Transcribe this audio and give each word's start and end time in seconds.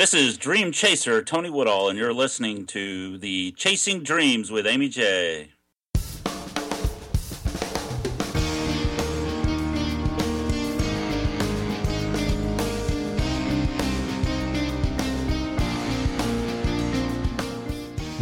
This 0.00 0.14
is 0.14 0.38
Dream 0.38 0.72
Chaser 0.72 1.22
Tony 1.22 1.50
Woodall, 1.50 1.90
and 1.90 1.98
you're 1.98 2.14
listening 2.14 2.64
to 2.68 3.18
the 3.18 3.52
Chasing 3.52 4.02
Dreams 4.02 4.50
with 4.50 4.66
Amy 4.66 4.88
J. 4.88 5.50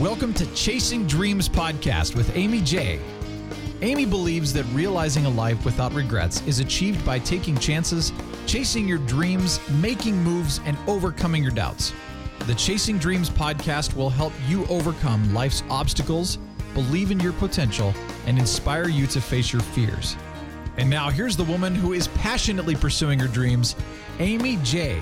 Welcome 0.01 0.35
to 0.35 0.53
Chasing 0.57 1.07
Dreams 1.07 1.49
podcast 1.49 2.17
with 2.17 2.37
Amy 2.37 2.61
J. 2.61 2.99
Amy 3.83 4.05
believes 4.05 4.53
that 4.53 4.65
realizing 4.73 5.27
a 5.27 5.31
life 5.31 5.65
without 5.65 5.93
regrets 5.93 6.43
is 6.45 6.59
achieved 6.59 7.07
by 7.07 7.21
taking 7.21 7.57
chances, 7.57 8.13
chasing 8.49 8.89
your 8.89 8.99
dreams, 9.01 9.61
making 9.69 10.17
moves, 10.17 10.59
and 10.64 10.79
overcoming 10.87 11.43
your 11.43 11.53
doubts. 11.53 11.93
The 12.46 12.55
Chasing 12.55 12.96
Dreams 12.96 13.29
podcast 13.29 13.95
will 13.95 14.09
help 14.09 14.32
you 14.49 14.67
overcome 14.68 15.35
life's 15.35 15.63
obstacles, 15.68 16.39
believe 16.72 17.11
in 17.11 17.21
your 17.21 17.35
potential, 17.35 17.93
and 18.25 18.39
inspire 18.39 18.89
you 18.89 19.07
to 19.08 19.21
face 19.21 19.53
your 19.53 19.61
fears. 19.61 20.17
And 20.79 20.89
now 20.89 21.11
here's 21.11 21.36
the 21.36 21.45
woman 21.45 21.75
who 21.75 21.93
is 21.93 22.08
passionately 22.08 22.75
pursuing 22.75 23.19
her 23.19 23.29
dreams, 23.29 23.77
Amy 24.19 24.58
J. 24.63 24.99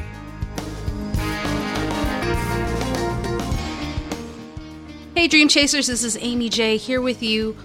Hey, 5.15 5.29
Dream 5.29 5.47
Chasers, 5.47 5.87
this 5.87 6.03
is 6.03 6.19
Amy 6.21 6.49
J 6.49 6.79
here 6.79 7.01
with 7.01 7.23
you 7.23 7.57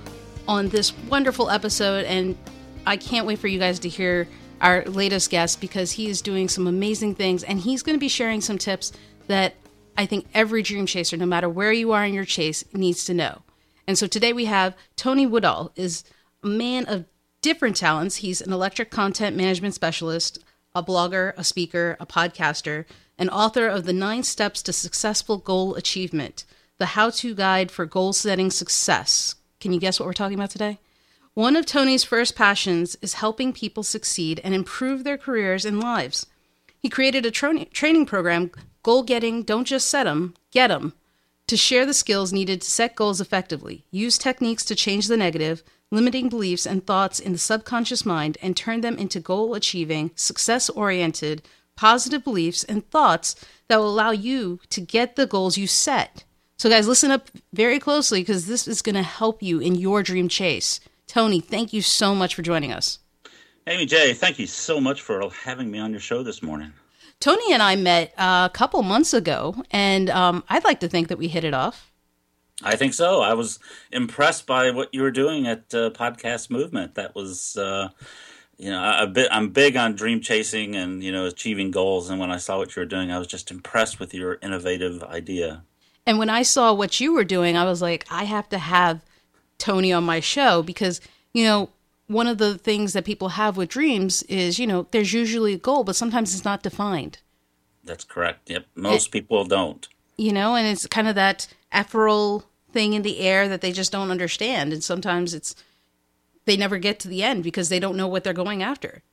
on 0.47 0.69
this 0.69 0.95
wonderful 1.09 1.49
episode, 1.49 2.05
and 2.05 2.37
I 2.85 2.97
can't 2.97 3.25
wait 3.25 3.39
for 3.39 3.47
you 3.47 3.57
guys 3.57 3.79
to 3.79 3.89
hear 3.89 4.27
our 4.61 4.83
latest 4.85 5.29
guest 5.29 5.59
because 5.59 5.93
he 5.93 6.07
is 6.07 6.21
doing 6.21 6.47
some 6.47 6.67
amazing 6.67 7.15
things 7.15 7.43
and 7.43 7.59
he's 7.59 7.83
going 7.83 7.95
to 7.95 7.99
be 7.99 8.07
sharing 8.07 8.41
some 8.41 8.57
tips 8.57 8.91
that 9.27 9.55
I 9.97 10.05
think 10.05 10.27
every 10.33 10.63
dream 10.63 10.85
chaser, 10.85 11.17
no 11.17 11.25
matter 11.25 11.49
where 11.49 11.71
you 11.71 11.91
are 11.91 12.05
in 12.05 12.13
your 12.13 12.25
chase, 12.25 12.63
needs 12.73 13.03
to 13.05 13.13
know. 13.13 13.41
And 13.87 13.97
so 13.97 14.07
today 14.07 14.31
we 14.31 14.45
have 14.45 14.75
Tony 14.95 15.25
Woodall 15.25 15.71
is 15.75 16.03
a 16.43 16.47
man 16.47 16.85
of 16.85 17.05
different 17.41 17.75
talents. 17.75 18.17
He's 18.17 18.41
an 18.41 18.53
electric 18.53 18.91
content 18.91 19.35
management 19.35 19.73
specialist, 19.73 20.39
a 20.73 20.83
blogger, 20.83 21.33
a 21.35 21.43
speaker, 21.43 21.97
a 21.99 22.05
podcaster, 22.05 22.85
and 23.17 23.29
author 23.29 23.67
of 23.67 23.85
the 23.85 23.93
nine 23.93 24.23
steps 24.23 24.61
to 24.63 24.73
successful 24.73 25.37
goal 25.37 25.75
achievement, 25.75 26.45
the 26.77 26.87
how-to 26.87 27.35
guide 27.35 27.71
for 27.71 27.85
goal 27.85 28.13
setting 28.13 28.49
success. 28.49 29.35
Can 29.59 29.73
you 29.73 29.79
guess 29.79 29.99
what 29.99 30.05
we're 30.05 30.13
talking 30.13 30.37
about 30.37 30.51
today? 30.51 30.79
One 31.33 31.55
of 31.55 31.65
Tony's 31.65 32.03
first 32.03 32.35
passions 32.35 32.97
is 33.01 33.13
helping 33.13 33.53
people 33.53 33.83
succeed 33.83 34.41
and 34.43 34.53
improve 34.53 35.05
their 35.05 35.17
careers 35.17 35.63
and 35.63 35.79
lives. 35.79 36.25
He 36.77 36.89
created 36.89 37.25
a 37.25 37.31
tra- 37.31 37.63
training 37.65 38.05
program, 38.05 38.51
Goal 38.83 39.03
Getting 39.03 39.43
Don't 39.43 39.63
Just 39.63 39.89
Set 39.89 40.07
'em, 40.07 40.33
Get 40.51 40.71
'em, 40.71 40.91
to 41.47 41.55
share 41.55 41.85
the 41.85 41.93
skills 41.93 42.33
needed 42.33 42.59
to 42.61 42.69
set 42.69 42.95
goals 42.95 43.21
effectively, 43.21 43.85
use 43.91 44.17
techniques 44.17 44.65
to 44.65 44.75
change 44.75 45.07
the 45.07 45.15
negative, 45.15 45.63
limiting 45.89 46.27
beliefs 46.27 46.65
and 46.65 46.85
thoughts 46.85 47.17
in 47.17 47.31
the 47.31 47.37
subconscious 47.37 48.05
mind, 48.05 48.37
and 48.41 48.57
turn 48.57 48.81
them 48.81 48.97
into 48.97 49.21
goal 49.21 49.53
achieving, 49.53 50.11
success 50.15 50.69
oriented, 50.69 51.43
positive 51.77 52.25
beliefs 52.25 52.65
and 52.65 52.89
thoughts 52.91 53.35
that 53.69 53.77
will 53.77 53.89
allow 53.89 54.11
you 54.11 54.59
to 54.69 54.81
get 54.81 55.15
the 55.15 55.27
goals 55.27 55.57
you 55.57 55.65
set. 55.65 56.25
So, 56.57 56.69
guys, 56.69 56.89
listen 56.89 57.09
up 57.09 57.31
very 57.53 57.79
closely 57.79 58.19
because 58.19 58.47
this 58.47 58.67
is 58.67 58.81
going 58.81 58.95
to 58.95 59.01
help 59.01 59.41
you 59.41 59.59
in 59.59 59.75
your 59.75 60.03
dream 60.03 60.27
chase. 60.27 60.81
Tony, 61.11 61.41
thank 61.41 61.73
you 61.73 61.81
so 61.81 62.15
much 62.15 62.35
for 62.35 62.41
joining 62.41 62.71
us. 62.71 62.99
Amy 63.67 63.85
J, 63.85 64.13
thank 64.13 64.39
you 64.39 64.47
so 64.47 64.79
much 64.79 65.01
for 65.01 65.29
having 65.43 65.69
me 65.69 65.77
on 65.77 65.91
your 65.91 65.99
show 65.99 66.23
this 66.23 66.41
morning. 66.41 66.71
Tony 67.19 67.51
and 67.51 67.61
I 67.61 67.75
met 67.75 68.13
a 68.17 68.49
couple 68.53 68.81
months 68.81 69.13
ago, 69.13 69.61
and 69.71 70.09
um, 70.09 70.41
I'd 70.47 70.63
like 70.63 70.79
to 70.79 70.87
think 70.87 71.09
that 71.09 71.17
we 71.17 71.27
hit 71.27 71.43
it 71.43 71.53
off. 71.53 71.91
I 72.63 72.77
think 72.77 72.93
so. 72.93 73.19
I 73.19 73.33
was 73.33 73.59
impressed 73.91 74.47
by 74.47 74.71
what 74.71 74.93
you 74.93 75.01
were 75.01 75.11
doing 75.11 75.47
at 75.47 75.73
uh, 75.73 75.89
Podcast 75.89 76.49
Movement. 76.49 76.95
That 76.95 77.13
was, 77.13 77.57
uh, 77.57 77.89
you 78.57 78.69
know, 78.69 78.97
a 78.97 79.05
bit. 79.05 79.27
I'm 79.33 79.49
big 79.49 79.75
on 79.75 79.95
dream 79.95 80.21
chasing 80.21 80.77
and 80.77 81.03
you 81.03 81.11
know 81.11 81.25
achieving 81.25 81.71
goals. 81.71 82.09
And 82.09 82.21
when 82.21 82.31
I 82.31 82.37
saw 82.37 82.57
what 82.57 82.73
you 82.73 82.79
were 82.83 82.85
doing, 82.85 83.11
I 83.11 83.17
was 83.17 83.27
just 83.27 83.51
impressed 83.51 83.99
with 83.99 84.13
your 84.13 84.39
innovative 84.41 85.03
idea. 85.03 85.63
And 86.05 86.17
when 86.17 86.29
I 86.29 86.43
saw 86.43 86.71
what 86.71 87.01
you 87.01 87.13
were 87.13 87.25
doing, 87.25 87.57
I 87.57 87.65
was 87.65 87.81
like, 87.81 88.07
I 88.09 88.23
have 88.23 88.47
to 88.47 88.57
have 88.57 89.01
Tony 89.61 89.93
on 89.93 90.03
my 90.03 90.19
show 90.19 90.61
because, 90.61 90.99
you 91.33 91.43
know, 91.43 91.69
one 92.07 92.27
of 92.27 92.39
the 92.39 92.57
things 92.57 92.93
that 92.93 93.05
people 93.05 93.29
have 93.29 93.55
with 93.55 93.69
dreams 93.69 94.23
is, 94.23 94.59
you 94.59 94.67
know, 94.67 94.87
there's 94.91 95.13
usually 95.13 95.53
a 95.53 95.57
goal, 95.57 95.83
but 95.83 95.95
sometimes 95.95 96.33
it's 96.33 96.43
not 96.43 96.63
defined. 96.63 97.19
That's 97.83 98.03
correct. 98.03 98.49
Yep. 98.49 98.65
Most 98.75 99.07
it, 99.07 99.11
people 99.11 99.45
don't. 99.45 99.87
You 100.17 100.33
know, 100.33 100.55
and 100.55 100.67
it's 100.67 100.87
kind 100.87 101.07
of 101.07 101.15
that 101.15 101.47
ephemeral 101.71 102.45
thing 102.71 102.93
in 102.93 103.03
the 103.03 103.19
air 103.19 103.47
that 103.47 103.61
they 103.61 103.71
just 103.71 103.91
don't 103.91 104.11
understand. 104.11 104.73
And 104.73 104.83
sometimes 104.83 105.33
it's, 105.33 105.55
they 106.45 106.57
never 106.57 106.77
get 106.77 106.99
to 107.01 107.07
the 107.07 107.23
end 107.23 107.43
because 107.43 107.69
they 107.69 107.79
don't 107.79 107.97
know 107.97 108.07
what 108.07 108.23
they're 108.23 108.33
going 108.33 108.61
after 108.61 109.03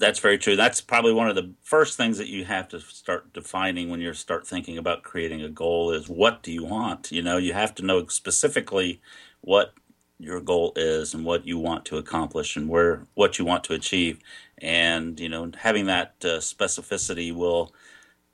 that's 0.00 0.18
very 0.18 0.38
true. 0.38 0.56
That's 0.56 0.80
probably 0.80 1.12
one 1.12 1.28
of 1.28 1.36
the 1.36 1.52
first 1.62 1.96
things 1.96 2.18
that 2.18 2.28
you 2.28 2.46
have 2.46 2.68
to 2.68 2.80
start 2.80 3.32
defining 3.32 3.90
when 3.90 4.00
you 4.00 4.12
start 4.14 4.46
thinking 4.46 4.78
about 4.78 5.02
creating 5.02 5.42
a 5.42 5.48
goal 5.48 5.92
is 5.92 6.08
what 6.08 6.42
do 6.42 6.50
you 6.50 6.64
want? 6.64 7.12
You 7.12 7.22
know, 7.22 7.36
you 7.36 7.52
have 7.52 7.74
to 7.76 7.84
know 7.84 8.06
specifically 8.06 9.00
what 9.42 9.74
your 10.20 10.40
goal 10.40 10.72
is 10.76 11.14
and 11.14 11.24
what 11.24 11.46
you 11.46 11.58
want 11.58 11.84
to 11.86 11.96
accomplish 11.96 12.56
and 12.56 12.68
where 12.68 13.06
what 13.14 13.38
you 13.38 13.44
want 13.44 13.64
to 13.64 13.74
achieve. 13.74 14.20
And, 14.58 15.18
you 15.18 15.28
know, 15.28 15.50
having 15.56 15.86
that 15.86 16.14
uh, 16.22 16.38
specificity 16.38 17.34
will 17.34 17.72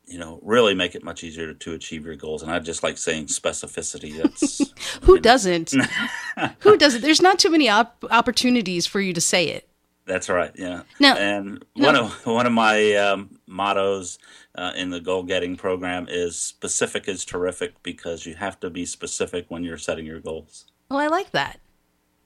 you 0.06 0.18
know, 0.18 0.38
really 0.42 0.74
make 0.74 0.94
it 0.94 1.02
much 1.02 1.24
easier 1.24 1.52
to 1.52 1.72
achieve 1.72 2.06
your 2.06 2.14
goals. 2.14 2.42
And 2.42 2.50
I 2.50 2.58
just 2.60 2.82
like 2.82 2.96
saying 2.96 3.26
specificity. 3.26 4.16
That's 4.16 4.58
who 5.02 5.12
you 5.12 5.16
know. 5.16 5.22
doesn't. 5.22 5.74
who 6.60 6.76
doesn't? 6.76 7.02
There's 7.02 7.20
not 7.20 7.38
too 7.38 7.50
many 7.50 7.68
op- 7.68 8.04
opportunities 8.10 8.86
for 8.86 9.00
you 9.00 9.12
to 9.12 9.20
say 9.20 9.48
it. 9.48 9.68
That's 10.06 10.28
right. 10.28 10.52
Yeah. 10.54 10.82
No, 11.00 11.14
and 11.16 11.64
no. 11.74 11.86
one 11.86 11.96
of 11.96 12.26
one 12.26 12.46
of 12.46 12.52
my 12.52 12.94
um, 12.94 13.40
mottos 13.48 14.20
uh, 14.54 14.72
in 14.76 14.90
the 14.90 15.00
goal 15.00 15.24
getting 15.24 15.56
program 15.56 16.06
is 16.08 16.38
specific 16.38 17.08
is 17.08 17.24
terrific 17.24 17.82
because 17.82 18.24
you 18.24 18.36
have 18.36 18.60
to 18.60 18.70
be 18.70 18.86
specific 18.86 19.46
when 19.48 19.64
you're 19.64 19.76
setting 19.76 20.06
your 20.06 20.20
goals. 20.20 20.66
Well, 20.88 21.00
I 21.00 21.08
like 21.08 21.32
that. 21.32 21.58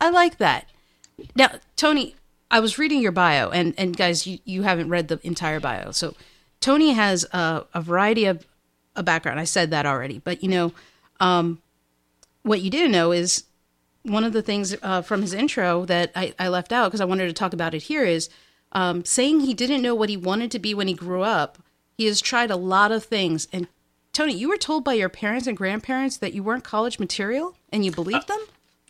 I 0.00 0.10
like 0.10 0.38
that. 0.38 0.66
Now, 1.34 1.50
Tony, 1.76 2.16
I 2.50 2.60
was 2.60 2.78
reading 2.78 3.00
your 3.00 3.12
bio, 3.12 3.50
and 3.50 3.74
and 3.76 3.96
guys, 3.96 4.26
you 4.26 4.38
you 4.44 4.62
haven't 4.62 4.88
read 4.88 5.08
the 5.08 5.20
entire 5.22 5.60
bio, 5.60 5.92
so 5.92 6.14
Tony 6.60 6.92
has 6.92 7.24
a, 7.32 7.66
a 7.74 7.80
variety 7.80 8.24
of 8.24 8.46
a 8.96 9.02
background. 9.02 9.38
I 9.38 9.44
said 9.44 9.70
that 9.70 9.86
already, 9.86 10.18
but 10.18 10.42
you 10.42 10.48
know, 10.48 10.72
um, 11.20 11.60
what 12.42 12.60
you 12.60 12.70
didn't 12.70 12.92
know 12.92 13.12
is 13.12 13.44
one 14.02 14.24
of 14.24 14.32
the 14.32 14.42
things 14.42 14.74
uh, 14.82 15.02
from 15.02 15.20
his 15.20 15.34
intro 15.34 15.84
that 15.84 16.10
I, 16.16 16.34
I 16.38 16.48
left 16.48 16.72
out 16.72 16.88
because 16.88 17.00
I 17.00 17.06
wanted 17.06 17.26
to 17.26 17.32
talk 17.32 17.52
about 17.52 17.74
it 17.74 17.82
here 17.82 18.04
is 18.04 18.30
um, 18.72 19.04
saying 19.04 19.40
he 19.40 19.54
didn't 19.54 19.82
know 19.82 19.94
what 19.94 20.08
he 20.08 20.16
wanted 20.16 20.50
to 20.52 20.58
be 20.58 20.74
when 20.74 20.88
he 20.88 20.94
grew 20.94 21.22
up. 21.22 21.58
He 21.98 22.06
has 22.06 22.20
tried 22.20 22.50
a 22.50 22.56
lot 22.56 22.92
of 22.92 23.04
things. 23.04 23.46
And 23.52 23.68
Tony, 24.12 24.32
you 24.32 24.48
were 24.48 24.56
told 24.56 24.84
by 24.84 24.94
your 24.94 25.08
parents 25.08 25.46
and 25.46 25.56
grandparents 25.56 26.16
that 26.16 26.32
you 26.32 26.42
weren't 26.42 26.64
college 26.64 26.98
material, 26.98 27.56
and 27.70 27.84
you 27.84 27.92
believed 27.92 28.28
them. 28.28 28.40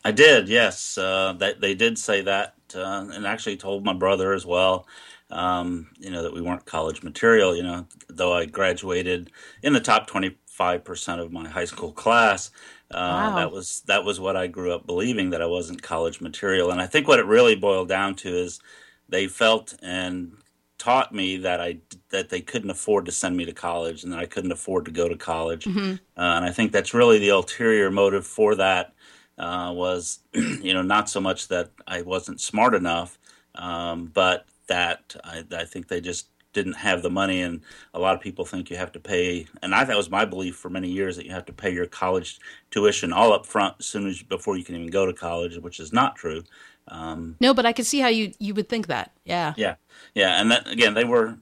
I 0.05 0.13
did, 0.13 0.49
yes. 0.49 0.97
Uh, 0.97 1.35
that 1.39 1.61
they 1.61 1.75
did 1.75 1.99
say 1.99 2.23
that, 2.23 2.55
uh, 2.75 3.07
and 3.13 3.27
actually 3.27 3.57
told 3.57 3.85
my 3.85 3.93
brother 3.93 4.33
as 4.33 4.47
well. 4.47 4.87
Um, 5.31 5.89
you 5.99 6.11
know 6.11 6.23
that 6.23 6.35
we 6.35 6.41
weren't 6.41 6.65
college 6.65 7.03
material. 7.03 7.55
You 7.55 7.63
know, 7.63 7.87
though 8.09 8.33
I 8.33 8.47
graduated 8.47 9.31
in 9.63 9.73
the 9.73 9.81
top 9.81 10.07
twenty 10.07 10.37
five 10.47 10.85
percent 10.85 11.21
of 11.21 11.33
my 11.33 11.49
high 11.49 11.65
school 11.65 11.93
class. 11.93 12.51
Uh, 12.91 13.31
wow. 13.31 13.37
That 13.37 13.53
was 13.53 13.83
that 13.87 14.05
was 14.05 14.19
what 14.19 14.37
I 14.37 14.47
grew 14.47 14.75
up 14.75 14.87
believing 14.87 15.31
that 15.31 15.41
I 15.41 15.47
wasn't 15.47 15.83
college 15.83 16.21
material, 16.21 16.71
and 16.71 16.81
I 16.81 16.87
think 16.87 17.07
what 17.07 17.21
it 17.21 17.27
really 17.27 17.55
boiled 17.55 17.89
down 17.89 18.15
to 18.17 18.29
is 18.29 18.61
they 19.09 19.27
felt 19.27 19.75
and 19.83 20.33
taught 20.77 21.15
me 21.15 21.37
that 21.37 21.61
I 21.61 21.79
that 22.09 22.31
they 22.31 22.41
couldn't 22.41 22.71
afford 22.71 23.07
to 23.07 23.13
send 23.13 23.37
me 23.37 23.45
to 23.45 23.53
college 23.53 24.03
and 24.03 24.13
that 24.13 24.19
I 24.19 24.27
couldn't 24.27 24.53
afford 24.53 24.87
to 24.87 24.91
go 24.91 25.09
to 25.09 25.17
college, 25.17 25.67
mm-hmm. 25.67 25.93
uh, 26.17 26.37
and 26.37 26.45
I 26.45 26.51
think 26.51 26.73
that's 26.73 26.93
really 26.93 27.19
the 27.19 27.29
ulterior 27.29 27.91
motive 27.91 28.27
for 28.27 28.55
that 28.57 28.95
uh, 29.41 29.73
was 29.73 30.21
you 30.33 30.75
know 30.75 30.83
not 30.83 31.09
so 31.09 31.21
much 31.21 31.49
that 31.49 31.71
I 31.89 32.03
wasn't 32.03 32.41
smart 32.41 32.75
enough, 32.75 33.19
um, 33.57 34.11
but 34.13 34.47
that 34.69 35.17
I, 35.25 35.45
I 35.51 35.65
think 35.65 35.89
they 35.89 36.01
just 36.01 36.29
didn't 36.53 36.75
have 36.75 37.03
the 37.03 37.11
money, 37.11 37.41
and 37.41 37.63
a 37.95 37.99
lot 37.99 38.15
of 38.15 38.21
people 38.21 38.45
think 38.45 38.71
you 38.71 38.77
have 38.77 38.93
to 38.93 39.01
pay. 39.01 39.47
And 39.63 39.75
I 39.75 39.85
that 39.85 39.97
was 39.97 40.11
my 40.11 40.27
belief 40.27 40.57
for 40.57 40.69
many 40.69 40.89
years 40.89 41.17
that 41.17 41.25
you 41.25 41.33
have 41.33 41.47
to 41.47 41.53
pay 41.53 41.73
your 41.73 41.87
college 41.87 42.39
tuition 42.71 43.13
all 43.13 43.33
up 43.33 43.47
front 43.47 43.77
as 43.81 43.87
soon 43.87 44.07
as 44.07 44.23
before 44.23 44.57
you 44.57 44.65
can 44.65 44.75
even 44.77 44.91
go 44.91 45.07
to 45.07 45.13
college, 45.13 45.57
which 45.59 45.81
is 45.81 45.93
not 45.93 46.17
true. 46.17 46.45
Um, 46.89 47.37
no, 47.41 47.55
but 47.55 47.65
I 47.65 47.73
can 47.73 47.85
see 47.85 48.01
how 48.01 48.09
you 48.09 48.33
you 48.39 48.53
would 48.55 48.69
think 48.69 48.89
that. 48.89 49.13
Yeah, 49.25 49.55
yeah, 49.57 49.77
yeah. 50.15 50.41
And 50.41 50.51
that 50.51 50.69
again, 50.69 50.93
they 50.93 51.05
were 51.05 51.39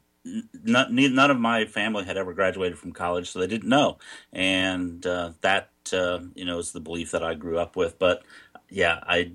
none, 0.64 0.94
none 0.94 1.30
of 1.30 1.38
my 1.38 1.64
family 1.64 2.04
had 2.04 2.16
ever 2.16 2.32
graduated 2.32 2.78
from 2.78 2.92
college, 2.92 3.30
so 3.30 3.38
they 3.38 3.46
didn't 3.46 3.68
know, 3.68 3.98
and 4.32 5.06
uh, 5.06 5.32
that 5.40 5.70
uh, 5.92 6.20
you 6.34 6.44
know 6.44 6.58
is 6.58 6.72
the 6.72 6.80
belief 6.80 7.10
that 7.12 7.22
I 7.22 7.34
grew 7.34 7.58
up 7.58 7.76
with. 7.76 7.98
But 7.98 8.22
yeah, 8.70 9.00
I 9.06 9.32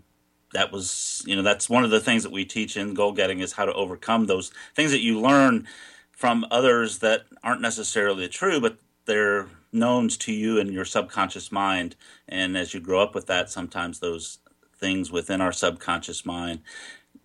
that 0.54 0.72
was 0.72 1.24
you 1.26 1.36
know 1.36 1.42
that's 1.42 1.70
one 1.70 1.84
of 1.84 1.92
the 1.92 2.00
things 2.00 2.24
that 2.24 2.32
we 2.32 2.46
teach 2.46 2.78
in 2.78 2.94
goal 2.94 3.12
getting 3.12 3.40
is 3.40 3.54
how 3.54 3.66
to 3.66 3.74
overcome 3.74 4.26
those 4.26 4.52
things 4.76 4.92
that 4.92 5.02
you 5.02 5.20
learn 5.20 5.68
from 6.12 6.46
others 6.52 7.00
that 7.00 7.24
aren't 7.44 7.62
necessarily 7.62 8.28
true 8.28 8.62
but 8.62 8.78
they're 9.06 9.48
knowns 9.74 10.18
to 10.18 10.32
you 10.32 10.60
in 10.60 10.72
your 10.72 10.86
subconscious 10.86 11.52
mind, 11.52 11.96
and 12.30 12.56
as 12.56 12.74
you 12.74 12.80
grow 12.80 13.02
up 13.02 13.16
with 13.16 13.26
that, 13.28 13.50
sometimes 13.50 14.00
those 14.00 14.38
things 14.78 15.12
within 15.12 15.42
our 15.42 15.52
subconscious 15.52 16.26
mind 16.26 16.62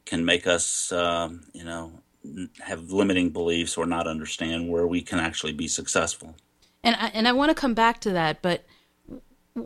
can 0.06 0.24
make 0.24 0.46
us, 0.46 0.90
um, 0.90 1.42
you 1.52 1.64
know, 1.64 2.00
have 2.60 2.90
limiting 2.90 3.30
beliefs 3.30 3.76
or 3.76 3.86
not 3.86 4.06
understand 4.06 4.68
where 4.68 4.86
we 4.86 5.00
can 5.02 5.18
actually 5.18 5.52
be 5.52 5.68
successful. 5.68 6.34
And 6.82 6.96
I, 6.96 7.08
and 7.08 7.28
I 7.28 7.32
want 7.32 7.50
to 7.50 7.54
come 7.54 7.74
back 7.74 8.00
to 8.00 8.10
that, 8.10 8.42
but 8.42 8.64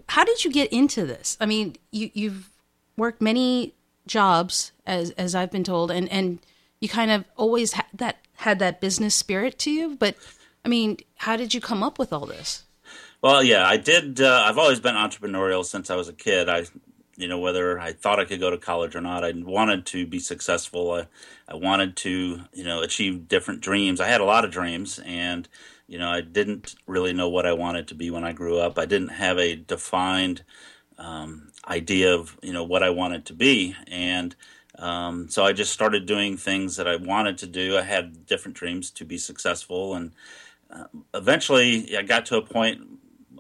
how 0.08 0.24
did 0.24 0.44
you 0.44 0.50
get 0.50 0.72
into 0.72 1.04
this? 1.04 1.36
I 1.40 1.46
mean, 1.46 1.76
you 1.90 2.10
you've 2.14 2.50
worked 2.96 3.20
many 3.20 3.74
jobs 4.06 4.72
as 4.86 5.10
as 5.12 5.34
I've 5.34 5.50
been 5.50 5.64
told, 5.64 5.90
and 5.90 6.08
and 6.10 6.38
you 6.80 6.88
kind 6.88 7.10
of 7.10 7.24
always 7.36 7.72
had 7.72 7.86
that 7.94 8.18
had 8.36 8.58
that 8.60 8.80
business 8.80 9.14
spirit 9.14 9.58
to 9.60 9.70
you. 9.70 9.96
But 9.96 10.16
I 10.64 10.68
mean, 10.68 10.98
how 11.16 11.36
did 11.36 11.54
you 11.54 11.60
come 11.60 11.82
up 11.82 11.98
with 11.98 12.12
all 12.12 12.26
this? 12.26 12.64
Well, 13.20 13.42
yeah, 13.42 13.66
I 13.66 13.76
did. 13.76 14.20
Uh, 14.20 14.44
I've 14.46 14.58
always 14.58 14.80
been 14.80 14.96
entrepreneurial 14.96 15.64
since 15.64 15.90
I 15.90 15.96
was 15.96 16.08
a 16.08 16.12
kid. 16.12 16.48
I, 16.48 16.64
you 17.16 17.28
know, 17.28 17.38
whether 17.38 17.78
I 17.78 17.92
thought 17.92 18.18
I 18.18 18.24
could 18.24 18.40
go 18.40 18.50
to 18.50 18.56
college 18.56 18.96
or 18.96 19.00
not, 19.00 19.24
I 19.24 19.32
wanted 19.36 19.84
to 19.86 20.06
be 20.06 20.18
successful. 20.18 20.92
I, 20.92 21.06
I 21.48 21.54
wanted 21.56 21.96
to, 21.98 22.40
you 22.52 22.64
know, 22.64 22.80
achieve 22.80 23.28
different 23.28 23.60
dreams. 23.60 24.00
I 24.00 24.08
had 24.08 24.20
a 24.20 24.24
lot 24.26 24.44
of 24.44 24.50
dreams, 24.50 24.98
and 25.04 25.48
you 25.86 25.98
know, 25.98 26.10
I 26.10 26.22
didn't 26.22 26.74
really 26.86 27.12
know 27.12 27.28
what 27.28 27.46
I 27.46 27.52
wanted 27.52 27.88
to 27.88 27.94
be 27.94 28.10
when 28.10 28.24
I 28.24 28.32
grew 28.32 28.58
up. 28.58 28.78
I 28.78 28.86
didn't 28.86 29.08
have 29.08 29.38
a 29.38 29.56
defined 29.56 30.42
um, 30.98 31.52
idea 31.68 32.14
of 32.14 32.38
you 32.42 32.52
know 32.52 32.64
what 32.64 32.82
I 32.82 32.90
wanted 32.90 33.26
to 33.26 33.34
be, 33.34 33.76
and 33.86 34.34
um, 34.78 35.28
so 35.28 35.44
I 35.44 35.52
just 35.52 35.72
started 35.72 36.06
doing 36.06 36.36
things 36.38 36.76
that 36.76 36.88
I 36.88 36.96
wanted 36.96 37.36
to 37.38 37.46
do. 37.46 37.76
I 37.76 37.82
had 37.82 38.26
different 38.26 38.56
dreams 38.56 38.90
to 38.92 39.04
be 39.04 39.18
successful, 39.18 39.94
and 39.94 40.12
uh, 40.70 40.84
eventually 41.12 41.94
I 41.96 42.02
got 42.02 42.24
to 42.26 42.38
a 42.38 42.42
point 42.42 42.80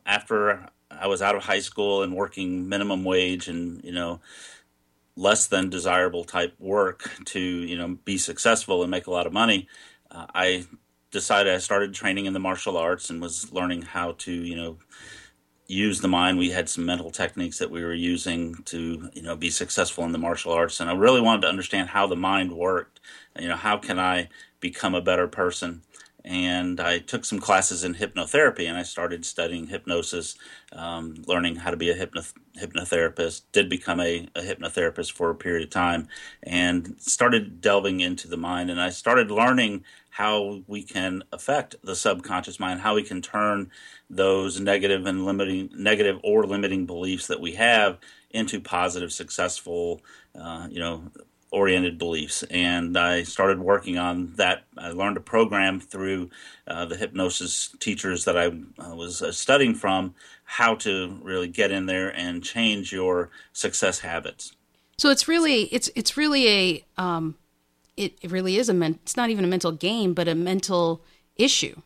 after 0.04 0.68
I 1.00 1.06
was 1.06 1.22
out 1.22 1.34
of 1.34 1.44
high 1.44 1.60
school 1.60 2.02
and 2.02 2.14
working 2.14 2.68
minimum 2.68 3.04
wage 3.04 3.48
and 3.48 3.82
you 3.84 3.92
know 3.92 4.20
less 5.16 5.46
than 5.46 5.68
desirable 5.68 6.24
type 6.24 6.54
work 6.58 7.10
to 7.26 7.40
you 7.40 7.76
know 7.76 7.98
be 8.04 8.18
successful 8.18 8.82
and 8.82 8.90
make 8.90 9.06
a 9.06 9.10
lot 9.10 9.26
of 9.26 9.32
money. 9.32 9.68
Uh, 10.10 10.26
I 10.34 10.66
decided 11.10 11.54
I 11.54 11.58
started 11.58 11.94
training 11.94 12.26
in 12.26 12.32
the 12.32 12.40
martial 12.40 12.76
arts 12.76 13.10
and 13.10 13.20
was 13.20 13.52
learning 13.52 13.82
how 13.82 14.12
to 14.18 14.32
you 14.32 14.56
know 14.56 14.78
use 15.72 16.00
the 16.00 16.08
mind. 16.08 16.38
We 16.38 16.50
had 16.50 16.68
some 16.68 16.84
mental 16.84 17.10
techniques 17.10 17.58
that 17.58 17.70
we 17.70 17.82
were 17.82 17.94
using 17.94 18.54
to, 18.64 19.10
you 19.14 19.22
know, 19.22 19.36
be 19.36 19.50
successful 19.50 20.04
in 20.04 20.12
the 20.12 20.18
martial 20.18 20.52
arts. 20.52 20.80
And 20.80 20.90
I 20.90 20.94
really 20.94 21.20
wanted 21.20 21.42
to 21.42 21.48
understand 21.48 21.88
how 21.88 22.06
the 22.06 22.16
mind 22.16 22.52
worked. 22.52 23.00
You 23.38 23.48
know, 23.48 23.56
how 23.56 23.78
can 23.78 23.98
I 23.98 24.28
become 24.60 24.94
a 24.94 25.00
better 25.00 25.26
person? 25.26 25.82
And 26.24 26.80
I 26.80 26.98
took 26.98 27.24
some 27.24 27.40
classes 27.40 27.82
in 27.82 27.96
hypnotherapy 27.96 28.68
and 28.68 28.78
I 28.78 28.84
started 28.84 29.24
studying 29.24 29.66
hypnosis, 29.66 30.36
um, 30.72 31.16
learning 31.26 31.56
how 31.56 31.70
to 31.70 31.76
be 31.76 31.90
a 31.90 31.94
hypno- 31.94 32.22
hypnotherapist. 32.56 33.42
Did 33.50 33.68
become 33.68 33.98
a, 34.00 34.28
a 34.36 34.42
hypnotherapist 34.42 35.12
for 35.12 35.30
a 35.30 35.34
period 35.34 35.64
of 35.64 35.70
time 35.70 36.08
and 36.42 36.94
started 36.98 37.60
delving 37.60 38.00
into 38.00 38.28
the 38.28 38.36
mind. 38.36 38.70
And 38.70 38.80
I 38.80 38.90
started 38.90 39.30
learning 39.30 39.84
how 40.10 40.62
we 40.66 40.82
can 40.82 41.24
affect 41.32 41.74
the 41.82 41.96
subconscious 41.96 42.60
mind, 42.60 42.80
how 42.80 42.94
we 42.94 43.02
can 43.02 43.22
turn 43.22 43.70
those 44.10 44.60
negative 44.60 45.06
and 45.06 45.24
limiting, 45.24 45.70
negative 45.74 46.20
or 46.22 46.44
limiting 46.46 46.84
beliefs 46.86 47.26
that 47.28 47.40
we 47.40 47.52
have 47.52 47.98
into 48.30 48.60
positive, 48.60 49.12
successful, 49.12 50.02
uh, 50.38 50.68
you 50.70 50.78
know, 50.78 51.10
oriented 51.52 51.98
beliefs. 51.98 52.42
And 52.44 52.96
I 52.96 53.22
started 53.22 53.60
working 53.60 53.98
on 53.98 54.32
that. 54.36 54.64
I 54.76 54.90
learned 54.90 55.16
a 55.16 55.20
program 55.20 55.78
through 55.78 56.30
uh, 56.66 56.86
the 56.86 56.96
hypnosis 56.96 57.74
teachers 57.78 58.24
that 58.24 58.36
I 58.36 58.46
uh, 58.46 58.94
was 58.96 59.22
uh, 59.22 59.30
studying 59.30 59.74
from 59.74 60.14
how 60.44 60.74
to 60.76 61.18
really 61.22 61.48
get 61.48 61.70
in 61.70 61.86
there 61.86 62.08
and 62.16 62.42
change 62.42 62.92
your 62.92 63.30
success 63.52 64.00
habits. 64.00 64.56
So 64.98 65.10
it's 65.10 65.28
really 65.28 65.62
it's 65.64 65.90
it's 65.94 66.16
really 66.16 66.48
a 66.48 66.84
um, 66.96 67.36
it, 67.96 68.18
it 68.22 68.30
really 68.30 68.56
is 68.56 68.68
a 68.68 68.74
men- 68.74 68.98
it's 69.02 69.16
not 69.16 69.30
even 69.30 69.44
a 69.44 69.48
mental 69.48 69.72
game 69.72 70.14
but 70.14 70.28
a 70.28 70.34
mental 70.34 71.02
issue 71.36 71.80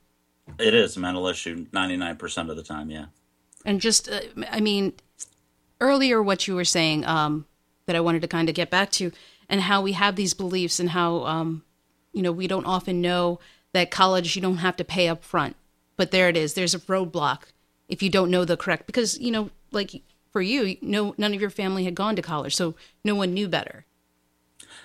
it 0.58 0.74
is 0.74 0.96
a 0.96 1.00
mental 1.00 1.26
issue 1.26 1.66
99% 1.66 2.50
of 2.50 2.56
the 2.56 2.62
time 2.62 2.90
yeah 2.90 3.06
and 3.64 3.80
just 3.80 4.08
uh, 4.08 4.20
i 4.50 4.60
mean 4.60 4.92
earlier 5.80 6.22
what 6.22 6.46
you 6.46 6.54
were 6.54 6.64
saying 6.64 7.04
um, 7.04 7.46
that 7.86 7.96
i 7.96 8.00
wanted 8.00 8.22
to 8.22 8.28
kind 8.28 8.48
of 8.48 8.54
get 8.54 8.70
back 8.70 8.90
to 8.90 9.12
and 9.48 9.62
how 9.62 9.82
we 9.82 9.93
have 9.93 10.16
these 10.16 10.34
beliefs 10.34 10.81
and 10.81 10.90
how 10.90 11.25
um, 11.25 11.64
you 12.12 12.22
know 12.22 12.32
we 12.32 12.46
don't 12.46 12.66
often 12.66 13.00
know 13.00 13.38
that 13.72 13.90
college 13.90 14.37
you 14.37 14.43
don't 14.43 14.58
have 14.58 14.76
to 14.76 14.84
pay 14.84 15.08
up 15.08 15.25
front 15.25 15.56
but 15.96 16.10
there 16.10 16.28
it 16.28 16.37
is. 16.37 16.54
There's 16.54 16.75
a 16.75 16.78
roadblock 16.81 17.43
if 17.88 18.02
you 18.02 18.10
don't 18.10 18.31
know 18.31 18.44
the 18.44 18.56
correct 18.56 18.87
because 18.87 19.19
you 19.19 19.31
know 19.31 19.50
like 19.72 20.02
for 20.31 20.43
you 20.43 20.76
no 20.82 21.14
none 21.19 21.34
of 21.34 21.40
your 21.40 21.50
family 21.50 21.84
had 21.84 21.94
gone 21.94 22.16
to 22.16 22.22
college 22.22 22.54
so 22.54 22.75
no 23.04 23.14
one 23.14 23.34
knew 23.34 23.48
better. 23.48 23.87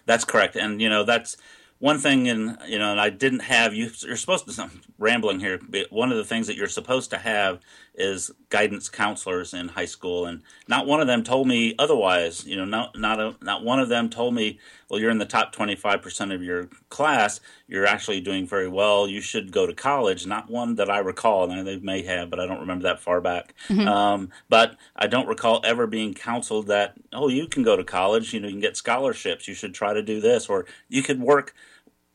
That's 0.05 0.25
correct, 0.25 0.55
and 0.55 0.81
you 0.81 0.89
know 0.89 1.03
that's 1.03 1.37
one 1.81 1.97
thing, 1.97 2.29
and 2.29 2.59
you 2.67 2.77
know, 2.77 2.91
and 2.91 3.01
I 3.01 3.09
didn't 3.09 3.39
have 3.39 3.73
you. 3.73 3.89
You're 4.01 4.15
supposed 4.15 4.47
to. 4.47 4.61
I'm 4.61 4.81
rambling 4.99 5.39
here. 5.39 5.59
One 5.89 6.11
of 6.11 6.17
the 6.17 6.23
things 6.23 6.45
that 6.45 6.55
you're 6.55 6.67
supposed 6.67 7.09
to 7.09 7.17
have 7.17 7.59
is 7.95 8.31
guidance 8.49 8.87
counselors 8.87 9.51
in 9.51 9.67
high 9.67 9.85
school, 9.85 10.27
and 10.27 10.43
not 10.67 10.85
one 10.85 11.01
of 11.01 11.07
them 11.07 11.23
told 11.23 11.47
me 11.47 11.73
otherwise. 11.79 12.45
You 12.45 12.55
know, 12.55 12.65
not 12.65 12.95
not 12.99 13.19
a, 13.19 13.35
not 13.41 13.63
one 13.63 13.79
of 13.79 13.89
them 13.89 14.11
told 14.11 14.35
me, 14.35 14.59
well, 14.89 14.99
you're 14.99 15.09
in 15.09 15.17
the 15.17 15.25
top 15.25 15.53
25 15.53 16.03
percent 16.03 16.31
of 16.31 16.43
your 16.43 16.69
class. 16.89 17.39
You're 17.67 17.87
actually 17.87 18.21
doing 18.21 18.45
very 18.45 18.67
well. 18.67 19.07
You 19.07 19.19
should 19.19 19.51
go 19.51 19.65
to 19.65 19.73
college. 19.73 20.27
Not 20.27 20.51
one 20.51 20.75
that 20.75 20.89
I 20.89 20.99
recall. 20.99 21.49
And 21.49 21.65
they 21.65 21.77
may 21.77 22.03
have, 22.03 22.29
but 22.29 22.39
I 22.39 22.45
don't 22.45 22.59
remember 22.59 22.83
that 22.83 22.99
far 22.99 23.21
back. 23.21 23.55
Mm-hmm. 23.69 23.87
Um, 23.87 24.29
but 24.49 24.75
I 24.95 25.07
don't 25.07 25.27
recall 25.27 25.61
ever 25.63 25.87
being 25.87 26.13
counseled 26.13 26.67
that, 26.67 26.93
oh, 27.11 27.27
you 27.27 27.47
can 27.47 27.63
go 27.63 27.75
to 27.75 27.83
college. 27.83 28.35
You 28.35 28.39
know, 28.39 28.47
you 28.47 28.53
can 28.53 28.61
get 28.61 28.77
scholarships. 28.77 29.47
You 29.47 29.55
should 29.55 29.73
try 29.73 29.95
to 29.95 30.03
do 30.03 30.21
this, 30.21 30.47
or 30.47 30.67
you 30.87 31.01
could 31.01 31.19
work 31.19 31.55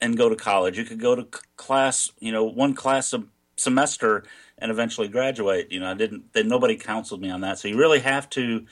and 0.01 0.17
go 0.17 0.29
to 0.29 0.37
college. 0.37 0.79
You 0.79 0.85
could 0.85 1.01
go 1.01 1.15
to 1.15 1.27
class, 1.57 2.11
you 2.19 2.33
know, 2.33 2.45
one 2.45 2.75
class 2.75 3.13
a 3.13 3.25
semester 3.57 4.25
and 4.59 4.71
eventually 4.71 5.09
graduate. 5.09 5.71
You 5.71 5.81
know, 5.81 5.91
I 5.91 5.95
didn't. 5.95 6.33
Then 6.33 6.49
nobody 6.49 6.77
counseled 6.77 7.21
me 7.21 7.31
on 7.31 7.41
that. 7.43 7.59
So 7.59 7.69
you 7.69 7.77
really 7.77 8.01
have 8.01 8.29
to, 8.31 8.67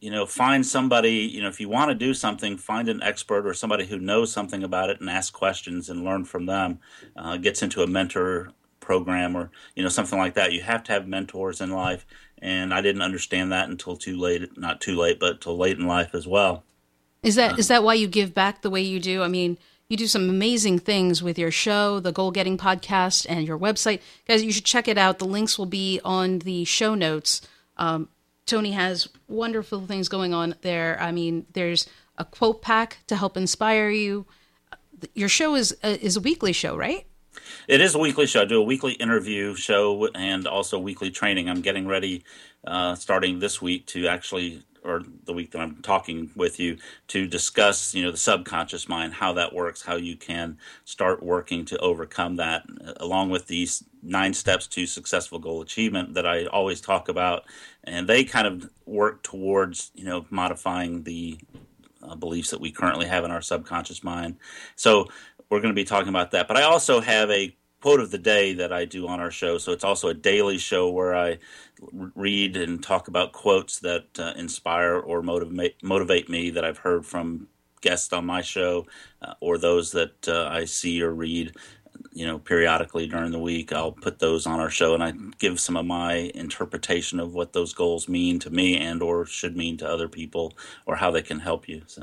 you 0.00 0.10
know, 0.10 0.26
find 0.26 0.64
somebody. 0.64 1.12
You 1.12 1.42
know, 1.42 1.48
if 1.48 1.60
you 1.60 1.68
want 1.68 1.90
to 1.90 1.94
do 1.94 2.14
something, 2.14 2.56
find 2.56 2.88
an 2.88 3.02
expert 3.02 3.46
or 3.46 3.54
somebody 3.54 3.86
who 3.86 3.98
knows 3.98 4.32
something 4.32 4.62
about 4.62 4.90
it 4.90 5.00
and 5.00 5.08
ask 5.08 5.32
questions 5.32 5.88
and 5.88 6.04
learn 6.04 6.24
from 6.24 6.46
them. 6.46 6.78
Uh, 7.16 7.36
gets 7.36 7.62
into 7.62 7.82
a 7.82 7.86
mentor 7.86 8.52
program 8.80 9.36
or 9.36 9.50
you 9.74 9.82
know 9.82 9.88
something 9.88 10.18
like 10.18 10.34
that. 10.34 10.52
You 10.52 10.62
have 10.62 10.82
to 10.84 10.92
have 10.92 11.06
mentors 11.06 11.60
in 11.60 11.70
life, 11.70 12.06
and 12.40 12.72
I 12.72 12.80
didn't 12.80 13.02
understand 13.02 13.52
that 13.52 13.68
until 13.68 13.96
too 13.96 14.16
late. 14.16 14.56
Not 14.56 14.80
too 14.80 14.96
late, 14.96 15.18
but 15.18 15.40
till 15.40 15.56
late 15.56 15.78
in 15.78 15.86
life 15.86 16.14
as 16.14 16.26
well. 16.26 16.64
Is 17.22 17.34
that 17.34 17.54
uh, 17.54 17.56
is 17.56 17.68
that 17.68 17.82
why 17.82 17.94
you 17.94 18.06
give 18.06 18.32
back 18.34 18.62
the 18.62 18.70
way 18.70 18.80
you 18.80 19.00
do? 19.00 19.22
I 19.22 19.28
mean 19.28 19.58
you 19.88 19.96
do 19.96 20.06
some 20.06 20.28
amazing 20.28 20.78
things 20.78 21.22
with 21.22 21.38
your 21.38 21.50
show, 21.50 21.98
the 21.98 22.12
Goal 22.12 22.30
Getting 22.30 22.58
Podcast, 22.58 23.24
and 23.28 23.46
your 23.46 23.58
website. 23.58 24.00
Guys, 24.26 24.44
you 24.44 24.52
should 24.52 24.64
check 24.64 24.86
it 24.86 24.98
out. 24.98 25.18
The 25.18 25.24
links 25.24 25.58
will 25.58 25.66
be 25.66 26.00
on 26.04 26.40
the 26.40 26.64
show 26.64 26.94
notes. 26.94 27.40
Um, 27.78 28.08
Tony 28.44 28.72
has 28.72 29.08
wonderful 29.28 29.86
things 29.86 30.08
going 30.08 30.34
on 30.34 30.54
there. 30.60 30.98
I 31.00 31.10
mean, 31.12 31.46
there's 31.54 31.88
a 32.18 32.24
quote 32.24 32.60
pack 32.60 32.98
to 33.06 33.16
help 33.16 33.36
inspire 33.36 33.88
you. 33.88 34.26
Your 35.14 35.28
show 35.28 35.54
is 35.54 35.74
uh, 35.82 35.96
is 36.00 36.16
a 36.16 36.20
weekly 36.20 36.52
show, 36.52 36.76
right? 36.76 37.06
It 37.66 37.80
is 37.80 37.94
a 37.94 37.98
weekly 37.98 38.26
show. 38.26 38.42
I 38.42 38.44
do 38.44 38.60
a 38.60 38.64
weekly 38.64 38.92
interview 38.94 39.54
show 39.54 40.08
and 40.14 40.46
also 40.46 40.78
weekly 40.78 41.10
training. 41.10 41.48
I'm 41.48 41.60
getting 41.60 41.86
ready, 41.86 42.24
uh, 42.66 42.94
starting 42.94 43.38
this 43.38 43.62
week, 43.62 43.86
to 43.88 44.08
actually 44.08 44.64
or 44.88 45.02
the 45.24 45.32
week 45.32 45.50
that 45.52 45.60
I'm 45.60 45.76
talking 45.82 46.30
with 46.34 46.58
you 46.58 46.78
to 47.08 47.26
discuss, 47.26 47.94
you 47.94 48.02
know, 48.02 48.10
the 48.10 48.16
subconscious 48.16 48.88
mind, 48.88 49.14
how 49.14 49.32
that 49.34 49.52
works, 49.52 49.82
how 49.82 49.96
you 49.96 50.16
can 50.16 50.58
start 50.84 51.22
working 51.22 51.64
to 51.66 51.78
overcome 51.78 52.36
that, 52.36 52.64
along 52.96 53.30
with 53.30 53.46
these 53.46 53.84
nine 54.02 54.34
steps 54.34 54.66
to 54.68 54.86
successful 54.86 55.38
goal 55.38 55.60
achievement 55.60 56.14
that 56.14 56.26
I 56.26 56.46
always 56.46 56.80
talk 56.80 57.08
about, 57.08 57.44
and 57.84 58.08
they 58.08 58.24
kind 58.24 58.46
of 58.46 58.70
work 58.86 59.22
towards, 59.22 59.90
you 59.94 60.04
know, 60.04 60.26
modifying 60.30 61.02
the 61.02 61.38
uh, 62.02 62.14
beliefs 62.14 62.50
that 62.50 62.60
we 62.60 62.70
currently 62.70 63.06
have 63.06 63.24
in 63.24 63.30
our 63.30 63.42
subconscious 63.42 64.02
mind. 64.04 64.36
So 64.76 65.08
we're 65.50 65.60
going 65.60 65.74
to 65.74 65.80
be 65.80 65.84
talking 65.84 66.08
about 66.08 66.30
that, 66.32 66.48
but 66.48 66.56
I 66.56 66.62
also 66.62 67.00
have 67.00 67.30
a 67.30 67.54
quote 67.80 68.00
of 68.00 68.10
the 68.10 68.18
day 68.18 68.54
that 68.54 68.72
I 68.72 68.84
do 68.84 69.06
on 69.06 69.20
our 69.20 69.30
show. 69.30 69.58
So 69.58 69.72
it's 69.72 69.84
also 69.84 70.08
a 70.08 70.14
daily 70.14 70.58
show 70.58 70.90
where 70.90 71.14
I 71.14 71.38
read 72.14 72.56
and 72.56 72.82
talk 72.82 73.08
about 73.08 73.32
quotes 73.32 73.78
that 73.80 74.06
uh, 74.18 74.32
inspire 74.36 74.96
or 74.98 75.22
motivate 75.22 75.82
motivate 75.82 76.28
me 76.28 76.50
that 76.50 76.64
I've 76.64 76.78
heard 76.78 77.06
from 77.06 77.48
guests 77.80 78.12
on 78.12 78.26
my 78.26 78.42
show 78.42 78.86
uh, 79.22 79.34
or 79.40 79.58
those 79.58 79.92
that 79.92 80.28
uh, 80.28 80.48
I 80.50 80.64
see 80.64 81.00
or 81.02 81.14
read 81.14 81.54
you 82.12 82.26
know 82.26 82.38
periodically 82.38 83.06
during 83.06 83.30
the 83.30 83.38
week 83.38 83.72
I'll 83.72 83.92
put 83.92 84.18
those 84.18 84.46
on 84.46 84.60
our 84.60 84.70
show 84.70 84.94
and 84.94 85.02
I 85.02 85.12
give 85.38 85.60
some 85.60 85.76
of 85.76 85.86
my 85.86 86.32
interpretation 86.34 87.20
of 87.20 87.34
what 87.34 87.52
those 87.52 87.72
goals 87.72 88.08
mean 88.08 88.38
to 88.40 88.50
me 88.50 88.76
and 88.76 89.02
or 89.02 89.26
should 89.26 89.56
mean 89.56 89.76
to 89.78 89.88
other 89.88 90.08
people 90.08 90.56
or 90.86 90.96
how 90.96 91.10
they 91.10 91.22
can 91.22 91.40
help 91.40 91.68
you 91.68 91.82
so 91.86 92.02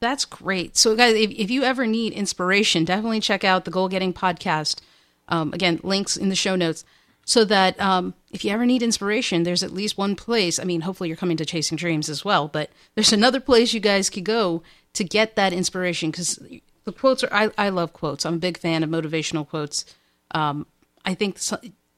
that's 0.00 0.24
great. 0.24 0.76
So, 0.76 0.94
guys, 0.94 1.14
if, 1.14 1.30
if 1.30 1.50
you 1.50 1.64
ever 1.64 1.86
need 1.86 2.12
inspiration, 2.12 2.84
definitely 2.84 3.20
check 3.20 3.44
out 3.44 3.64
the 3.64 3.70
Goal 3.70 3.88
Getting 3.88 4.12
podcast. 4.12 4.80
Um, 5.28 5.52
again, 5.52 5.80
links 5.82 6.16
in 6.16 6.28
the 6.28 6.34
show 6.34 6.56
notes. 6.56 6.84
so 7.24 7.44
that 7.44 7.78
um, 7.80 8.14
if 8.30 8.44
you 8.44 8.50
ever 8.50 8.64
need 8.64 8.82
inspiration, 8.82 9.42
there's 9.42 9.62
at 9.62 9.72
least 9.72 9.98
one 9.98 10.16
place. 10.16 10.58
I 10.58 10.64
mean, 10.64 10.80
hopefully 10.82 11.08
you're 11.08 11.16
coming 11.16 11.36
to 11.36 11.44
Chasing 11.44 11.76
Dreams 11.76 12.08
as 12.08 12.24
well, 12.24 12.48
but 12.48 12.70
there's 12.94 13.12
another 13.12 13.40
place 13.40 13.74
you 13.74 13.80
guys 13.80 14.08
could 14.08 14.24
go 14.24 14.62
to 14.94 15.04
get 15.04 15.36
that 15.36 15.52
inspiration 15.52 16.10
because 16.10 16.38
the 16.84 16.92
quotes 16.92 17.22
are. 17.22 17.32
I, 17.32 17.50
I 17.58 17.68
love 17.68 17.92
quotes. 17.92 18.24
I'm 18.24 18.34
a 18.34 18.38
big 18.38 18.56
fan 18.56 18.82
of 18.82 18.88
motivational 18.88 19.46
quotes. 19.46 19.84
Um, 20.30 20.66
I 21.04 21.14
think 21.14 21.38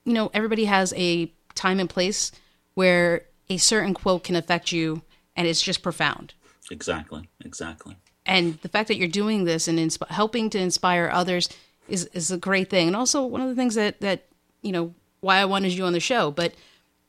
you 0.04 0.12
know 0.12 0.30
everybody 0.34 0.64
has 0.64 0.92
a 0.96 1.32
time 1.54 1.78
and 1.78 1.88
place 1.88 2.32
where 2.74 3.26
a 3.48 3.56
certain 3.56 3.94
quote 3.94 4.24
can 4.24 4.34
affect 4.34 4.72
you, 4.72 5.02
and 5.36 5.46
it's 5.46 5.62
just 5.62 5.82
profound. 5.82 6.34
Exactly. 6.70 7.28
Exactly. 7.44 7.96
And 8.26 8.58
the 8.62 8.68
fact 8.68 8.88
that 8.88 8.96
you're 8.96 9.08
doing 9.08 9.44
this 9.44 9.66
and 9.66 9.78
insp- 9.78 10.08
helping 10.08 10.50
to 10.50 10.58
inspire 10.58 11.10
others 11.12 11.48
is 11.88 12.06
is 12.12 12.30
a 12.30 12.36
great 12.36 12.70
thing. 12.70 12.86
And 12.86 12.96
also 12.96 13.24
one 13.24 13.40
of 13.40 13.48
the 13.48 13.54
things 13.54 13.74
that 13.74 14.00
that 14.00 14.26
you 14.62 14.72
know 14.72 14.94
why 15.20 15.38
I 15.38 15.44
wanted 15.44 15.72
you 15.72 15.84
on 15.84 15.92
the 15.92 16.00
show. 16.00 16.30
But 16.30 16.54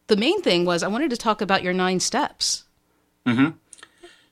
the 0.07 0.17
main 0.17 0.41
thing 0.41 0.65
was 0.65 0.83
I 0.83 0.87
wanted 0.87 1.11
to 1.11 1.17
talk 1.17 1.41
about 1.41 1.63
your 1.63 1.73
nine 1.73 1.99
steps. 1.99 2.63
Mm-hmm. 3.25 3.51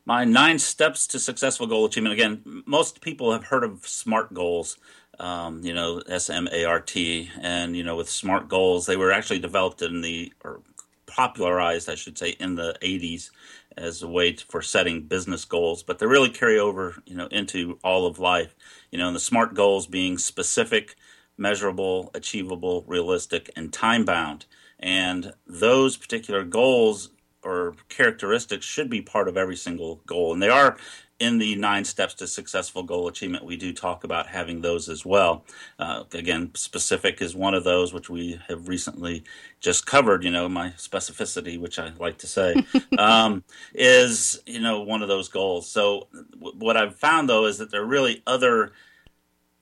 My 0.06 0.26
nine 0.26 0.58
steps 0.58 1.06
to 1.08 1.20
successful 1.20 1.68
goal 1.68 1.86
achievement. 1.86 2.14
Again, 2.14 2.64
most 2.66 3.02
people 3.02 3.32
have 3.32 3.46
heard 3.46 3.64
of 3.64 3.88
SMART 3.88 4.34
goals. 4.34 4.78
Um, 5.20 5.64
you 5.66 5.74
know, 5.74 6.02
S 6.08 6.30
M 6.30 6.48
A 6.50 6.64
R 6.64 6.80
T, 6.80 7.30
and 7.42 7.76
you 7.76 7.84
know, 7.84 7.98
with 7.98 8.10
SMART 8.10 8.48
goals, 8.48 8.86
they 8.86 8.96
were 8.96 9.12
actually 9.12 9.40
developed 9.40 9.82
in 9.82 10.00
the 10.00 10.32
or 10.46 10.62
popularized, 11.10 11.90
I 11.90 11.96
should 11.96 12.18
say, 12.18 12.30
in 12.40 12.56
the 12.56 12.76
'80s 12.82 13.30
as 13.78 14.02
a 14.02 14.08
way 14.08 14.34
to, 14.34 14.46
for 14.46 14.62
setting 14.62 15.04
business 15.04 15.46
goals. 15.46 15.84
But 15.84 16.00
they 16.00 16.06
really 16.06 16.30
carry 16.30 16.60
over, 16.60 17.02
you 17.06 17.16
know, 17.16 17.28
into 17.28 17.80
all 17.84 18.06
of 18.08 18.20
life. 18.20 18.56
You 18.92 18.98
know, 18.98 19.08
and 19.08 19.16
the 19.16 19.22
SMART 19.22 19.54
goals 19.54 19.88
being 19.88 20.18
specific, 20.18 20.96
measurable, 21.38 22.12
achievable, 22.14 22.84
realistic, 22.88 23.50
and 23.56 23.72
time 23.72 24.06
bound. 24.06 24.46
And 24.80 25.34
those 25.46 25.98
particular 25.98 26.44
goals 26.44 27.10
or 27.44 27.76
characteristics 27.88 28.66
should 28.66 28.90
be 28.90 29.02
part 29.02 29.28
of 29.28 29.38
every 29.38 29.56
single 29.56 30.02
goal. 30.06 30.34
And 30.34 30.42
they 30.42 30.50
are 30.50 30.78
in 31.20 31.38
the 31.38 31.56
nine 31.56 31.84
steps 31.84 32.14
to 32.16 32.28
successful 32.28 32.84
goal 32.84 33.08
achievement. 33.08 33.44
We 33.44 33.58
do 33.58 33.74
talk 33.74 34.04
about 34.04 34.28
having 34.28 34.62
those 34.62 34.88
as 34.88 35.06
well. 35.06 35.46
Uh, 35.78 36.04
again, 36.14 36.52
specific 36.56 37.22
is 37.22 37.36
one 37.36 37.54
of 37.54 37.64
those, 37.64 37.94
which 37.94 38.10
we 38.10 38.40
have 38.48 38.68
recently 38.68 39.24
just 39.60 39.86
covered. 39.86 40.24
You 40.24 40.32
know, 40.32 40.48
my 40.48 40.70
specificity, 40.72 41.60
which 41.60 41.78
I 41.78 41.92
like 42.00 42.18
to 42.20 42.28
say, 42.28 42.64
um, 42.98 43.44
is, 43.74 44.42
you 44.46 44.62
know, 44.62 44.82
one 44.82 45.02
of 45.02 45.10
those 45.10 45.28
goals. 45.28 45.70
So, 45.70 46.08
w- 46.34 46.58
what 46.58 46.78
I've 46.78 46.96
found 46.96 47.30
though 47.30 47.46
is 47.46 47.58
that 47.58 47.70
there 47.72 47.82
are 47.82 47.88
really 47.88 48.24
other 48.26 48.72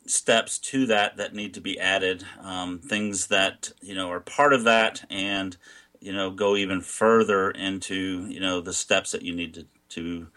steps 0.06 0.58
to 0.58 0.86
that 0.86 1.18
that 1.18 1.34
need 1.34 1.54
to 1.54 1.62
be 1.62 1.80
added, 1.80 2.24
um, 2.42 2.80
things 2.80 3.28
that 3.28 3.72
you 3.82 3.96
know 3.96 4.12
are 4.12 4.20
part 4.20 4.54
of 4.54 4.64
that, 4.64 5.06
and 5.10 5.58
you 6.00 6.14
know 6.14 6.30
go 6.30 6.56
even 6.56 6.82
further 6.82 7.52
into 7.52 8.26
you 8.28 8.40
know 8.40 8.62
the 8.62 8.74
steps 8.74 9.12
that 9.12 9.24
you 9.24 9.36
need 9.36 9.54
to 9.56 9.66
to 9.90 10.28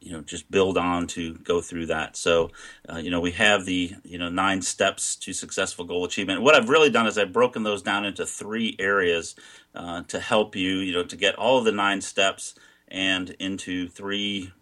you 0.00 0.12
know 0.12 0.20
just 0.20 0.50
build 0.50 0.78
on 0.78 1.06
to 1.08 1.34
go 1.34 1.60
through 1.60 1.86
that. 1.86 2.16
So 2.16 2.50
uh, 2.92 2.96
you 2.98 3.10
know 3.10 3.20
we 3.20 3.32
have 3.32 3.64
the 3.64 3.94
you 4.04 4.18
know 4.18 4.28
nine 4.28 4.62
steps 4.62 5.16
to 5.16 5.32
successful 5.32 5.84
goal 5.84 6.04
achievement. 6.04 6.42
What 6.42 6.54
I've 6.54 6.68
really 6.68 6.90
done 6.90 7.06
is 7.06 7.18
I've 7.18 7.32
broken 7.32 7.62
those 7.62 7.82
down 7.82 8.04
into 8.04 8.26
three 8.26 8.76
areas 8.78 9.34
uh, 9.74 10.02
to 10.08 10.20
help 10.20 10.56
you 10.56 10.76
you 10.76 10.92
know 10.92 11.04
to 11.04 11.16
get 11.16 11.34
all 11.36 11.58
of 11.58 11.64
the 11.64 11.72
nine 11.72 12.00
steps 12.00 12.54
and 12.88 13.30
into 13.38 13.88
three 13.88 14.52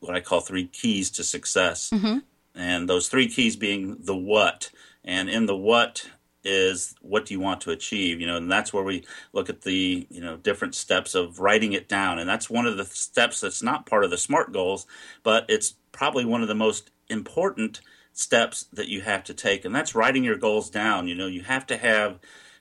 what 0.00 0.14
I 0.14 0.20
call 0.20 0.40
three 0.40 0.66
keys 0.66 1.10
to 1.12 1.24
success. 1.24 1.90
Mm-hmm 1.90 2.18
and 2.56 2.88
those 2.88 3.08
three 3.08 3.28
keys 3.28 3.54
being 3.54 3.98
the 4.00 4.16
what 4.16 4.70
and 5.04 5.28
in 5.28 5.46
the 5.46 5.56
what 5.56 6.08
is 6.46 6.94
what 7.00 7.26
do 7.26 7.34
you 7.34 7.40
want 7.40 7.60
to 7.60 7.70
achieve 7.70 8.20
you 8.20 8.26
know 8.26 8.36
and 8.36 8.50
that's 8.50 8.72
where 8.72 8.84
we 8.84 9.04
look 9.32 9.48
at 9.48 9.62
the 9.62 10.06
you 10.10 10.20
know 10.20 10.36
different 10.36 10.74
steps 10.74 11.14
of 11.14 11.40
writing 11.40 11.72
it 11.72 11.88
down 11.88 12.18
and 12.18 12.28
that's 12.28 12.48
one 12.48 12.66
of 12.66 12.76
the 12.76 12.84
steps 12.84 13.40
that's 13.40 13.62
not 13.62 13.86
part 13.86 14.04
of 14.04 14.10
the 14.10 14.18
smart 14.18 14.52
goals 14.52 14.86
but 15.22 15.44
it's 15.48 15.74
probably 15.92 16.24
one 16.24 16.42
of 16.42 16.48
the 16.48 16.54
most 16.54 16.90
important 17.08 17.80
steps 18.12 18.66
that 18.72 18.88
you 18.88 19.02
have 19.02 19.24
to 19.24 19.34
take 19.34 19.64
and 19.64 19.74
that's 19.74 19.94
writing 19.94 20.24
your 20.24 20.36
goals 20.36 20.70
down 20.70 21.08
you 21.08 21.14
know 21.14 21.26
you 21.26 21.42
have 21.42 21.66
to 21.66 21.76
have 21.76 22.18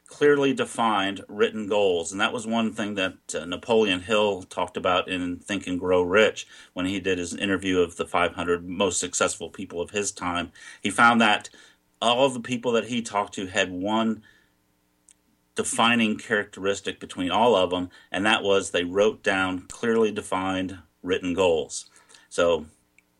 clearly 0.07 0.53
defined 0.53 1.23
written 1.27 1.67
goals. 1.67 2.11
And 2.11 2.21
that 2.21 2.33
was 2.33 2.45
one 2.45 2.71
thing 2.73 2.95
that 2.95 3.15
uh, 3.33 3.45
Napoleon 3.45 4.01
Hill 4.01 4.43
talked 4.43 4.77
about 4.77 5.07
in 5.07 5.37
Think 5.37 5.67
and 5.67 5.79
Grow 5.79 6.01
Rich 6.01 6.47
when 6.73 6.85
he 6.85 6.99
did 6.99 7.17
his 7.17 7.33
interview 7.33 7.79
of 7.79 7.95
the 7.97 8.05
500 8.05 8.67
most 8.67 8.99
successful 8.99 9.49
people 9.49 9.81
of 9.81 9.91
his 9.91 10.11
time. 10.11 10.51
He 10.81 10.89
found 10.89 11.19
that 11.21 11.49
all 12.05 12.25
of 12.25 12.33
the 12.33 12.39
people 12.39 12.71
that 12.73 12.85
he 12.85 13.01
talked 13.01 13.33
to 13.33 13.47
had 13.47 13.71
one 13.71 14.21
defining 15.55 16.17
characteristic 16.17 16.99
between 16.99 17.31
all 17.31 17.55
of 17.55 17.71
them, 17.71 17.89
and 18.11 18.25
that 18.25 18.43
was 18.43 18.71
they 18.71 18.83
wrote 18.83 19.23
down 19.23 19.61
clearly 19.67 20.11
defined 20.11 20.77
written 21.01 21.33
goals. 21.33 21.85
So, 22.29 22.65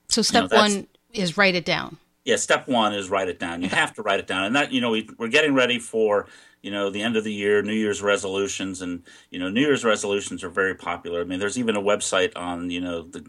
so 0.10 0.22
step 0.22 0.44
you 0.44 0.50
know, 0.50 0.62
one 0.62 0.88
is 1.14 1.38
write 1.38 1.56
it 1.56 1.66
down. 1.66 1.98
Yeah, 2.26 2.36
step 2.36 2.68
one 2.68 2.94
is 2.94 3.10
write 3.10 3.30
it 3.30 3.40
down. 3.40 3.62
You 3.62 3.70
have 3.70 3.94
to 3.96 4.02
write 4.02 4.20
it 4.20 4.28
down, 4.28 4.44
and 4.44 4.56
that 4.56 4.72
you 4.72 4.82
know 4.82 4.92
we, 4.92 5.10
we're 5.18 5.30
getting 5.30 5.56
ready 5.56 5.80
for 5.80 6.28
you 6.62 6.72
know 6.72 6.90
the 6.90 7.02
end 7.02 7.16
of 7.16 7.24
the 7.24 7.34
year 7.34 7.62
new 7.62 7.74
year's 7.74 8.02
resolutions 8.02 8.82
and 8.82 9.04
you 9.30 9.38
know 9.38 9.50
new 9.50 9.62
year's 9.62 9.86
resolutions 9.86 10.44
are 10.44 10.50
very 10.50 10.74
popular 10.74 11.22
i 11.22 11.24
mean 11.24 11.38
there's 11.38 11.60
even 11.60 11.76
a 11.76 11.82
website 11.82 12.32
on 12.36 12.72
you 12.72 12.82
know 12.82 13.04
the 13.04 13.24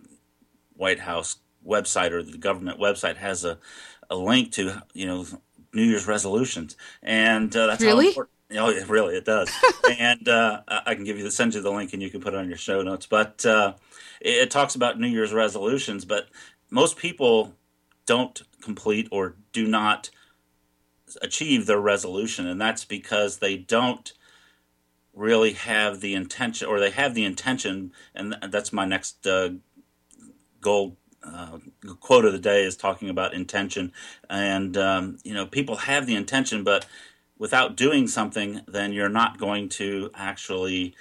white 0.74 1.00
house 1.00 1.36
website 1.66 2.12
or 2.12 2.22
the 2.22 2.38
government 2.38 2.80
website 2.80 3.16
has 3.16 3.44
a, 3.44 3.58
a 4.08 4.16
link 4.16 4.52
to 4.52 4.82
you 4.94 5.06
know 5.06 5.26
new 5.76 5.84
year's 5.84 6.08
resolutions 6.08 6.76
and 7.02 7.54
uh, 7.54 7.66
that's 7.66 7.82
really 7.82 8.14
Oh, 8.52 8.70
yeah, 8.70 8.84
really, 8.86 9.16
it 9.16 9.24
does. 9.24 9.50
and 9.98 10.28
uh, 10.28 10.62
I 10.68 10.94
can 10.94 11.04
give 11.04 11.18
you 11.18 11.24
the 11.24 11.30
send 11.30 11.54
you 11.54 11.62
the 11.62 11.72
link, 11.72 11.92
and 11.92 12.02
you 12.02 12.10
can 12.10 12.20
put 12.20 12.34
it 12.34 12.36
on 12.36 12.48
your 12.48 12.58
show 12.58 12.80
notes. 12.82 13.06
But 13.06 13.44
uh, 13.44 13.74
it, 14.20 14.34
it, 14.34 14.50
talks 14.50 14.76
about 14.76 15.00
New 15.00 15.08
Year's 15.08 15.32
resolutions. 15.32 16.04
But 16.04 16.28
most 16.70 16.96
people 16.96 17.54
don't 18.06 18.40
complete 18.60 19.08
or 19.10 19.34
do 19.52 19.66
not 19.66 20.10
achieve 21.22 21.66
their 21.66 21.80
resolution, 21.80 22.46
and 22.46 22.60
that's 22.60 22.84
because 22.84 23.38
they 23.38 23.56
don't 23.56 24.12
really 25.12 25.54
have 25.54 26.00
the 26.00 26.14
intention, 26.14 26.68
or 26.68 26.78
they 26.78 26.90
have 26.90 27.14
the 27.14 27.24
intention, 27.24 27.92
and 28.14 28.36
that's 28.48 28.72
my 28.72 28.84
next 28.84 29.26
uh, 29.26 29.50
goal. 30.60 30.96
Uh, 31.26 31.58
quote 32.00 32.24
of 32.26 32.32
the 32.32 32.38
day 32.40 32.64
is 32.64 32.76
talking 32.76 33.10
about 33.10 33.34
intention, 33.34 33.92
and 34.30 34.76
um, 34.76 35.18
you 35.24 35.34
know 35.34 35.46
people 35.46 35.76
have 35.76 36.06
the 36.06 36.16
intention, 36.16 36.64
but 36.64 36.86
without 37.38 37.76
doing 37.76 38.08
something, 38.08 38.62
then 38.68 38.92
you're 38.92 39.08
not 39.10 39.38
going 39.38 39.68
to 39.68 40.10
actually 40.14 40.94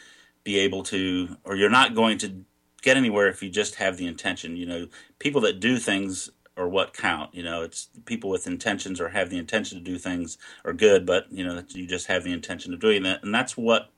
be 0.43 0.59
able 0.59 0.83
to, 0.83 1.37
or 1.45 1.55
you're 1.55 1.69
not 1.69 1.95
going 1.95 2.17
to 2.19 2.45
get 2.81 2.97
anywhere 2.97 3.29
if 3.29 3.43
you 3.43 3.49
just 3.49 3.75
have 3.75 3.97
the 3.97 4.07
intention. 4.07 4.57
You 4.57 4.65
know, 4.67 4.87
people 5.19 5.41
that 5.41 5.59
do 5.59 5.77
things 5.77 6.29
or 6.57 6.69
what 6.69 6.93
count. 6.93 7.33
You 7.35 7.43
know, 7.43 7.63
it's 7.63 7.89
people 8.05 8.29
with 8.29 8.47
intentions 8.47 9.01
or 9.01 9.09
have 9.09 9.29
the 9.29 9.37
intention 9.37 9.77
to 9.79 9.83
do 9.83 9.97
things 9.97 10.37
are 10.65 10.73
good, 10.73 11.05
but 11.05 11.27
you 11.31 11.43
know, 11.45 11.63
you 11.69 11.87
just 11.87 12.07
have 12.07 12.23
the 12.23 12.33
intention 12.33 12.73
of 12.73 12.79
doing 12.79 13.03
that, 13.03 13.23
and 13.23 13.33
that's 13.33 13.57
what 13.57 13.91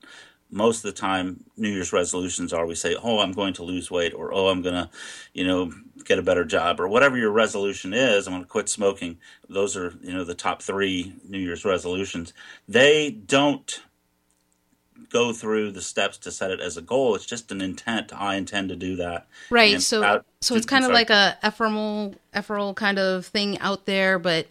most 0.49 0.77
of 0.77 0.83
the 0.83 0.99
time 0.99 1.43
New 1.57 1.69
Year's 1.69 1.93
resolutions 1.93 2.53
are. 2.53 2.65
We 2.65 2.75
say, 2.75 2.95
"Oh, 3.01 3.19
I'm 3.19 3.33
going 3.33 3.53
to 3.55 3.63
lose 3.63 3.91
weight," 3.91 4.13
or 4.13 4.33
"Oh, 4.33 4.47
I'm 4.47 4.61
going 4.61 4.75
to, 4.75 4.89
you 5.33 5.45
know, 5.45 5.71
get 6.05 6.19
a 6.19 6.23
better 6.23 6.45
job," 6.45 6.79
or 6.79 6.87
whatever 6.87 7.17
your 7.17 7.31
resolution 7.31 7.93
is. 7.93 8.27
I'm 8.27 8.33
going 8.33 8.43
to 8.43 8.49
quit 8.49 8.69
smoking. 8.69 9.17
Those 9.49 9.75
are, 9.75 9.93
you 10.01 10.13
know, 10.13 10.23
the 10.23 10.35
top 10.35 10.61
three 10.61 11.13
New 11.27 11.39
Year's 11.39 11.65
resolutions. 11.65 12.33
They 12.67 13.11
don't 13.11 13.81
go 15.09 15.31
through 15.31 15.71
the 15.71 15.81
steps 15.81 16.17
to 16.17 16.31
set 16.31 16.51
it 16.51 16.59
as 16.59 16.77
a 16.77 16.81
goal. 16.81 17.15
It's 17.15 17.25
just 17.25 17.51
an 17.51 17.61
intent. 17.61 18.11
I 18.13 18.35
intend 18.35 18.69
to 18.69 18.75
do 18.75 18.95
that. 18.97 19.27
Right. 19.49 19.73
And 19.73 19.83
so 19.83 20.23
so 20.41 20.55
it's 20.55 20.65
kind 20.65 20.85
of 20.85 20.91
like 20.91 21.09
a 21.09 21.37
ephemeral 21.43 22.15
ephemeral 22.33 22.73
kind 22.73 22.99
of 22.99 23.25
thing 23.25 23.57
out 23.59 23.85
there, 23.85 24.19
but 24.19 24.47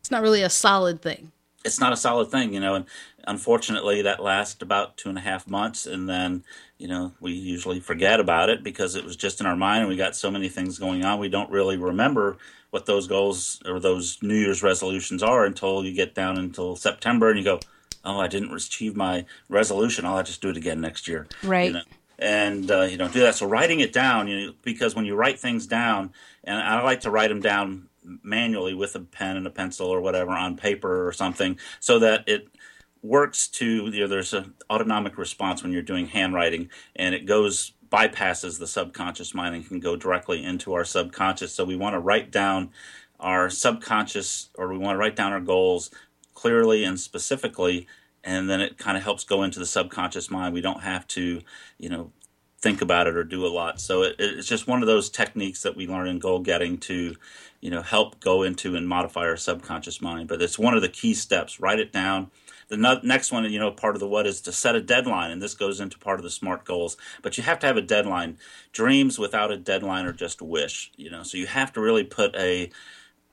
it's 0.00 0.10
not 0.10 0.22
really 0.22 0.42
a 0.42 0.50
solid 0.50 1.02
thing. 1.02 1.32
It's 1.66 1.80
not 1.80 1.92
a 1.92 1.96
solid 1.96 2.30
thing, 2.30 2.54
you 2.54 2.60
know, 2.60 2.74
and 2.74 2.86
unfortunately 3.26 4.02
that 4.02 4.22
lasts 4.22 4.62
about 4.62 4.96
two 4.96 5.08
and 5.08 5.18
a 5.18 5.20
half 5.20 5.48
months 5.48 5.84
and 5.86 6.08
then, 6.08 6.44
you 6.78 6.88
know, 6.88 7.12
we 7.20 7.32
usually 7.32 7.80
forget 7.80 8.20
about 8.20 8.48
it 8.48 8.62
because 8.62 8.94
it 8.94 9.04
was 9.04 9.16
just 9.16 9.40
in 9.40 9.46
our 9.46 9.56
mind 9.56 9.80
and 9.80 9.88
we 9.88 9.96
got 9.96 10.16
so 10.16 10.30
many 10.30 10.48
things 10.48 10.78
going 10.78 11.04
on 11.04 11.18
we 11.18 11.28
don't 11.28 11.50
really 11.50 11.76
remember 11.76 12.38
what 12.70 12.86
those 12.86 13.06
goals 13.06 13.60
or 13.66 13.80
those 13.80 14.18
New 14.22 14.34
Year's 14.34 14.62
resolutions 14.62 15.22
are 15.22 15.44
until 15.44 15.84
you 15.84 15.92
get 15.92 16.14
down 16.14 16.36
until 16.38 16.76
September 16.76 17.30
and 17.30 17.38
you 17.38 17.44
go, 17.44 17.60
oh, 18.04 18.20
I 18.20 18.28
didn't 18.28 18.54
achieve 18.54 18.96
my 18.96 19.24
resolution. 19.48 20.04
I'll 20.04 20.22
just 20.22 20.42
do 20.42 20.50
it 20.50 20.56
again 20.56 20.80
next 20.80 21.08
year. 21.08 21.26
Right. 21.42 21.68
You 21.68 21.72
know? 21.72 21.82
And 22.18 22.70
uh, 22.70 22.82
you 22.82 22.96
don't 22.96 23.12
do 23.12 23.20
that. 23.20 23.34
So 23.34 23.46
writing 23.46 23.80
it 23.80 23.92
down, 23.92 24.28
you 24.28 24.46
know, 24.46 24.52
because 24.62 24.94
when 24.94 25.04
you 25.04 25.14
write 25.14 25.38
things 25.38 25.66
down, 25.66 26.12
and 26.44 26.58
I 26.58 26.82
like 26.82 27.00
to 27.00 27.10
write 27.10 27.28
them 27.28 27.40
down 27.40 27.88
manually 28.22 28.74
with 28.74 28.94
a 28.94 29.00
pen 29.00 29.36
and 29.36 29.46
a 29.46 29.50
pencil 29.50 29.88
or 29.88 30.00
whatever 30.00 30.32
on 30.32 30.56
paper 30.56 31.06
or 31.06 31.12
something, 31.12 31.58
so 31.80 31.98
that 31.98 32.28
it 32.28 32.48
works 33.02 33.48
to 33.48 33.86
you 33.86 34.00
know 34.00 34.08
there's 34.08 34.34
an 34.34 34.54
autonomic 34.70 35.18
response 35.18 35.62
when 35.62 35.72
you're 35.72 35.82
doing 35.82 36.06
handwriting, 36.06 36.70
and 36.94 37.14
it 37.14 37.26
goes 37.26 37.72
bypasses 37.90 38.58
the 38.58 38.66
subconscious 38.66 39.34
mind 39.34 39.54
and 39.54 39.66
can 39.66 39.80
go 39.80 39.96
directly 39.96 40.44
into 40.44 40.74
our 40.74 40.84
subconscious. 40.84 41.54
So 41.54 41.64
we 41.64 41.76
want 41.76 41.94
to 41.94 42.00
write 42.00 42.32
down 42.32 42.70
our 43.20 43.48
subconscious 43.48 44.50
or 44.56 44.68
we 44.68 44.78
want 44.78 44.94
to 44.94 44.98
write 44.98 45.16
down 45.16 45.32
our 45.32 45.40
goals 45.40 45.90
clearly 46.34 46.84
and 46.84 46.98
specifically 46.98 47.86
and 48.26 48.50
then 48.50 48.60
it 48.60 48.76
kind 48.76 48.96
of 48.96 49.04
helps 49.04 49.24
go 49.24 49.44
into 49.44 49.60
the 49.60 49.66
subconscious 49.66 50.30
mind. 50.30 50.52
We 50.52 50.60
don't 50.60 50.82
have 50.82 51.06
to, 51.08 51.40
you 51.78 51.88
know, 51.88 52.10
think 52.60 52.80
about 52.80 53.06
it 53.06 53.16
or 53.16 53.24
do 53.24 53.46
a 53.46 53.48
lot. 53.48 53.80
So 53.80 54.02
it, 54.02 54.16
it's 54.18 54.48
just 54.48 54.66
one 54.66 54.82
of 54.82 54.86
those 54.86 55.10
techniques 55.10 55.62
that 55.62 55.76
we 55.76 55.86
learn 55.86 56.08
in 56.08 56.18
goal 56.18 56.40
getting 56.40 56.78
to, 56.78 57.14
you 57.60 57.70
know, 57.70 57.82
help 57.82 58.20
go 58.20 58.42
into 58.42 58.76
and 58.76 58.88
modify 58.88 59.22
our 59.22 59.36
subconscious 59.36 60.00
mind. 60.00 60.28
But 60.28 60.42
it's 60.42 60.58
one 60.58 60.74
of 60.74 60.82
the 60.82 60.88
key 60.88 61.14
steps. 61.14 61.60
Write 61.60 61.78
it 61.78 61.92
down. 61.92 62.30
The 62.68 62.76
no- 62.76 63.00
next 63.02 63.30
one, 63.30 63.44
you 63.44 63.60
know, 63.60 63.70
part 63.70 63.94
of 63.94 64.00
the 64.00 64.08
what 64.08 64.26
is 64.26 64.40
to 64.42 64.52
set 64.52 64.74
a 64.74 64.80
deadline, 64.80 65.30
and 65.30 65.40
this 65.40 65.54
goes 65.54 65.80
into 65.80 65.98
part 65.98 66.18
of 66.18 66.24
the 66.24 66.30
SMART 66.30 66.64
goals. 66.64 66.96
But 67.22 67.36
you 67.36 67.44
have 67.44 67.60
to 67.60 67.66
have 67.66 67.76
a 67.76 67.82
deadline. 67.82 68.38
Dreams 68.72 69.18
without 69.18 69.52
a 69.52 69.56
deadline 69.56 70.04
are 70.04 70.12
just 70.12 70.42
wish, 70.42 70.90
you 70.96 71.10
know. 71.10 71.22
So 71.22 71.38
you 71.38 71.46
have 71.46 71.72
to 71.74 71.80
really 71.80 72.04
put 72.04 72.34
a. 72.34 72.70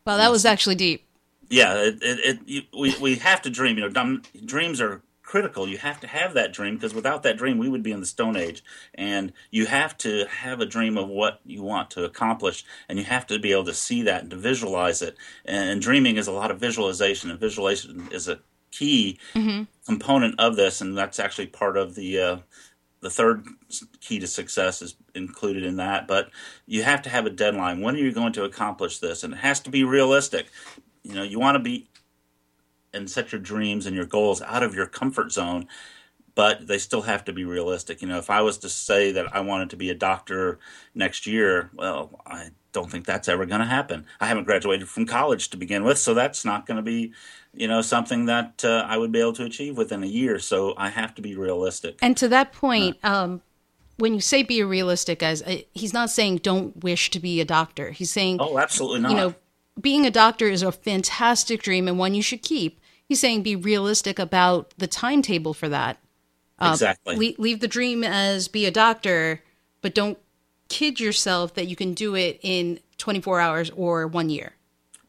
Well, 0.06 0.18
that 0.18 0.30
was 0.30 0.46
actually 0.46 0.76
deep. 0.76 1.08
Yeah, 1.50 1.76
it, 1.76 2.04
it, 2.04 2.20
it 2.20 2.40
you, 2.46 2.62
we 2.78 2.96
we 3.00 3.16
have 3.16 3.42
to 3.44 3.50
dream. 3.50 3.78
You 3.78 3.90
know, 3.90 4.20
dreams 4.46 4.80
are 4.80 5.02
critical. 5.34 5.68
You 5.68 5.80
have 5.80 6.00
to 6.02 6.06
have 6.06 6.36
that 6.36 6.54
dream 6.54 6.76
because 6.76 6.94
without 6.94 7.24
that 7.24 7.38
dream, 7.38 7.58
we 7.58 7.68
would 7.68 7.82
be 7.82 7.92
in 7.92 8.00
the 8.00 8.06
Stone 8.06 8.38
Age. 8.38 8.64
And 8.94 9.34
you 9.50 9.66
have 9.66 9.98
to 9.98 10.28
have 10.28 10.62
a 10.62 10.66
dream 10.68 10.96
of 10.96 11.10
what 11.10 11.40
you 11.44 11.64
want 11.64 11.90
to 11.92 12.04
accomplish, 12.04 12.64
and 12.88 13.00
you 13.00 13.06
have 13.06 13.26
to 13.26 13.40
be 13.40 13.52
able 13.52 13.64
to 13.64 13.74
see 13.74 14.04
that 14.04 14.22
and 14.22 14.30
to 14.30 14.36
visualize 14.36 15.02
it. 15.02 15.18
And, 15.44 15.82
dreaming 15.82 16.18
is 16.18 16.28
a 16.28 16.32
lot 16.32 16.52
of 16.52 16.60
visualization, 16.60 17.32
and 17.32 17.40
visualization 17.40 18.10
is 18.12 18.28
a 18.28 18.42
key 18.70 19.18
mm-hmm. 19.34 19.64
component 19.88 20.40
of 20.40 20.56
this, 20.56 20.82
and 20.82 20.96
that's 20.96 21.20
actually 21.20 21.48
part 21.48 21.78
of 21.78 21.96
the. 21.96 22.20
Uh, 22.20 22.38
the 23.02 23.10
third 23.10 23.46
key 24.00 24.20
to 24.20 24.28
success 24.28 24.82
is 24.82 24.96
included 25.14 25.66
in 25.66 25.76
that, 25.76 26.08
but 26.08 26.30
you 26.66 26.84
have 26.84 27.02
to 27.02 27.10
have 27.10 27.26
a 27.26 27.30
deadline. 27.30 27.82
When 27.82 27.96
are 27.96 27.98
you 27.98 28.14
going 28.14 28.32
to 28.32 28.46
accomplish 28.46 29.00
this? 29.00 29.26
And 29.26 29.34
it 29.34 29.40
has 29.40 29.60
to 29.62 29.70
be 29.70 29.84
realistic. 29.84 30.46
You 31.04 31.16
know, 31.16 31.24
you 31.24 31.38
want 31.38 31.56
to 31.56 31.60
be 31.60 31.90
and 32.94 33.10
set 33.10 33.32
your 33.32 33.42
dreams 33.42 33.86
and 33.86 33.96
your 33.96 34.06
goals 34.06 34.42
out 34.42 34.64
of 34.64 34.76
your 34.76 34.88
comfort 34.88 35.32
zone 35.32 35.68
but 36.36 36.68
they 36.68 36.78
still 36.78 37.04
have 37.04 37.24
to 37.26 37.32
be 37.34 37.46
realistic. 37.46 38.02
You 38.02 38.08
know 38.08 38.18
if 38.18 38.30
i 38.30 38.42
was 38.42 38.58
to 38.60 38.70
say 38.70 39.12
that 39.12 39.36
i 39.36 39.40
wanted 39.40 39.70
to 39.72 39.76
be 39.76 39.90
a 39.90 39.96
doctor 39.96 40.60
next 40.96 41.28
year 41.28 41.70
well 41.74 42.22
i 42.26 42.50
don't 42.72 42.90
think 42.90 43.06
that's 43.06 43.30
ever 43.30 43.46
going 43.46 43.60
to 43.62 43.68
happen. 43.68 44.04
I 44.20 44.26
haven't 44.26 44.46
graduated 44.46 44.90
from 44.90 45.06
college 45.06 45.50
to 45.52 45.58
begin 45.58 45.84
with 45.84 45.98
so 45.98 46.14
that's 46.14 46.44
not 46.44 46.66
going 46.66 46.78
to 46.78 46.84
be 46.84 47.14
you 47.54 47.68
know 47.68 47.82
something 47.82 48.26
that 48.26 48.66
uh, 48.66 48.86
i 48.88 48.98
would 48.98 49.12
be 49.12 49.20
able 49.20 49.34
to 49.34 49.46
achieve 49.46 49.78
within 49.78 50.04
a 50.04 50.08
year 50.08 50.40
so 50.40 50.74
i 50.78 50.90
have 50.90 51.14
to 51.16 51.22
be 51.22 51.36
realistic. 51.36 52.00
And 52.02 52.18
to 52.18 52.28
that 52.30 52.52
point 52.54 52.98
uh, 53.04 53.24
um, 53.24 53.42
when 53.98 54.14
you 54.14 54.22
say 54.22 54.44
be 54.44 54.64
realistic 54.64 55.20
guys 55.20 55.44
he's 55.74 55.94
not 55.94 56.10
saying 56.10 56.38
don't 56.38 56.84
wish 56.84 57.10
to 57.12 57.20
be 57.20 57.40
a 57.42 57.46
doctor. 57.46 57.92
He's 57.92 58.12
saying 58.12 58.38
oh 58.40 58.58
absolutely 58.58 59.02
not. 59.02 59.12
you 59.12 59.18
know 59.18 59.36
being 59.80 60.06
a 60.06 60.12
doctor 60.12 60.48
is 60.48 60.62
a 60.62 60.72
fantastic 60.72 61.62
dream 61.62 61.88
and 61.88 61.98
one 61.98 62.14
you 62.14 62.22
should 62.22 62.42
keep 62.42 62.80
he's 63.14 63.20
saying 63.20 63.44
be 63.44 63.56
realistic 63.56 64.18
about 64.18 64.74
the 64.80 64.88
timetable 64.88 65.54
for 65.54 65.70
that. 65.70 66.00
Uh, 66.58 66.72
exactly. 66.72 67.16
Leave, 67.16 67.38
leave 67.38 67.60
the 67.60 67.68
dream 67.68 68.04
as 68.04 68.48
be 68.48 68.66
a 68.66 68.72
doctor, 68.72 69.44
but 69.82 69.94
don't 69.94 70.18
kid 70.68 71.00
yourself 71.00 71.54
that 71.54 71.68
you 71.68 71.76
can 71.76 71.94
do 71.94 72.16
it 72.16 72.40
in 72.42 72.80
24 72.98 73.40
hours 73.40 73.70
or 73.76 74.08
one 74.08 74.32
year. 74.32 74.54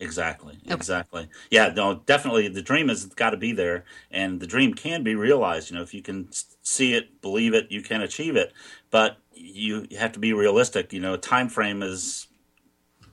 Exactly. 0.00 0.58
Okay. 0.66 0.74
Exactly. 0.74 1.28
Yeah. 1.50 1.72
No. 1.74 2.02
Definitely, 2.04 2.48
the 2.48 2.60
dream 2.60 2.88
has 2.90 3.06
got 3.06 3.30
to 3.30 3.38
be 3.38 3.52
there, 3.52 3.84
and 4.10 4.38
the 4.38 4.46
dream 4.46 4.74
can 4.74 5.02
be 5.02 5.14
realized. 5.14 5.70
You 5.70 5.76
know, 5.76 5.82
if 5.82 5.94
you 5.94 6.02
can 6.02 6.28
see 6.60 6.92
it, 6.92 7.22
believe 7.22 7.54
it, 7.54 7.70
you 7.70 7.80
can 7.80 8.02
achieve 8.02 8.36
it. 8.36 8.52
But 8.90 9.16
you 9.32 9.86
have 9.98 10.12
to 10.12 10.18
be 10.18 10.34
realistic. 10.34 10.92
You 10.92 11.00
know, 11.00 11.16
time 11.16 11.48
frame 11.48 11.82
is 11.82 12.26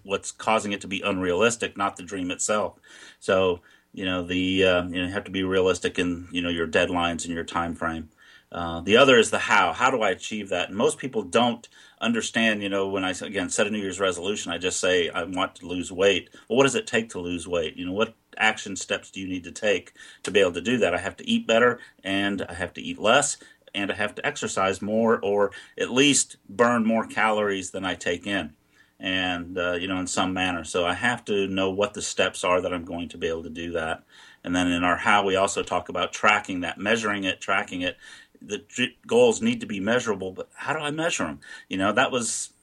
what's 0.04 0.32
causing 0.32 0.74
it 0.74 0.82
to 0.82 0.88
be 0.88 1.02
unrealistic, 1.02 1.78
not 1.78 1.96
the 1.96 2.04
dream 2.04 2.30
itself. 2.30 2.78
So 3.20 3.62
you 3.94 4.06
know 4.06 4.24
the 4.24 4.64
uh, 4.64 4.84
you 4.88 5.02
know 5.02 5.12
have 5.12 5.26
to 5.26 5.32
be 5.32 5.44
realistic 5.44 6.00
in 6.00 6.28
you 6.32 6.42
know 6.42 6.50
your 6.50 6.68
deadlines 6.68 7.26
and 7.26 7.34
your 7.34 7.44
time 7.44 7.76
frame. 7.76 8.10
Uh, 8.52 8.82
the 8.82 8.98
other 8.98 9.18
is 9.18 9.32
the 9.32 9.40
how. 9.40 9.72
How 9.72 9.90
do 9.90 10.02
I 10.02 10.10
achieve 10.10 10.50
that? 10.50 10.68
And 10.68 10.78
most 10.78 10.98
people 10.98 11.22
don't 11.24 11.68
understand. 12.02 12.62
You 12.62 12.70
know, 12.70 12.88
when 12.88 13.06
I 13.06 13.12
again 13.12 13.50
set 13.50 13.68
a 13.68 13.70
New 13.70 13.80
Year's 13.80 14.00
resolution, 14.00 14.52
I 14.52 14.58
just 14.58 14.80
say 14.80 15.10
I 15.10 15.24
want 15.24 15.56
to 15.56 15.68
lose 15.68 15.92
weight. 15.92 16.30
Well, 16.50 16.58
what 16.58 16.64
does 16.64 16.76
it 16.76 16.88
take 16.88 17.10
to 17.10 17.20
lose 17.20 17.48
weight? 17.48 17.78
You 17.78 17.86
know, 17.86 17.94
what 17.94 18.16
action 18.38 18.76
steps 18.76 19.12
do 19.12 19.20
you 19.20 19.28
need 19.28 19.44
to 19.46 19.52
take 19.52 19.94
to 20.24 20.32
be 20.32 20.40
able 20.40 20.54
to 20.54 20.62
do 20.62 20.78
that? 20.78 20.94
I 20.94 21.00
have 21.00 21.18
to 21.18 21.28
eat 21.28 21.48
better, 21.48 21.80
and 22.04 22.42
I 22.44 22.54
have 22.54 22.74
to 22.74 22.82
eat 22.82 23.00
less, 23.00 23.38
and 23.74 23.92
I 23.92 23.96
have 23.96 24.16
to 24.16 24.26
exercise 24.26 24.82
more, 24.82 25.20
or 25.20 25.52
at 25.78 25.92
least 25.92 26.38
burn 26.50 26.86
more 26.86 27.06
calories 27.06 27.72
than 27.72 27.86
I 27.86 27.96
take 27.96 28.28
in 28.28 28.54
and 29.02 29.58
uh, 29.58 29.74
you 29.74 29.88
know 29.88 30.00
in 30.00 30.08
some 30.08 30.34
manner. 30.34 30.64
So 30.64 30.86
i 30.86 30.94
have 30.94 31.26
to 31.26 31.48
know 31.48 31.72
what 31.72 31.94
the 31.94 32.02
steps 32.02 32.44
are 32.44 32.62
that 32.62 32.74
i'm 32.74 32.86
going 32.86 33.10
to 33.10 33.18
be 33.18 33.28
able 33.28 33.44
to 33.44 33.50
do 33.50 33.72
that. 33.74 34.04
And 34.44 34.56
then 34.56 34.72
in 34.72 34.84
our 34.84 34.98
how 34.98 35.26
we 35.26 35.36
also 35.36 35.64
talk 35.64 35.90
about 35.90 36.14
tracking 36.14 36.62
that 36.62 36.78
measuring 36.78 37.24
it 37.26 37.42
tracking 37.42 37.82
it. 37.82 37.98
The 38.44 38.64
goals 39.06 39.42
need 39.42 39.60
to 39.62 39.68
be 39.68 39.80
measurable 39.80 40.32
but 40.32 40.50
how 40.54 40.74
do 40.74 40.80
i 40.80 40.92
measure 40.92 41.26
them 41.26 41.42
you 41.68 41.78
know 41.78 41.92
that 41.92 42.12
was 42.12 42.54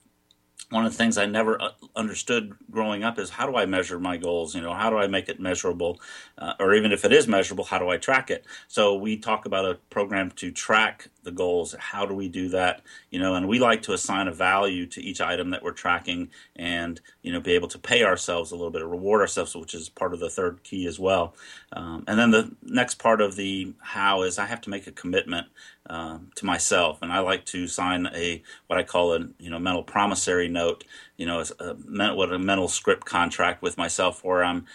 one 0.69 0.85
of 0.85 0.91
the 0.91 0.97
things 0.97 1.17
I 1.17 1.25
never 1.25 1.59
uh, 1.59 1.71
understood 1.95 2.55
growing 2.69 3.03
up 3.03 3.17
is 3.17 3.31
how 3.31 3.47
do 3.47 3.55
I 3.55 3.65
measure 3.65 3.99
my 3.99 4.17
goals? 4.17 4.53
You 4.53 4.61
know, 4.61 4.73
how 4.73 4.89
do 4.89 4.97
I 4.97 5.07
make 5.07 5.27
it 5.27 5.39
measurable? 5.39 5.99
Uh, 6.37 6.53
or 6.59 6.73
even 6.75 6.91
if 6.91 7.03
it 7.03 7.11
is 7.11 7.27
measurable, 7.27 7.63
how 7.63 7.79
do 7.79 7.89
I 7.89 7.97
track 7.97 8.29
it? 8.29 8.45
So 8.67 8.95
we 8.95 9.17
talk 9.17 9.45
about 9.45 9.65
a 9.65 9.75
program 9.89 10.31
to 10.31 10.51
track 10.51 11.09
the 11.23 11.31
goals. 11.31 11.75
How 11.79 12.05
do 12.05 12.13
we 12.13 12.29
do 12.29 12.49
that? 12.49 12.81
You 13.09 13.19
know, 13.19 13.33
and 13.35 13.47
we 13.47 13.59
like 13.59 13.81
to 13.83 13.93
assign 13.93 14.27
a 14.27 14.33
value 14.33 14.85
to 14.87 15.01
each 15.01 15.21
item 15.21 15.49
that 15.49 15.63
we're 15.63 15.71
tracking 15.71 16.29
and, 16.55 17.01
you 17.23 17.33
know, 17.33 17.41
be 17.41 17.53
able 17.53 17.67
to 17.69 17.79
pay 17.79 18.03
ourselves 18.03 18.51
a 18.51 18.55
little 18.55 18.71
bit, 18.71 18.85
reward 18.85 19.21
ourselves, 19.21 19.55
which 19.55 19.73
is 19.73 19.89
part 19.89 20.13
of 20.13 20.19
the 20.19 20.29
third 20.29 20.63
key 20.63 20.85
as 20.85 20.99
well. 20.99 21.33
Um, 21.73 22.03
and 22.07 22.19
then 22.19 22.31
the 22.31 22.55
next 22.61 22.95
part 22.95 23.21
of 23.21 23.35
the 23.35 23.73
how 23.79 24.21
is 24.21 24.37
I 24.37 24.45
have 24.45 24.61
to 24.61 24.69
make 24.69 24.85
a 24.85 24.91
commitment 24.91 25.47
um, 25.89 26.31
to 26.35 26.45
myself, 26.45 26.99
and 27.01 27.11
I 27.11 27.19
like 27.19 27.45
to 27.47 27.67
sign 27.67 28.07
a 28.13 28.43
what 28.67 28.77
I 28.77 28.83
call 28.83 29.13
a 29.13 29.27
you 29.39 29.49
know 29.49 29.59
mental 29.59 29.83
promissory 29.83 30.47
note, 30.47 30.83
you 31.17 31.25
know, 31.25 31.43
a, 31.59 32.13
what 32.13 32.31
a 32.31 32.39
mental 32.39 32.67
script 32.67 33.05
contract 33.05 33.61
with 33.61 33.77
myself, 33.77 34.23
where 34.23 34.43
I'm 34.43 34.65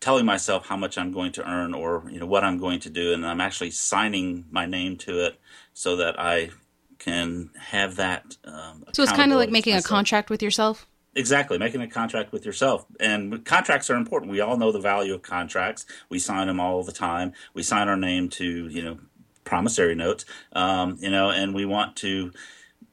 telling 0.00 0.24
myself 0.24 0.66
how 0.66 0.76
much 0.76 0.96
I'm 0.98 1.10
going 1.10 1.32
to 1.32 1.48
earn 1.48 1.74
or 1.74 2.04
you 2.10 2.20
know 2.20 2.26
what 2.26 2.44
I'm 2.44 2.58
going 2.58 2.80
to 2.80 2.90
do, 2.90 3.12
and 3.12 3.26
I'm 3.26 3.40
actually 3.40 3.72
signing 3.72 4.44
my 4.50 4.66
name 4.66 4.96
to 4.98 5.26
it 5.26 5.40
so 5.72 5.96
that 5.96 6.18
I 6.18 6.50
can 6.98 7.50
have 7.58 7.96
that. 7.96 8.36
Um, 8.44 8.84
so 8.92 9.02
it's 9.02 9.12
kind 9.12 9.32
of 9.32 9.38
like 9.38 9.50
making 9.50 9.74
a 9.74 9.82
contract 9.82 10.30
with 10.30 10.42
yourself. 10.42 10.86
Exactly, 11.16 11.56
making 11.56 11.80
a 11.80 11.88
contract 11.88 12.30
with 12.30 12.44
yourself. 12.44 12.84
And 13.00 13.42
contracts 13.44 13.88
are 13.88 13.96
important. 13.96 14.30
We 14.30 14.40
all 14.40 14.58
know 14.58 14.70
the 14.70 14.80
value 14.80 15.14
of 15.14 15.22
contracts. 15.22 15.86
We 16.10 16.18
sign 16.18 16.46
them 16.46 16.60
all 16.60 16.84
the 16.84 16.92
time. 16.92 17.32
We 17.54 17.62
sign 17.62 17.88
our 17.88 17.96
name 17.96 18.28
to, 18.30 18.68
you 18.68 18.82
know, 18.82 18.98
promissory 19.46 19.94
notes, 19.94 20.26
um, 20.52 20.98
you 21.00 21.10
know, 21.10 21.30
and 21.30 21.54
we 21.54 21.64
want 21.64 21.96
to 21.96 22.32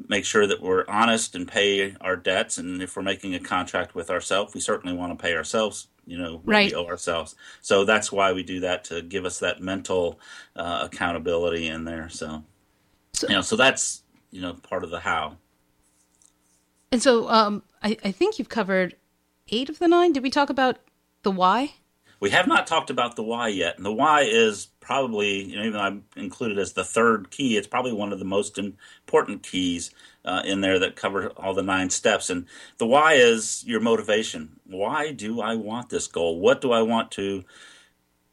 make 0.08 0.24
sure 0.24 0.48
that 0.48 0.62
we're 0.62 0.86
honest 0.88 1.36
and 1.36 1.48
pay 1.48 1.96
our 2.00 2.16
debts. 2.16 2.58
And 2.58 2.82
if 2.82 2.96
we're 2.96 3.04
making 3.04 3.36
a 3.36 3.40
contract 3.40 3.96
with 3.96 4.10
ourselves, 4.10 4.54
we 4.54 4.62
certainly 4.62 4.96
want 4.96 5.18
to 5.18 5.22
pay 5.22 5.36
ourselves, 5.36 5.88
you 6.06 6.18
know, 6.18 6.42
right. 6.46 6.72
we 6.72 6.76
owe 6.76 6.86
ourselves. 6.86 7.36
So 7.62 7.84
that's 7.84 8.12
why 8.12 8.32
we 8.32 8.44
do 8.44 8.62
that 8.62 8.86
to 8.86 9.02
give 9.02 9.26
us 9.26 9.40
that 9.40 9.62
mental 9.62 10.20
uh, 10.56 10.88
accountability 10.92 11.68
in 11.68 11.84
there. 11.84 12.10
So, 12.10 12.44
so, 13.14 13.28
you 13.28 13.36
know, 13.36 13.42
so 13.42 13.56
that's, 13.56 14.04
you 14.32 14.42
know, 14.42 14.54
part 14.54 14.84
of 14.84 14.90
the 14.90 15.00
how. 15.00 15.38
And 16.92 17.02
so 17.02 17.28
um, 17.30 17.64
I, 17.82 17.98
I 18.04 18.12
think 18.12 18.38
you've 18.38 18.50
covered 18.50 18.96
eight 19.50 19.70
of 19.70 19.80
the 19.80 19.88
nine. 19.88 20.14
Did 20.14 20.24
we 20.24 20.30
talk 20.30 20.50
about 20.50 20.78
the 21.24 21.32
why? 21.32 21.74
We 22.24 22.30
have 22.30 22.48
not 22.48 22.68
talked 22.68 22.90
about 22.90 23.18
the 23.18 23.22
why 23.22 23.50
yet. 23.50 23.76
And 23.76 23.86
the 23.86 23.92
why 23.92 24.22
is 24.22 24.68
probably, 24.80 25.44
you 25.44 25.58
know, 25.58 25.64
even 25.64 25.74
though 25.74 25.80
I'm 25.80 26.06
included 26.16 26.58
as 26.58 26.72
the 26.72 26.86
third 26.86 27.32
key, 27.32 27.58
it's 27.58 27.68
probably 27.68 27.92
one 27.92 28.14
of 28.14 28.20
the 28.20 28.24
most 28.24 28.58
important 28.58 29.44
keys 29.44 29.92
uh, 30.24 30.42
in 30.46 30.62
there 30.62 30.80
that 30.80 30.96
cover 30.96 31.32
all 31.36 31.54
the 31.54 31.62
nine 31.62 31.90
steps. 31.90 32.30
And 32.30 32.46
the 32.78 32.86
why 32.86 33.16
is 33.16 33.66
your 33.68 33.82
motivation. 33.82 34.62
Why 34.66 35.12
do 35.12 35.42
I 35.42 35.56
want 35.56 35.90
this 35.90 36.08
goal? 36.08 36.40
What 36.40 36.62
do 36.62 36.72
I 36.72 36.82
want 36.82 37.12
to 37.12 37.44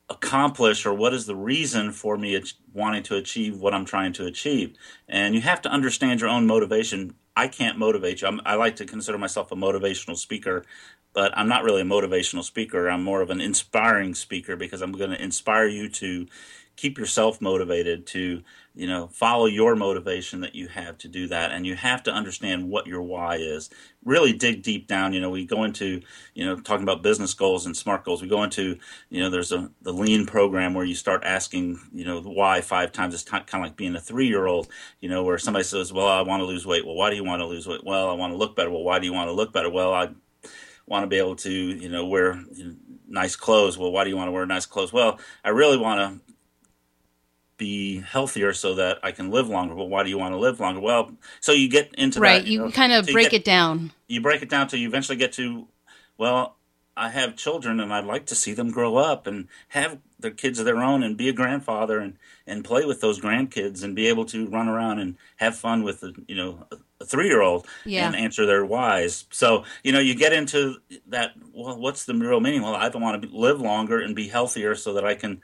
accomplish, 0.09 0.87
or 0.87 0.94
what 0.94 1.12
is 1.12 1.26
the 1.26 1.35
reason 1.35 1.90
for 1.90 2.16
me 2.16 2.40
wanting 2.72 3.03
to 3.03 3.16
achieve 3.16 3.59
what 3.59 3.74
I'm 3.74 3.85
trying 3.85 4.12
to 4.12 4.26
achieve? 4.26 4.76
And 5.09 5.35
you 5.35 5.40
have 5.40 5.62
to 5.62 5.68
understand 5.68 6.20
your 6.20 6.31
own 6.31 6.46
motivation. 6.46 7.16
I 7.37 7.48
can't 7.48 7.76
motivate 7.76 8.22
you. 8.22 8.29
I'm, 8.29 8.40
i 8.44 8.55
like 8.55 8.76
to 8.76 8.85
consider 8.85 9.18
myself 9.18 9.50
a 9.50 9.57
motivational 9.57 10.16
speaker 10.16 10.64
but 11.12 11.37
I'm 11.37 11.49
not 11.49 11.64
really 11.64 11.83
a 11.83 11.85
motivational 11.85 12.44
speaker. 12.44 12.88
I'm 12.88 13.03
more 13.03 13.20
of 13.20 13.31
an 13.31 13.40
inspiring 13.40 14.14
speaker 14.14 14.57
because 14.57 14.83
I'm 14.83 14.92
going 14.92 15.11
to 15.11 15.23
inspire 15.23 15.66
you 15.66 15.88
to 15.90 16.27
keep 16.77 16.96
yourself 16.96 17.42
motivated 17.42 18.07
to 18.07 18.42
you 18.75 18.87
know 18.87 19.07
follow 19.09 19.44
your 19.44 19.77
motivation 19.77 20.40
that 20.40 20.55
you 20.55 20.68
have 20.68 20.96
to 20.96 21.09
do 21.09 21.27
that. 21.29 21.51
And 21.51 21.66
you 21.66 21.75
have 21.75 22.03
to 22.05 22.12
understand 22.12 22.70
what 22.70 22.87
your 22.87 23.03
why 23.03 23.37
is. 23.37 23.68
Really 24.05 24.33
dig 24.33 24.62
deep 24.62 24.87
down. 24.87 25.12
You 25.12 25.20
know 25.20 25.29
we 25.29 25.44
go 25.44 25.64
into 25.64 26.01
you 26.35 26.46
know 26.46 26.59
talking 26.61 26.85
about 26.85 27.03
business 27.03 27.35
goals 27.35 27.66
and 27.66 27.77
smart 27.77 28.05
goals. 28.05 28.23
We 28.23 28.29
go 28.29 28.42
into 28.44 28.79
you 29.11 29.20
know 29.20 29.29
there's 29.29 29.53
a 29.53 29.70
the 29.83 29.92
lean 29.92 30.25
program 30.27 30.73
where 30.73 30.87
you 30.87 30.94
start 30.94 31.23
asking 31.25 31.81
you 31.92 32.05
know 32.05 32.20
why 32.23 32.61
five 32.62 32.92
times. 32.92 33.12
It's 33.12 33.25
kind 33.25 33.44
of 33.53 33.61
like 33.61 33.77
being 33.77 33.96
a 33.96 34.01
three 34.01 34.29
year 34.29 34.46
old 34.46 34.68
you 35.01 35.09
know 35.09 35.23
where 35.23 35.38
somebody 35.38 35.64
says 35.64 35.92
well 35.92 36.09
i 36.09 36.23
want 36.23 36.40
to 36.40 36.46
lose 36.46 36.66
weight. 36.66 36.87
Well 36.87 36.94
why 36.94 37.11
do 37.11 37.16
you 37.16 37.25
want 37.25 37.40
to 37.40 37.46
lose 37.46 37.66
weight? 37.66 37.85
Well 37.85 38.09
i 38.09 38.14
want 38.14 38.33
to 38.33 38.38
look 38.38 38.57
better. 38.57 38.70
Well 38.70 38.85
why 38.85 38.99
do 39.01 39.07
you 39.07 39.12
want 39.12 39.29
to 39.29 39.33
look 39.33 39.53
better? 39.53 39.68
Well 39.68 39.92
i 39.92 40.11
want 40.90 41.05
to 41.05 41.07
be 41.07 41.16
able 41.16 41.37
to, 41.37 41.50
you 41.50 41.88
know, 41.88 42.05
wear 42.05 42.44
nice 43.09 43.37
clothes. 43.37 43.79
Well, 43.79 43.92
why 43.92 44.03
do 44.05 44.11
you 44.11 44.16
want 44.16 44.26
to 44.29 44.33
wear 44.33 44.44
nice 44.44 44.66
clothes? 44.66 44.92
Well, 44.92 45.20
I 45.44 45.50
really 45.50 45.79
want 45.79 46.00
to 46.00 46.35
be 47.57 48.00
healthier 48.00 48.53
so 48.53 48.74
that 48.74 48.98
I 49.03 49.12
can 49.12 49.31
live 49.31 49.48
longer. 49.48 49.74
Well, 49.74 49.88
why 49.88 50.03
do 50.03 50.11
you 50.11 50.18
want 50.18 50.35
to 50.35 50.38
live 50.38 50.59
longer? 50.59 50.81
Well, 50.81 51.12
so 51.38 51.53
you 51.53 51.68
get 51.68 51.94
into 51.94 52.18
right. 52.18 52.42
that, 52.42 52.50
you 52.50 52.59
know, 52.59 52.70
kind 52.72 52.92
of 52.92 53.07
so 53.07 53.12
break 53.12 53.31
get- 53.31 53.42
it 53.42 53.44
down. 53.44 53.92
You 54.09 54.20
break 54.20 54.42
it 54.42 54.48
down 54.50 54.66
till 54.66 54.81
you 54.81 54.88
eventually 54.88 55.16
get 55.16 55.33
to, 55.35 55.68
well, 56.18 56.57
I 56.96 57.11
have 57.11 57.37
children 57.37 57.79
and 57.79 57.94
I'd 57.94 58.05
like 58.05 58.26
to 58.26 58.35
see 58.35 58.53
them 58.53 58.72
grow 58.72 58.96
up 58.96 59.29
and 59.29 59.46
have 59.68 59.98
their 60.21 60.31
kids 60.31 60.59
of 60.59 60.65
their 60.65 60.83
own 60.83 61.03
and 61.03 61.17
be 61.17 61.29
a 61.29 61.33
grandfather 61.33 61.99
and, 61.99 62.17
and 62.47 62.65
play 62.65 62.85
with 62.85 63.01
those 63.01 63.21
grandkids 63.21 63.83
and 63.83 63.95
be 63.97 64.07
able 64.07 64.25
to 64.27 64.47
run 64.49 64.69
around 64.69 64.99
and 64.99 65.17
have 65.37 65.57
fun 65.57 65.83
with 65.83 66.01
the, 66.01 66.15
you 66.27 66.37
know, 66.37 66.67
a, 67.01 67.05
three 67.05 67.27
year 67.27 67.41
old 67.43 67.67
Yeah. 67.85 68.07
and 68.07 68.17
answer 68.17 68.47
their 68.47 68.65
whys. 68.65 69.25
So, 69.31 69.65
you 69.83 69.93
know, 69.93 70.01
you 70.01 70.15
get 70.15 70.33
into 70.33 70.77
that, 71.09 71.33
well, 71.53 71.79
what's 71.79 72.05
the 72.05 72.15
real 72.15 72.41
meaning? 72.41 72.63
Well, 72.63 72.75
I 72.75 72.89
don't 72.89 73.03
want 73.03 73.23
to 73.23 73.29
live 73.29 73.61
longer 73.61 73.99
and 73.99 74.15
be 74.15 74.29
healthier 74.29 74.75
so 74.75 74.93
that 74.95 75.05
I 75.05 75.15
can 75.15 75.41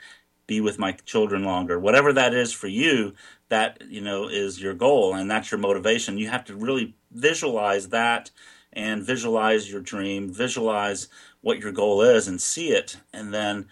be 0.47 0.61
with 0.61 0.79
my 0.79 0.93
children 0.93 1.45
longer. 1.45 1.79
Whatever 1.79 2.13
that 2.13 2.35
is 2.35 2.53
for 2.53 2.69
you, 2.69 3.15
that, 3.49 3.83
you 3.89 4.01
know, 4.01 4.29
is 4.29 4.61
your 4.61 4.75
goal 4.75 5.15
and 5.15 5.31
that's 5.31 5.51
your 5.51 5.59
motivation. 5.59 6.19
You 6.19 6.29
have 6.29 6.45
to 6.47 6.57
really 6.57 6.95
visualize 7.11 7.89
that 7.89 8.31
and 8.73 9.03
visualize 9.03 9.71
your 9.71 9.81
dream, 9.81 10.33
visualize 10.33 11.09
what 11.41 11.61
your 11.61 11.73
goal 11.73 12.03
is 12.03 12.29
and 12.29 12.41
see 12.41 12.69
it 12.69 12.99
and 13.13 13.33
then 13.33 13.67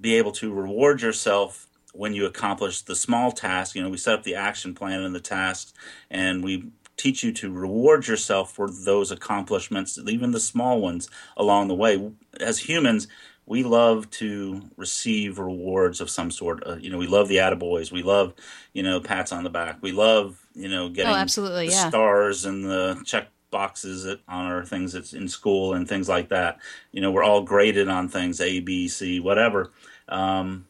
be 0.00 0.14
able 0.16 0.32
to 0.32 0.52
reward 0.52 1.02
yourself 1.02 1.66
when 1.92 2.14
you 2.14 2.26
accomplish 2.26 2.82
the 2.82 2.94
small 2.96 3.32
task. 3.32 3.74
You 3.74 3.82
know, 3.82 3.90
we 3.90 3.96
set 3.96 4.14
up 4.14 4.22
the 4.22 4.34
action 4.34 4.74
plan 4.74 5.02
and 5.02 5.14
the 5.14 5.20
tasks 5.20 5.72
and 6.10 6.44
we 6.44 6.70
teach 6.96 7.22
you 7.22 7.32
to 7.32 7.50
reward 7.52 8.06
yourself 8.08 8.52
for 8.52 8.68
those 8.70 9.10
accomplishments, 9.10 9.98
even 10.06 10.32
the 10.32 10.40
small 10.40 10.80
ones 10.80 11.08
along 11.36 11.68
the 11.68 11.74
way. 11.74 12.10
As 12.40 12.58
humans, 12.58 13.08
we 13.46 13.62
love 13.62 14.10
to 14.10 14.60
receive 14.76 15.38
rewards 15.38 16.00
of 16.00 16.10
some 16.10 16.30
sort. 16.30 16.62
Uh, 16.66 16.76
you 16.76 16.90
know, 16.90 16.98
we 16.98 17.06
love 17.06 17.28
the 17.28 17.36
attaboys. 17.36 17.90
We 17.90 18.02
love, 18.02 18.34
you 18.74 18.82
know, 18.82 19.00
pats 19.00 19.32
on 19.32 19.42
the 19.44 19.50
back. 19.50 19.78
We 19.80 19.92
love, 19.92 20.44
you 20.54 20.68
know, 20.68 20.88
getting 20.88 21.12
Oh, 21.12 21.16
absolutely, 21.16 21.66
the 21.66 21.72
yeah. 21.72 21.88
stars 21.88 22.44
and 22.44 22.64
the 22.64 23.00
check 23.06 23.28
boxes 23.50 24.04
at, 24.04 24.18
on 24.28 24.44
our 24.44 24.64
things 24.64 24.92
that's 24.92 25.14
in 25.14 25.28
school 25.28 25.72
and 25.72 25.88
things 25.88 26.08
like 26.08 26.28
that. 26.28 26.58
You 26.92 27.00
know, 27.00 27.10
we're 27.10 27.22
all 27.24 27.42
graded 27.42 27.88
on 27.88 28.08
things 28.08 28.40
A, 28.40 28.60
B, 28.60 28.86
C, 28.88 29.20
whatever. 29.20 29.72
Um, 30.08 30.66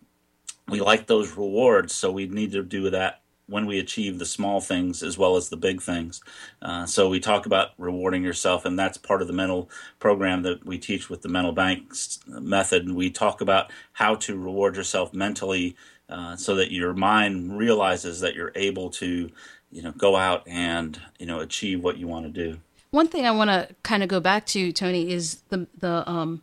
we 0.68 0.80
like 0.80 1.06
those 1.06 1.36
rewards, 1.36 1.94
so 1.94 2.10
we 2.10 2.26
need 2.26 2.52
to 2.52 2.62
do 2.62 2.90
that 2.90 3.22
when 3.48 3.64
we 3.66 3.78
achieve 3.78 4.18
the 4.18 4.26
small 4.26 4.60
things 4.60 5.02
as 5.02 5.16
well 5.16 5.36
as 5.36 5.48
the 5.48 5.56
big 5.56 5.80
things. 5.80 6.20
Uh, 6.60 6.84
so 6.84 7.08
we 7.08 7.18
talk 7.18 7.46
about 7.46 7.70
rewarding 7.78 8.22
yourself, 8.22 8.64
and 8.64 8.78
that's 8.78 8.98
part 8.98 9.22
of 9.22 9.26
the 9.26 9.32
mental 9.32 9.70
program 9.98 10.42
that 10.42 10.64
we 10.66 10.78
teach 10.78 11.08
with 11.08 11.22
the 11.22 11.28
mental 11.28 11.52
banks 11.52 12.20
method. 12.26 12.84
And 12.84 12.94
we 12.94 13.10
talk 13.10 13.40
about 13.40 13.72
how 13.94 14.14
to 14.16 14.36
reward 14.36 14.76
yourself 14.76 15.14
mentally 15.14 15.76
uh, 16.10 16.36
so 16.36 16.54
that 16.56 16.70
your 16.70 16.92
mind 16.92 17.56
realizes 17.58 18.20
that 18.20 18.34
you're 18.34 18.52
able 18.54 18.90
to, 18.90 19.30
you 19.70 19.82
know, 19.82 19.92
go 19.92 20.16
out 20.16 20.46
and 20.46 21.00
you 21.18 21.26
know 21.26 21.40
achieve 21.40 21.82
what 21.82 21.96
you 21.96 22.06
want 22.06 22.26
to 22.26 22.30
do. 22.30 22.60
One 22.90 23.08
thing 23.08 23.26
I 23.26 23.30
want 23.30 23.50
to 23.50 23.74
kind 23.82 24.02
of 24.02 24.08
go 24.08 24.20
back 24.20 24.46
to, 24.46 24.72
Tony, 24.72 25.10
is 25.10 25.42
the 25.48 25.66
the 25.78 26.08
um 26.08 26.42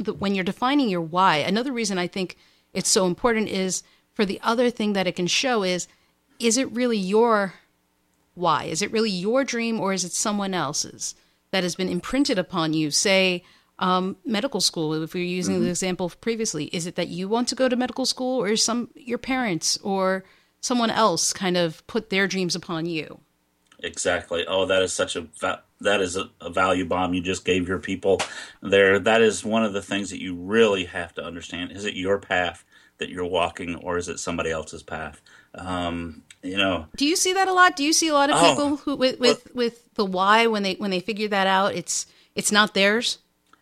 the, 0.00 0.12
when 0.12 0.34
you're 0.34 0.44
defining 0.44 0.88
your 0.88 1.00
why. 1.00 1.36
Another 1.36 1.72
reason 1.72 1.98
I 1.98 2.06
think 2.06 2.36
it's 2.72 2.88
so 2.88 3.06
important 3.06 3.48
is 3.48 3.82
for 4.12 4.24
the 4.24 4.40
other 4.42 4.70
thing 4.70 4.92
that 4.94 5.06
it 5.06 5.16
can 5.16 5.26
show 5.26 5.62
is 5.62 5.86
is 6.38 6.56
it 6.56 6.72
really 6.72 6.98
your 6.98 7.54
why? 8.34 8.64
Is 8.64 8.80
it 8.82 8.90
really 8.90 9.10
your 9.10 9.44
dream 9.44 9.78
or 9.78 9.92
is 9.92 10.04
it 10.04 10.12
someone 10.12 10.54
else's 10.54 11.14
that 11.50 11.62
has 11.62 11.74
been 11.74 11.88
imprinted 11.88 12.38
upon 12.38 12.72
you? 12.72 12.90
Say 12.90 13.44
um, 13.78 14.16
medical 14.24 14.60
school. 14.60 14.94
If 15.02 15.14
we 15.14 15.20
are 15.20 15.24
using 15.24 15.62
the 15.62 15.68
example 15.68 16.10
previously, 16.20 16.66
is 16.66 16.86
it 16.86 16.96
that 16.96 17.08
you 17.08 17.28
want 17.28 17.48
to 17.48 17.54
go 17.54 17.68
to 17.68 17.76
medical 17.76 18.06
school, 18.06 18.42
or 18.42 18.48
is 18.48 18.62
some 18.62 18.90
your 18.94 19.18
parents 19.18 19.78
or 19.78 20.24
someone 20.60 20.90
else 20.90 21.32
kind 21.32 21.56
of 21.56 21.86
put 21.86 22.10
their 22.10 22.26
dreams 22.26 22.54
upon 22.54 22.86
you? 22.86 23.20
Exactly. 23.82 24.44
Oh, 24.46 24.66
that 24.66 24.82
is 24.82 24.92
such 24.92 25.16
a 25.16 25.22
va- 25.40 25.62
that 25.80 26.00
is 26.00 26.16
a, 26.16 26.30
a 26.40 26.50
value 26.50 26.84
bomb 26.84 27.14
you 27.14 27.22
just 27.22 27.44
gave 27.44 27.66
your 27.66 27.78
people 27.78 28.20
there. 28.60 28.98
That 28.98 29.22
is 29.22 29.44
one 29.44 29.64
of 29.64 29.72
the 29.72 29.82
things 29.82 30.10
that 30.10 30.20
you 30.20 30.34
really 30.34 30.84
have 30.84 31.14
to 31.14 31.24
understand. 31.24 31.72
Is 31.72 31.84
it 31.86 31.94
your 31.94 32.18
path 32.18 32.64
that 32.98 33.08
you're 33.08 33.24
walking, 33.24 33.76
or 33.76 33.96
is 33.96 34.08
it 34.08 34.18
somebody 34.20 34.50
else's 34.50 34.82
path? 34.82 35.22
Um, 35.54 36.22
you 36.42 36.56
know, 36.58 36.86
Do 36.96 37.06
you 37.06 37.16
see 37.16 37.32
that 37.32 37.48
a 37.48 37.52
lot? 37.52 37.76
Do 37.76 37.84
you 37.84 37.92
see 37.92 38.08
a 38.08 38.14
lot 38.14 38.30
of 38.30 38.36
Oh, 38.36 38.50
people 38.50 38.76
who 38.76 38.96
with 38.96 39.18
with, 39.18 39.54
with 39.54 39.94
the 39.94 40.04
why 40.04 40.46
when 40.46 40.62
they 40.62 40.74
when 40.74 40.90
they 40.90 41.00
figure 41.00 41.28
that 41.28 41.46
out, 41.46 41.74
it's 41.74 42.06
it's 42.34 42.52
not 42.52 42.74
theirs. 42.74 43.18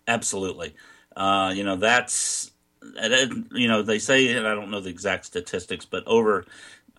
Absolutely. 0.07 0.75
Uh, 1.17 1.53
you 1.55 1.65
know, 1.65 1.77
that's, 1.77 2.51
you 3.53 3.69
know, 3.69 3.83
they 3.83 3.99
say, 3.99 4.29
and 4.37 4.47
I 4.47 4.55
don't 4.55 4.71
know 4.71 4.81
the 4.81 4.91
exact 4.91 5.27
statistics, 5.27 5.85
but 5.85 6.07
over 6.07 6.45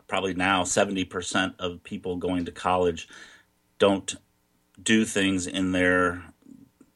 probably 0.09 0.33
now 0.33 0.63
70% 0.63 1.53
of 1.59 1.83
people 1.83 2.17
going 2.17 2.43
to 2.45 2.51
college 2.51 3.07
don't 3.77 4.15
do 4.81 5.05
things 5.05 5.47
in 5.47 5.71
their 5.71 6.33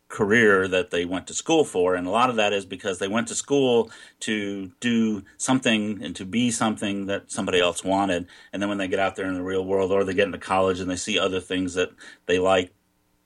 career 0.09 0.67
that 0.67 0.91
they 0.91 1.05
went 1.05 1.25
to 1.27 1.33
school 1.33 1.63
for. 1.63 1.95
And 1.95 2.05
a 2.05 2.11
lot 2.11 2.29
of 2.29 2.35
that 2.35 2.53
is 2.53 2.65
because 2.65 2.99
they 2.99 3.07
went 3.07 3.27
to 3.29 3.35
school 3.35 3.89
to 4.21 4.71
do 4.79 5.23
something 5.37 6.03
and 6.03 6.15
to 6.15 6.25
be 6.25 6.51
something 6.51 7.07
that 7.07 7.31
somebody 7.31 7.59
else 7.59 7.83
wanted. 7.83 8.27
And 8.51 8.61
then 8.61 8.69
when 8.69 8.77
they 8.77 8.87
get 8.87 8.99
out 8.99 9.15
there 9.15 9.25
in 9.25 9.33
the 9.33 9.41
real 9.41 9.65
world 9.65 9.91
or 9.91 10.03
they 10.03 10.13
get 10.13 10.27
into 10.27 10.37
college 10.37 10.79
and 10.79 10.89
they 10.89 10.97
see 10.97 11.17
other 11.17 11.39
things 11.39 11.73
that 11.73 11.89
they 12.27 12.37
like 12.37 12.73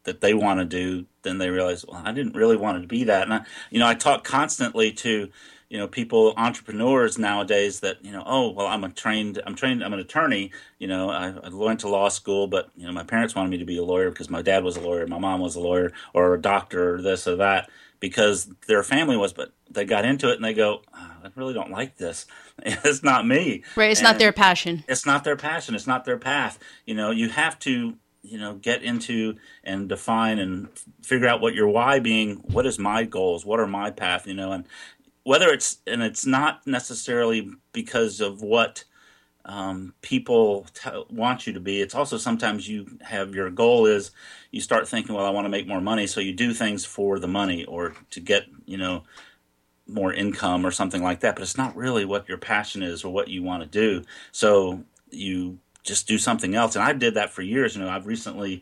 that 0.03 0.21
they 0.21 0.33
want 0.33 0.59
to 0.59 0.65
do, 0.65 1.05
then 1.23 1.37
they 1.37 1.49
realize, 1.49 1.85
well, 1.85 2.01
I 2.05 2.13
didn't 2.13 2.35
really 2.35 2.55
want 2.55 2.81
to 2.81 2.87
be 2.87 3.03
that. 3.03 3.23
And 3.23 3.33
I, 3.33 3.45
you 3.69 3.79
know, 3.79 3.87
I 3.87 3.93
talk 3.93 4.23
constantly 4.23 4.93
to, 4.93 5.29
you 5.69 5.77
know, 5.77 5.87
people, 5.87 6.33
entrepreneurs 6.37 7.17
nowadays 7.17 7.81
that, 7.81 8.03
you 8.03 8.11
know, 8.11 8.23
oh, 8.25 8.51
well, 8.51 8.67
I'm 8.67 8.83
a 8.83 8.89
trained, 8.89 9.41
I'm 9.45 9.55
trained, 9.55 9.83
I'm 9.83 9.93
an 9.93 9.99
attorney. 9.99 10.51
You 10.79 10.87
know, 10.87 11.09
I, 11.09 11.33
I 11.43 11.49
went 11.49 11.81
to 11.81 11.89
law 11.89 12.07
school, 12.09 12.47
but, 12.47 12.69
you 12.77 12.85
know, 12.85 12.93
my 12.93 13.03
parents 13.03 13.35
wanted 13.35 13.49
me 13.49 13.57
to 13.57 13.65
be 13.65 13.77
a 13.77 13.83
lawyer 13.83 14.09
because 14.09 14.29
my 14.29 14.41
dad 14.41 14.63
was 14.63 14.77
a 14.77 14.81
lawyer, 14.81 15.05
my 15.07 15.19
mom 15.19 15.41
was 15.41 15.55
a 15.55 15.59
lawyer 15.59 15.91
or 16.13 16.33
a 16.33 16.41
doctor 16.41 16.95
or 16.95 17.01
this 17.01 17.27
or 17.27 17.35
that 17.37 17.69
because 17.99 18.49
their 18.67 18.83
family 18.83 19.17
was, 19.17 19.33
but 19.33 19.51
they 19.69 19.83
got 19.83 20.05
into 20.05 20.29
it 20.31 20.35
and 20.35 20.45
they 20.45 20.53
go, 20.53 20.83
oh, 20.93 21.11
I 21.23 21.29
really 21.35 21.53
don't 21.53 21.71
like 21.71 21.97
this. 21.97 22.25
It's 22.65 23.03
not 23.03 23.27
me. 23.27 23.63
Right. 23.75 23.91
It's 23.91 24.01
not 24.01 24.17
their 24.17 24.31
passion. 24.31 24.83
it's 24.87 25.05
not 25.05 25.23
their 25.23 25.35
passion 25.35 25.75
it's 25.75 25.85
not 25.85 26.05
their 26.05 26.17
path 26.17 26.57
you 26.87 26.95
know 26.95 27.11
you 27.11 27.29
have 27.29 27.59
to 27.59 27.95
you 28.23 28.37
know 28.39 28.55
get 28.55 28.81
into 28.81 29.35
and 29.63 29.87
define 29.87 30.39
and 30.39 30.67
figure 31.03 31.27
out 31.27 31.39
what 31.39 31.53
your 31.53 31.67
why 31.67 31.99
being 31.99 32.37
what 32.51 32.65
is 32.65 32.79
my 32.79 33.03
goals 33.03 33.45
what 33.45 33.59
are 33.59 33.67
my 33.67 33.91
path 33.91 34.25
you 34.25 34.33
know 34.33 34.51
and 34.51 34.65
whether 35.27 35.49
it's 35.49 35.79
and 35.85 36.01
it's 36.01 36.25
not 36.25 36.65
necessarily 36.65 37.49
because 37.73 38.21
of 38.21 38.41
what 38.41 38.83
um, 39.45 39.93
people 40.01 40.65
t- 40.73 41.05
want 41.09 41.47
you 41.47 41.53
to 41.53 41.59
be 41.59 41.81
it's 41.81 41.95
also 41.95 42.17
sometimes 42.17 42.67
you 42.67 42.97
have 43.01 43.33
your 43.33 43.49
goal 43.49 43.85
is 43.85 44.11
you 44.51 44.59
start 44.59 44.87
thinking 44.87 45.15
well 45.15 45.25
i 45.25 45.29
want 45.29 45.45
to 45.45 45.49
make 45.49 45.67
more 45.67 45.79
money 45.79 46.05
so 46.05 46.19
you 46.19 46.33
do 46.33 46.53
things 46.53 46.83
for 46.83 47.17
the 47.17 47.27
money 47.27 47.63
or 47.65 47.95
to 48.09 48.19
get 48.19 48.45
you 48.65 48.77
know 48.77 49.03
more 49.87 50.13
income 50.13 50.65
or 50.65 50.71
something 50.71 51.01
like 51.01 51.21
that, 51.21 51.35
but 51.35 51.41
it's 51.41 51.57
not 51.57 51.75
really 51.75 52.05
what 52.05 52.27
your 52.27 52.37
passion 52.37 52.83
is 52.83 53.03
or 53.03 53.13
what 53.13 53.29
you 53.29 53.41
want 53.41 53.63
to 53.63 53.69
do. 53.69 54.03
So 54.31 54.83
you 55.09 55.59
just 55.83 56.07
do 56.07 56.17
something 56.17 56.55
else. 56.55 56.75
And 56.75 56.83
I 56.83 56.93
did 56.93 57.13
that 57.13 57.31
for 57.31 57.41
years. 57.41 57.75
You 57.75 57.81
know, 57.81 57.89
I've 57.89 58.07
recently 58.07 58.61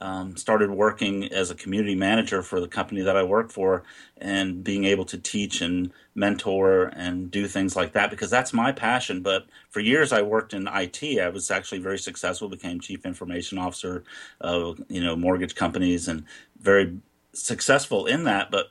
um, 0.00 0.36
started 0.36 0.70
working 0.70 1.24
as 1.32 1.50
a 1.50 1.54
community 1.54 1.94
manager 1.94 2.42
for 2.42 2.60
the 2.60 2.68
company 2.68 3.00
that 3.02 3.16
I 3.16 3.22
work 3.22 3.50
for 3.50 3.82
and 4.18 4.62
being 4.62 4.84
able 4.84 5.04
to 5.06 5.18
teach 5.18 5.60
and 5.60 5.92
mentor 6.14 6.92
and 6.94 7.30
do 7.30 7.46
things 7.46 7.76
like 7.76 7.92
that 7.92 8.10
because 8.10 8.30
that's 8.30 8.52
my 8.52 8.72
passion. 8.72 9.22
But 9.22 9.46
for 9.70 9.80
years 9.80 10.12
I 10.12 10.22
worked 10.22 10.54
in 10.54 10.68
IT. 10.68 11.20
I 11.20 11.28
was 11.28 11.50
actually 11.50 11.78
very 11.78 11.98
successful, 11.98 12.48
became 12.48 12.80
chief 12.80 13.06
information 13.06 13.58
officer 13.58 14.04
of, 14.40 14.80
you 14.88 15.02
know, 15.02 15.16
mortgage 15.16 15.54
companies 15.54 16.08
and 16.08 16.24
very 16.60 16.98
successful 17.32 18.06
in 18.06 18.24
that. 18.24 18.50
But 18.50 18.66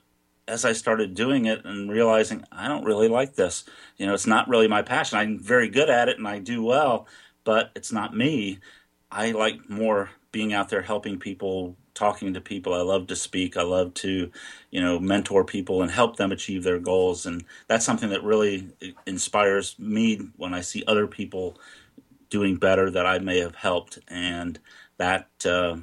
as 0.47 0.63
I 0.63 0.73
started 0.73 1.15
doing 1.15 1.45
it 1.45 1.65
and 1.65 1.89
realizing 1.89 2.43
I 2.51 2.67
don't 2.67 2.85
really 2.85 3.07
like 3.07 3.35
this, 3.35 3.63
you 3.97 4.05
know, 4.05 4.13
it's 4.13 4.27
not 4.27 4.47
really 4.47 4.67
my 4.67 4.81
passion. 4.81 5.17
I'm 5.17 5.39
very 5.39 5.69
good 5.69 5.89
at 5.89 6.09
it 6.09 6.17
and 6.17 6.27
I 6.27 6.39
do 6.39 6.63
well, 6.63 7.07
but 7.43 7.71
it's 7.75 7.91
not 7.91 8.15
me. 8.15 8.59
I 9.11 9.31
like 9.31 9.69
more 9.69 10.09
being 10.35 10.51
out 10.51 10.67
there 10.67 10.81
helping 10.81 11.17
people, 11.17 11.77
talking 11.93 12.33
to 12.33 12.41
people. 12.41 12.73
I 12.73 12.81
love 12.81 13.07
to 13.07 13.15
speak. 13.15 13.55
I 13.55 13.61
love 13.61 13.93
to, 13.93 14.29
you 14.69 14.81
know, 14.81 14.99
mentor 14.99 15.45
people 15.45 15.81
and 15.81 15.89
help 15.89 16.17
them 16.17 16.33
achieve 16.33 16.61
their 16.61 16.77
goals. 16.77 17.25
And 17.25 17.45
that's 17.69 17.85
something 17.85 18.09
that 18.09 18.21
really 18.21 18.67
inspires 19.07 19.79
me 19.79 20.19
when 20.35 20.53
I 20.53 20.59
see 20.59 20.83
other 20.87 21.07
people 21.07 21.57
doing 22.29 22.57
better 22.57 22.91
that 22.91 23.05
I 23.05 23.19
may 23.19 23.39
have 23.39 23.55
helped. 23.55 23.97
And 24.09 24.59
that, 24.97 25.29
uh, 25.45 25.77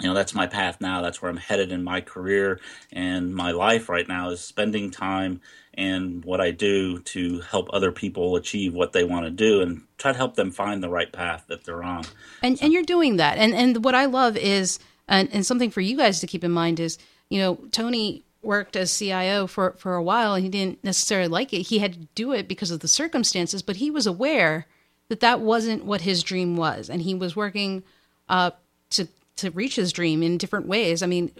you 0.00 0.08
know 0.08 0.14
that's 0.14 0.34
my 0.34 0.48
path 0.48 0.80
now 0.80 1.00
that's 1.00 1.22
where 1.22 1.30
i'm 1.30 1.36
headed 1.36 1.70
in 1.70 1.84
my 1.84 2.00
career 2.00 2.58
and 2.92 3.32
my 3.32 3.52
life 3.52 3.88
right 3.88 4.08
now 4.08 4.28
is 4.30 4.40
spending 4.40 4.90
time 4.90 5.40
and 5.76 6.24
what 6.24 6.40
i 6.40 6.50
do 6.50 6.98
to 7.00 7.40
help 7.40 7.68
other 7.72 7.92
people 7.92 8.36
achieve 8.36 8.74
what 8.74 8.92
they 8.92 9.04
want 9.04 9.24
to 9.24 9.30
do 9.30 9.60
and 9.60 9.82
try 9.98 10.12
to 10.12 10.18
help 10.18 10.34
them 10.34 10.50
find 10.50 10.82
the 10.82 10.88
right 10.88 11.12
path 11.12 11.44
that 11.48 11.64
they're 11.64 11.82
on 11.82 12.04
and 12.42 12.60
and 12.62 12.72
you're 12.72 12.82
doing 12.82 13.16
that 13.16 13.38
and 13.38 13.54
and 13.54 13.84
what 13.84 13.94
i 13.94 14.04
love 14.04 14.36
is 14.36 14.78
and, 15.06 15.28
and 15.32 15.44
something 15.44 15.70
for 15.70 15.80
you 15.80 15.96
guys 15.96 16.20
to 16.20 16.26
keep 16.26 16.44
in 16.44 16.50
mind 16.50 16.80
is 16.80 16.98
you 17.28 17.38
know 17.38 17.56
tony 17.70 18.24
worked 18.44 18.76
as 18.76 18.96
CIO 18.96 19.46
for 19.46 19.74
for 19.78 19.94
a 19.94 20.02
while, 20.02 20.34
and 20.34 20.44
he 20.44 20.50
didn't 20.50 20.84
necessarily 20.84 21.28
like 21.28 21.52
it. 21.52 21.62
He 21.62 21.78
had 21.78 21.94
to 21.94 22.08
do 22.14 22.32
it 22.32 22.46
because 22.46 22.70
of 22.70 22.80
the 22.80 22.88
circumstances, 22.88 23.62
but 23.62 23.76
he 23.76 23.90
was 23.90 24.06
aware 24.06 24.66
that 25.08 25.20
that 25.20 25.40
wasn't 25.40 25.84
what 25.84 26.02
his 26.02 26.22
dream 26.22 26.56
was, 26.56 26.88
and 26.88 27.02
he 27.02 27.14
was 27.14 27.34
working 27.34 27.82
uh, 28.28 28.52
to 28.90 29.08
to 29.36 29.50
reach 29.50 29.76
his 29.76 29.92
dream 29.92 30.22
in 30.22 30.38
different 30.38 30.66
ways. 30.66 31.02
I 31.02 31.06
mean, 31.06 31.32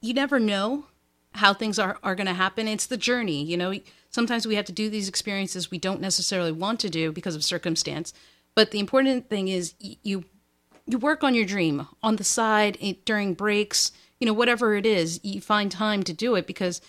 you 0.00 0.14
never 0.14 0.38
know 0.38 0.86
how 1.34 1.52
things 1.52 1.78
are, 1.78 1.98
are 2.02 2.14
going 2.14 2.26
to 2.26 2.34
happen. 2.34 2.68
It's 2.68 2.86
the 2.86 2.96
journey, 2.96 3.42
you 3.42 3.56
know. 3.56 3.74
Sometimes 4.10 4.46
we 4.46 4.54
have 4.54 4.64
to 4.66 4.72
do 4.72 4.88
these 4.88 5.08
experiences 5.08 5.70
we 5.70 5.78
don't 5.78 6.00
necessarily 6.00 6.52
want 6.52 6.78
to 6.80 6.88
do 6.88 7.10
because 7.10 7.34
of 7.34 7.44
circumstance. 7.44 8.12
But 8.54 8.70
the 8.70 8.78
important 8.78 9.28
thing 9.28 9.48
is 9.48 9.74
you 9.80 10.24
you 10.86 10.98
work 10.98 11.24
on 11.24 11.34
your 11.34 11.46
dream 11.46 11.88
on 12.02 12.16
the 12.16 12.24
side 12.24 12.78
during 13.04 13.34
breaks, 13.34 13.90
you 14.20 14.26
know, 14.26 14.34
whatever 14.34 14.74
it 14.74 14.84
is, 14.86 15.18
you 15.24 15.40
find 15.40 15.72
time 15.72 16.02
to 16.02 16.12
do 16.12 16.34
it 16.34 16.46
because 16.46 16.80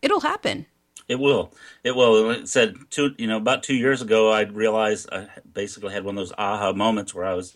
it'll 0.00 0.20
happen. 0.20 0.66
It 1.08 1.18
will. 1.18 1.52
It 1.84 1.94
will. 1.94 2.30
It 2.30 2.48
said 2.48 2.76
two, 2.90 3.14
you 3.18 3.26
know, 3.26 3.36
about 3.36 3.62
two 3.62 3.74
years 3.74 4.02
ago, 4.02 4.30
I 4.30 4.42
realized 4.42 5.08
I 5.12 5.28
basically 5.52 5.92
had 5.92 6.04
one 6.04 6.16
of 6.16 6.20
those 6.20 6.32
aha 6.36 6.72
moments 6.72 7.14
where 7.14 7.24
I 7.24 7.34
was 7.34 7.54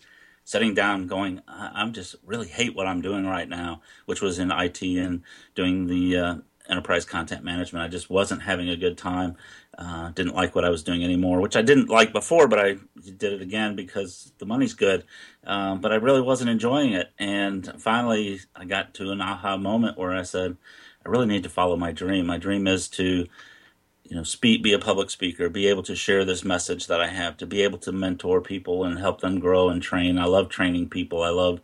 sitting 0.51 0.73
down 0.73 1.07
going, 1.07 1.41
I'm 1.47 1.93
just 1.93 2.13
really 2.25 2.49
hate 2.49 2.75
what 2.75 2.85
I'm 2.85 3.01
doing 3.01 3.25
right 3.25 3.47
now, 3.47 3.81
which 4.05 4.21
was 4.21 4.37
in 4.37 4.51
IT 4.51 4.81
and 4.81 5.23
doing 5.55 5.87
the 5.87 6.17
uh, 6.17 6.35
enterprise 6.67 7.05
content 7.05 7.41
management. 7.41 7.85
I 7.85 7.87
just 7.87 8.09
wasn't 8.09 8.41
having 8.41 8.67
a 8.67 8.75
good 8.75 8.97
time. 8.97 9.37
Uh, 9.77 10.09
didn't 10.09 10.35
like 10.35 10.53
what 10.53 10.65
I 10.65 10.69
was 10.69 10.83
doing 10.83 11.05
anymore, 11.05 11.39
which 11.39 11.55
I 11.55 11.61
didn't 11.61 11.87
like 11.87 12.11
before, 12.11 12.49
but 12.49 12.59
I 12.59 12.75
did 13.01 13.31
it 13.31 13.41
again 13.41 13.77
because 13.77 14.33
the 14.39 14.45
money's 14.45 14.73
good. 14.73 15.05
Um, 15.45 15.79
but 15.79 15.93
I 15.93 15.95
really 15.95 16.21
wasn't 16.21 16.49
enjoying 16.49 16.91
it. 16.91 17.13
And 17.17 17.73
finally, 17.81 18.41
I 18.53 18.65
got 18.65 18.93
to 18.95 19.11
an 19.11 19.21
aha 19.21 19.55
moment 19.55 19.97
where 19.97 20.11
I 20.11 20.23
said, 20.23 20.57
I 21.05 21.09
really 21.09 21.27
need 21.27 21.43
to 21.43 21.49
follow 21.49 21.77
my 21.77 21.93
dream. 21.93 22.25
My 22.25 22.37
dream 22.37 22.67
is 22.67 22.89
to 22.89 23.25
you 24.11 24.17
know 24.17 24.23
speak 24.23 24.61
be 24.61 24.73
a 24.73 24.79
public 24.79 25.09
speaker 25.09 25.47
be 25.47 25.67
able 25.67 25.83
to 25.83 25.95
share 25.95 26.25
this 26.25 26.43
message 26.43 26.87
that 26.87 26.99
i 26.99 27.07
have 27.07 27.37
to 27.37 27.45
be 27.45 27.61
able 27.61 27.77
to 27.77 27.93
mentor 27.93 28.41
people 28.41 28.83
and 28.83 28.99
help 28.99 29.21
them 29.21 29.39
grow 29.39 29.69
and 29.69 29.81
train. 29.81 30.19
I 30.19 30.25
love 30.25 30.49
training 30.49 30.89
people. 30.89 31.23
I 31.23 31.29
love 31.29 31.61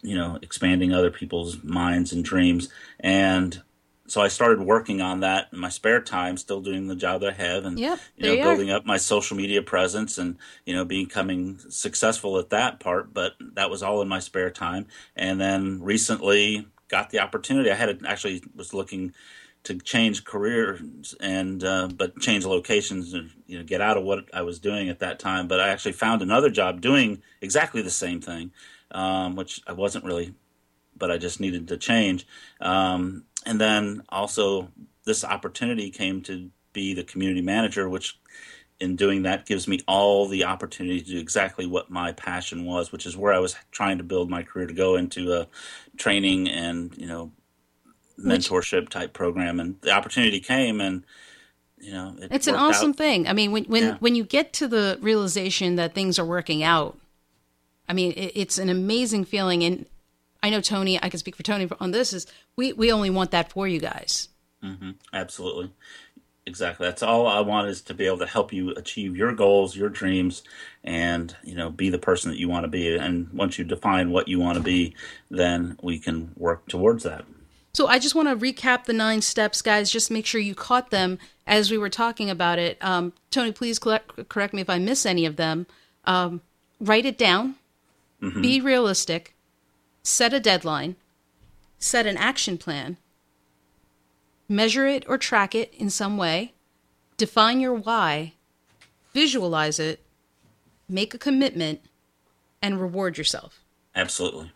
you 0.00 0.16
know 0.16 0.38
expanding 0.42 0.92
other 0.92 1.10
people's 1.10 1.62
minds 1.62 2.12
and 2.12 2.24
dreams. 2.24 2.70
And 2.98 3.62
so 4.08 4.20
i 4.20 4.28
started 4.28 4.60
working 4.60 5.00
on 5.00 5.20
that 5.20 5.48
in 5.52 5.58
my 5.58 5.68
spare 5.68 6.00
time 6.00 6.36
still 6.36 6.60
doing 6.60 6.86
the 6.86 6.96
job 6.96 7.20
that 7.20 7.30
i 7.30 7.32
have 7.32 7.64
and 7.64 7.78
yep, 7.78 7.98
you 8.16 8.26
know 8.26 8.42
building 8.42 8.70
up 8.70 8.84
my 8.84 8.96
social 8.96 9.36
media 9.36 9.62
presence 9.62 10.18
and 10.18 10.36
you 10.66 10.74
know 10.74 10.84
becoming 10.84 11.58
successful 11.68 12.38
at 12.38 12.50
that 12.50 12.80
part 12.80 13.14
but 13.14 13.34
that 13.54 13.70
was 13.70 13.82
all 13.82 14.02
in 14.02 14.08
my 14.08 14.18
spare 14.18 14.50
time. 14.50 14.86
And 15.14 15.40
then 15.40 15.82
recently 15.82 16.66
got 16.88 17.10
the 17.10 17.20
opportunity 17.20 17.70
i 17.70 17.74
had 17.74 18.00
actually 18.06 18.42
was 18.56 18.72
looking 18.74 19.12
to 19.64 19.78
change 19.78 20.24
careers 20.24 21.14
and 21.20 21.62
uh, 21.62 21.88
but 21.88 22.18
change 22.20 22.44
locations 22.44 23.14
and 23.14 23.30
you 23.46 23.58
know 23.58 23.64
get 23.64 23.80
out 23.80 23.96
of 23.96 24.04
what 24.04 24.24
I 24.32 24.42
was 24.42 24.58
doing 24.58 24.88
at 24.88 25.00
that 25.00 25.18
time. 25.18 25.48
But 25.48 25.60
I 25.60 25.68
actually 25.68 25.92
found 25.92 26.22
another 26.22 26.50
job 26.50 26.80
doing 26.80 27.22
exactly 27.40 27.82
the 27.82 27.90
same 27.90 28.20
thing, 28.20 28.52
um, 28.90 29.36
which 29.36 29.60
I 29.66 29.72
wasn't 29.72 30.04
really, 30.04 30.34
but 30.96 31.10
I 31.10 31.18
just 31.18 31.40
needed 31.40 31.68
to 31.68 31.76
change. 31.76 32.26
Um, 32.60 33.24
and 33.46 33.60
then 33.60 34.02
also 34.08 34.68
this 35.04 35.24
opportunity 35.24 35.90
came 35.90 36.22
to 36.22 36.50
be 36.72 36.94
the 36.94 37.04
community 37.04 37.42
manager, 37.42 37.88
which 37.88 38.18
in 38.80 38.96
doing 38.96 39.22
that 39.22 39.46
gives 39.46 39.68
me 39.68 39.78
all 39.86 40.26
the 40.26 40.44
opportunity 40.44 41.00
to 41.00 41.10
do 41.12 41.18
exactly 41.18 41.66
what 41.66 41.88
my 41.88 42.10
passion 42.10 42.64
was, 42.64 42.90
which 42.90 43.06
is 43.06 43.16
where 43.16 43.32
I 43.32 43.38
was 43.38 43.54
trying 43.70 43.98
to 43.98 44.04
build 44.04 44.28
my 44.28 44.42
career 44.42 44.66
to 44.66 44.74
go 44.74 44.96
into 44.96 45.32
uh, 45.32 45.44
training 45.96 46.48
and 46.48 46.96
you 46.96 47.06
know 47.06 47.30
mentorship 48.22 48.88
type 48.88 49.12
program, 49.12 49.60
and 49.60 49.80
the 49.82 49.90
opportunity 49.90 50.40
came, 50.40 50.80
and 50.80 51.04
you 51.78 51.92
know, 51.92 52.14
it 52.20 52.28
it's 52.30 52.46
an 52.46 52.54
awesome 52.54 52.90
out. 52.90 52.96
thing. 52.96 53.26
I 53.26 53.32
mean, 53.32 53.52
when 53.52 53.64
when 53.64 53.82
yeah. 53.82 53.96
when 53.98 54.14
you 54.14 54.24
get 54.24 54.52
to 54.54 54.68
the 54.68 54.98
realization 55.00 55.76
that 55.76 55.94
things 55.94 56.18
are 56.18 56.24
working 56.24 56.62
out, 56.62 56.98
I 57.88 57.92
mean, 57.92 58.12
it, 58.12 58.32
it's 58.34 58.58
an 58.58 58.68
amazing 58.68 59.24
feeling. 59.24 59.64
And 59.64 59.86
I 60.42 60.50
know 60.50 60.60
Tony, 60.60 61.02
I 61.02 61.08
can 61.08 61.18
speak 61.18 61.36
for 61.36 61.42
Tony 61.42 61.68
on 61.80 61.90
this. 61.90 62.12
Is 62.12 62.26
we 62.56 62.72
we 62.72 62.92
only 62.92 63.10
want 63.10 63.32
that 63.32 63.50
for 63.50 63.66
you 63.66 63.80
guys. 63.80 64.28
Mm-hmm. 64.62 64.92
Absolutely. 65.12 65.72
Exactly. 66.44 66.86
That's 66.86 67.04
all 67.04 67.28
I 67.28 67.40
want 67.40 67.68
is 67.68 67.82
to 67.82 67.94
be 67.94 68.06
able 68.06 68.18
to 68.18 68.26
help 68.26 68.52
you 68.52 68.70
achieve 68.70 69.16
your 69.16 69.32
goals, 69.32 69.76
your 69.76 69.88
dreams, 69.88 70.42
and 70.82 71.34
you 71.44 71.54
know, 71.54 71.70
be 71.70 71.88
the 71.88 71.98
person 71.98 72.30
that 72.30 72.38
you 72.38 72.48
want 72.48 72.64
to 72.64 72.68
be. 72.68 72.96
And 72.96 73.28
once 73.32 73.58
you 73.58 73.64
define 73.64 74.10
what 74.10 74.26
you 74.26 74.40
want 74.40 74.56
to 74.56 74.62
be, 74.62 74.94
then 75.30 75.78
we 75.82 75.98
can 75.98 76.32
work 76.36 76.68
towards 76.68 77.04
that. 77.04 77.24
So 77.74 77.86
I 77.86 77.98
just 77.98 78.14
want 78.14 78.28
to 78.28 78.36
recap 78.36 78.84
the 78.84 78.92
nine 78.92 79.22
steps, 79.22 79.62
guys. 79.62 79.90
Just 79.90 80.10
make 80.10 80.26
sure 80.26 80.40
you 80.40 80.54
caught 80.54 80.90
them 80.90 81.18
as 81.46 81.70
we 81.70 81.78
were 81.78 81.88
talking 81.88 82.28
about 82.28 82.58
it. 82.58 82.76
Um, 82.82 83.14
Tony, 83.30 83.50
please 83.50 83.78
correct, 83.78 84.28
correct, 84.28 84.52
me 84.52 84.60
if 84.60 84.68
I 84.68 84.78
miss 84.78 85.06
any 85.06 85.24
of 85.24 85.36
them. 85.36 85.66
Um, 86.04 86.42
write 86.80 87.06
it 87.06 87.16
down. 87.16 87.54
Mm-hmm. 88.20 88.42
Be 88.42 88.60
realistic. 88.60 89.34
Set 90.02 90.34
a 90.34 90.40
deadline. 90.40 90.96
Set 91.78 92.06
an 92.06 92.18
action 92.18 92.58
plan. 92.58 92.98
Measure 94.48 94.86
it 94.86 95.04
or 95.08 95.16
track 95.16 95.54
it 95.54 95.72
in 95.74 95.88
some 95.88 96.18
way. 96.18 96.52
Define 97.16 97.58
your 97.58 97.74
why. 97.74 98.34
Visualize 99.14 99.78
it. 99.78 100.00
Make 100.88 101.14
a 101.14 101.18
commitment. 101.18 101.80
And 102.60 102.80
reward 102.80 103.18
yourself. 103.18 103.64
Absolutely. 103.94 104.52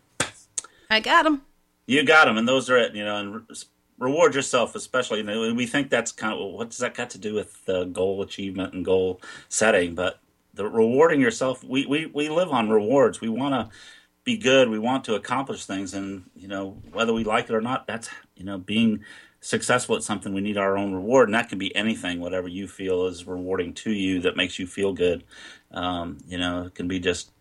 I 0.89 1.01
got 1.01 1.23
them 1.23 1.41
you 1.87 2.03
got 2.03 2.25
them, 2.25 2.37
and 2.37 2.47
those 2.47 2.69
are 2.69 2.77
it. 2.77 2.93
You 2.93 3.03
know, 3.03 3.17
and 3.17 3.63
reward 3.97 4.35
yourself, 4.35 4.75
especially. 4.75 5.19
You 5.19 5.23
know, 5.23 5.53
we 5.53 5.65
think 5.65 5.89
that's 5.89 6.11
kind 6.11 6.33
of 6.33 6.53
what 6.53 6.69
does 6.69 6.79
that 6.79 6.93
got 6.93 7.09
to 7.11 7.17
do 7.17 7.33
with 7.33 7.67
uh, 7.67 7.85
goal 7.85 8.21
achievement 8.21 8.73
and 8.73 8.85
goal 8.85 9.19
setting, 9.49 9.95
but 9.95 10.19
the 10.53 10.67
rewarding 10.67 11.21
yourself. 11.21 11.63
We 11.63 11.85
we 11.85 12.05
we 12.05 12.29
live 12.29 12.51
on 12.51 12.69
rewards. 12.69 13.21
We 13.21 13.29
want 13.29 13.53
to 13.53 13.75
be 14.23 14.37
good. 14.37 14.69
We 14.69 14.79
want 14.79 15.05
to 15.05 15.15
accomplish 15.15 15.65
things, 15.65 15.93
and 15.93 16.29
you 16.35 16.47
know, 16.47 16.77
whether 16.91 17.13
we 17.13 17.23
like 17.23 17.49
it 17.49 17.55
or 17.55 17.61
not, 17.61 17.87
that's 17.87 18.09
you 18.35 18.43
know, 18.43 18.57
being 18.57 19.03
successful 19.39 19.95
at 19.95 20.03
something, 20.03 20.33
we 20.33 20.41
need 20.41 20.57
our 20.57 20.77
own 20.77 20.93
reward, 20.93 21.29
and 21.29 21.35
that 21.35 21.47
can 21.49 21.57
be 21.57 21.73
anything, 21.75 22.19
whatever 22.19 22.47
you 22.47 22.67
feel 22.67 23.05
is 23.05 23.25
rewarding 23.25 23.73
to 23.73 23.91
you 23.91 24.19
that 24.21 24.35
makes 24.35 24.59
you 24.59 24.67
feel 24.67 24.93
good. 24.93 25.23
Um, 25.71 26.17
you 26.27 26.37
know, 26.37 26.65
it 26.65 26.75
can 26.75 26.87
be 26.87 26.99
just 26.99 27.31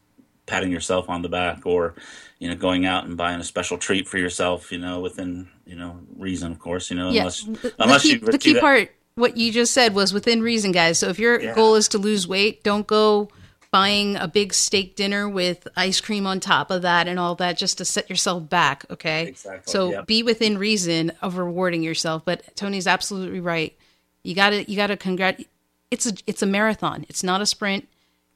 patting 0.47 0.71
yourself 0.71 1.11
on 1.11 1.23
the 1.23 1.29
back 1.29 1.67
or 1.67 1.95
you 2.39 2.49
know 2.49 2.57
going 2.57 2.87
out 2.87 3.05
and 3.05 3.17
buying 3.17 3.41
a 3.41 3.45
special 3.45 3.79
treat 3.79 4.09
for 4.09 4.19
yourself 4.19 4.73
you 4.73 4.79
know 4.79 5.01
within 5.01 5.49
you 5.67 5.77
know 5.77 5.99
reason 6.17 6.53
of 6.53 6.59
course 6.59 6.91
you 6.91 6.97
know 6.97 7.11
yeah. 7.11 7.21
unless 7.21 7.43
the, 7.43 7.75
unless 7.79 8.03
the 8.03 8.09
key, 8.09 8.15
you 8.15 8.33
the 8.33 8.39
key 8.39 8.61
part 8.61 8.91
what 9.17 9.37
you 9.37 9.51
just 9.53 9.73
said 9.73 9.95
was 9.95 10.13
within 10.13 10.41
reason 10.41 10.73
guys 10.73 10.99
so 10.99 11.09
if 11.09 11.19
your 11.19 11.41
yeah. 11.41 11.55
goal 11.55 11.75
is 11.75 11.89
to 11.89 11.99
lose 11.99 12.27
weight 12.27 12.63
don't 12.63 12.87
go 12.87 13.29
buying 13.73 14.17
a 14.17 14.29
big 14.29 14.55
steak 14.55 14.95
dinner 14.95 15.29
with 15.29 15.67
ice 15.77 16.01
cream 16.01 16.27
on 16.27 16.39
top 16.39 16.71
of 16.71 16.83
that 16.83 17.09
and 17.09 17.19
all 17.19 17.35
that 17.35 17.59
just 17.59 17.79
to 17.79 17.85
set 17.85 18.09
yourself 18.09 18.49
back 18.49 18.85
okay 18.91 19.27
exactly. 19.27 19.71
so 19.71 19.91
yep. 19.91 20.07
be 20.07 20.23
within 20.23 20.57
reason 20.57 21.11
of 21.23 21.37
rewarding 21.37 21.83
yourself 21.83 22.25
but 22.25 22.55
tony's 22.55 22.87
absolutely 22.87 23.41
right 23.41 23.77
you 24.23 24.35
gotta 24.35 24.65
you 24.71 24.77
gotta 24.77 24.97
congrat 24.97 25.43
it's 25.91 26.07
a 26.07 26.13
it's 26.27 26.43
a 26.43 26.47
marathon 26.47 27.05
it's 27.09 27.23
not 27.23 27.41
a 27.41 27.47
sprint 27.47 27.89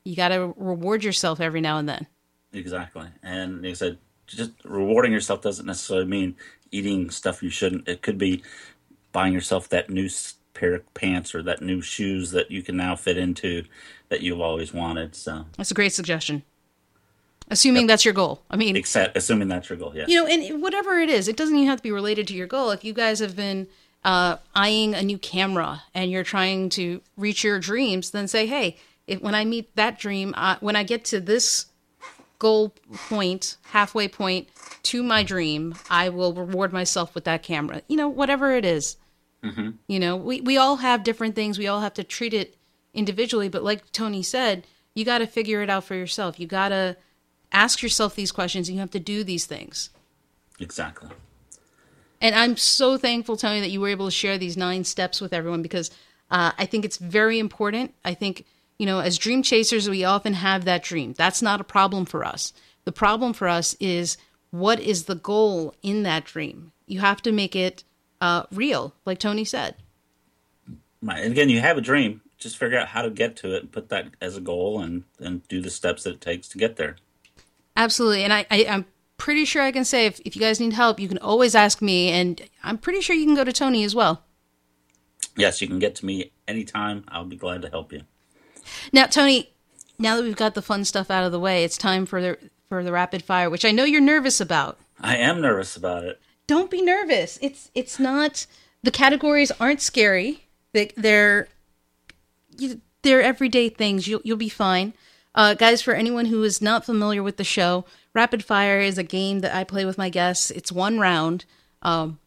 you 0.05 0.17
got 0.17 0.29
to 0.29 0.55
reward 0.57 1.05
yourself 1.05 1.41
every 1.41 1.61
now 1.61 1.79
and 1.79 1.89
then. 1.89 2.07
Exactly. 2.53 3.09
And 3.23 3.67
I 3.67 3.73
said, 3.75 3.99
just 4.27 4.53
rewarding 4.65 5.13
yourself 5.13 5.43
doesn't 5.43 5.67
necessarily 5.67 6.07
mean 6.07 6.37
eating 6.71 7.11
stuff 7.11 7.43
you 7.43 7.51
shouldn't. 7.51 7.89
It 7.89 8.03
could 8.03 8.19
be 8.19 8.43
buying 9.13 9.33
yourself 9.33 9.69
that 9.71 9.91
new 9.91 10.09
pair 10.55 10.75
of 10.75 10.95
pants 10.95 11.35
or 11.35 11.43
that 11.43 11.63
new 11.63 11.81
shoes 11.81 12.31
that 12.33 12.51
you 12.51 12.63
can 12.63 12.77
now 12.77 12.97
fit 12.97 13.17
into 13.17 13.65
that 14.09 14.21
you've 14.21 14.41
always 14.41 14.73
wanted. 14.73 15.15
So 15.15 15.47
that's 15.57 15.71
a 15.71 15.75
great 15.75 15.93
suggestion. 15.93 16.43
Assuming 17.49 17.83
yep. 17.83 17.89
that's 17.89 18.05
your 18.05 18.15
goal. 18.15 18.43
I 18.49 18.57
mean, 18.57 18.77
Except, 18.77 19.17
assuming 19.17 19.49
that's 19.49 19.69
your 19.69 19.79
goal, 19.79 19.93
yes. 19.95 20.09
You 20.09 20.23
know, 20.23 20.27
and 20.31 20.63
whatever 20.63 20.99
it 21.01 21.09
is, 21.09 21.27
it 21.27 21.37
doesn't 21.37 21.57
even 21.57 21.69
have 21.69 21.79
to 21.79 21.83
be 21.83 21.91
related 21.91 22.29
to 22.29 22.35
your 22.35 22.47
goal. 22.47 22.71
If 22.71 22.85
you 22.85 22.93
guys 22.93 23.19
have 23.19 23.35
been 23.35 23.67
uh, 24.05 24.37
eyeing 24.55 24.95
a 24.95 25.03
new 25.03 25.19
camera 25.19 25.83
and 25.93 26.13
you're 26.13 26.23
trying 26.23 26.69
to 26.71 27.01
reach 27.17 27.43
your 27.43 27.59
dreams, 27.59 28.13
then 28.13 28.29
say, 28.29 28.47
hey, 28.47 28.77
if 29.11 29.21
when 29.21 29.35
I 29.35 29.45
meet 29.45 29.75
that 29.75 29.99
dream, 29.99 30.33
uh, 30.37 30.57
when 30.61 30.77
I 30.77 30.85
get 30.85 31.05
to 31.07 31.21
this 31.21 31.67
goal 32.39 32.75
point, 33.09 33.57
halfway 33.65 34.07
point 34.07 34.49
to 34.85 35.03
my 35.03 35.25
dream, 35.25 35.75
I 35.91 36.09
will 36.11 36.33
reward 36.33 36.73
myself 36.73 37.15
with 37.15 37.25
that 37.25 37.43
camera. 37.43 37.83
You 37.89 37.97
know, 37.97 38.09
whatever 38.09 38.55
it 38.55 38.65
is. 38.65 38.97
Mm-hmm. 39.43 39.71
You 39.89 39.99
know, 39.99 40.17
we, 40.17 40.41
we 40.41 40.57
all 40.57 40.77
have 40.77 41.03
different 41.03 41.35
things. 41.35 41.59
We 41.59 41.67
all 41.67 41.81
have 41.81 41.95
to 41.95 42.05
treat 42.05 42.33
it 42.33 42.57
individually. 42.95 43.49
But 43.49 43.65
like 43.65 43.91
Tony 43.91 44.23
said, 44.23 44.65
you 44.95 45.05
got 45.05 45.19
to 45.19 45.27
figure 45.27 45.61
it 45.61 45.69
out 45.69 45.85
for 45.85 45.97
yourself. 45.97 46.39
You 46.39 46.47
got 46.47 46.69
to 46.69 46.97
ask 47.51 47.83
yourself 47.83 48.15
these 48.15 48.31
questions. 48.31 48.71
You 48.71 48.79
have 48.79 48.93
to 48.93 49.01
do 49.01 49.25
these 49.25 49.45
things. 49.45 49.91
Exactly. 50.61 51.11
And 52.21 52.35
I'm 52.37 52.57
so 52.57 52.97
thankful, 52.97 53.37
Tony, 53.37 53.61
that 53.61 53.71
you 53.71 53.81
were 53.81 53.89
able 53.89 54.07
to 54.07 54.13
share 54.13 54.39
these 54.39 54.57
nine 54.57 54.85
steps 54.85 55.21
with 55.21 55.33
everyone 55.33 55.63
because 55.63 55.91
uh, 56.31 56.53
I 56.57 56.67
think 56.67 56.85
it's 56.85 56.99
very 56.99 57.41
important. 57.41 57.93
I 58.05 58.15
think 58.15 58.45
you 58.81 58.87
know, 58.87 59.01
as 59.01 59.19
dream 59.19 59.43
chasers, 59.43 59.91
we 59.91 60.05
often 60.05 60.33
have 60.33 60.65
that 60.65 60.83
dream. 60.83 61.13
That's 61.13 61.43
not 61.43 61.61
a 61.61 61.65
problem 61.65 62.07
for 62.07 62.25
us. 62.25 62.55
The 62.87 62.93
problem 62.93 63.35
for 63.35 63.47
us 63.47 63.77
is 63.79 64.17
what 64.53 64.81
is 64.81 65.05
the 65.05 65.17
goal 65.17 65.75
in 65.83 66.03
that 66.05 66.25
dream? 66.25 66.73
You 66.87 67.01
have 67.01 67.21
to 67.23 67.31
make 67.31 67.55
it 67.55 67.85
uh, 68.23 68.45
real, 68.51 68.95
like 69.05 69.19
Tony 69.19 69.45
said. 69.45 69.75
And 71.07 71.33
again, 71.33 71.51
you 71.51 71.61
have 71.61 71.77
a 71.77 71.83
dream. 71.83 72.23
Just 72.39 72.57
figure 72.57 72.79
out 72.79 72.89
how 72.89 73.03
to 73.03 73.11
get 73.11 73.37
to 73.37 73.55
it 73.55 73.65
and 73.65 73.71
put 73.71 73.91
that 73.91 74.13
as 74.19 74.39
a 74.39 74.41
goal 74.41 74.81
and, 74.81 75.05
and 75.19 75.47
do 75.47 75.61
the 75.61 75.69
steps 75.69 76.05
that 76.05 76.15
it 76.15 76.21
takes 76.23 76.49
to 76.49 76.57
get 76.57 76.77
there. 76.77 76.97
Absolutely. 77.77 78.25
And 78.25 78.33
I, 78.33 78.47
I, 78.51 78.65
I'm 78.67 78.87
pretty 79.19 79.45
sure 79.45 79.61
I 79.61 79.73
can 79.73 79.85
say 79.85 80.07
if, 80.07 80.21
if 80.25 80.35
you 80.35 80.41
guys 80.41 80.59
need 80.59 80.73
help, 80.73 80.99
you 80.99 81.07
can 81.07 81.19
always 81.19 81.55
ask 81.55 81.83
me. 81.83 82.09
And 82.09 82.41
I'm 82.65 82.79
pretty 82.79 83.03
sure 83.03 83.15
you 83.15 83.27
can 83.27 83.35
go 83.35 83.45
to 83.45 83.53
Tony 83.53 83.85
as 83.85 83.95
well. 83.95 84.25
Yes, 85.37 85.61
you 85.61 85.69
can 85.69 85.81
get 85.81 85.97
to 85.97 86.07
me 86.07 86.33
anytime. 86.49 87.05
I'll 87.09 87.27
be 87.27 87.37
glad 87.37 87.61
to 87.61 87.69
help 87.69 87.93
you. 87.93 88.05
Now, 88.93 89.07
Tony, 89.07 89.51
now 89.99 90.17
that 90.17 90.23
we've 90.23 90.37
got 90.37 90.55
the 90.55 90.63
fun 90.63 90.85
stuff 90.85 91.11
out 91.11 91.25
of 91.25 91.33
the 91.33 91.41
way, 91.41 91.65
it's 91.65 91.77
time 91.77 92.07
for 92.07 92.21
the 92.21 92.39
for 92.69 92.85
the 92.85 92.93
rapid 92.93 93.23
fire, 93.23 93.51
which 93.51 93.65
I 93.65 93.73
know 93.73 93.85
you're 93.85 94.01
nervous 94.01 94.41
about. 94.41 94.79
I 95.01 95.17
am 95.17 95.41
nervous 95.41 95.77
about 95.77 96.05
it. 96.05 96.21
Don't 96.47 96.71
be 96.71 96.83
nervous. 96.83 97.39
It's 97.43 97.71
it's 97.75 97.99
not 97.99 98.47
the 98.83 98.91
categories 98.91 99.53
aren't 99.61 99.81
scary. 99.81 100.47
They, 100.73 100.93
they're 100.97 101.49
they're 103.03 103.23
everyday 103.23 103.69
things. 103.69 104.09
You'll 104.09 104.21
you'll 104.25 104.37
be 104.37 104.49
fine. 104.49 104.95
Uh, 105.35 105.55
guys, 105.55 105.81
for 105.81 105.95
anyone 105.95 106.27
who 106.27 106.43
is 106.43 106.61
not 106.61 106.85
familiar 106.85 107.23
with 107.23 107.37
the 107.37 107.45
show, 107.45 107.85
Rapid 108.15 108.45
Fire 108.45 108.81
is 108.81 108.99
a 108.99 109.05
game 109.05 109.41
that 109.41 109.55
I 109.55 109.63
play 109.65 109.85
with 109.85 109.97
my 109.97 110.09
guests. 110.09 110.51
It's 110.51 110.73
one 110.73 110.99
round. 110.99 111.45
Um, 111.83 112.19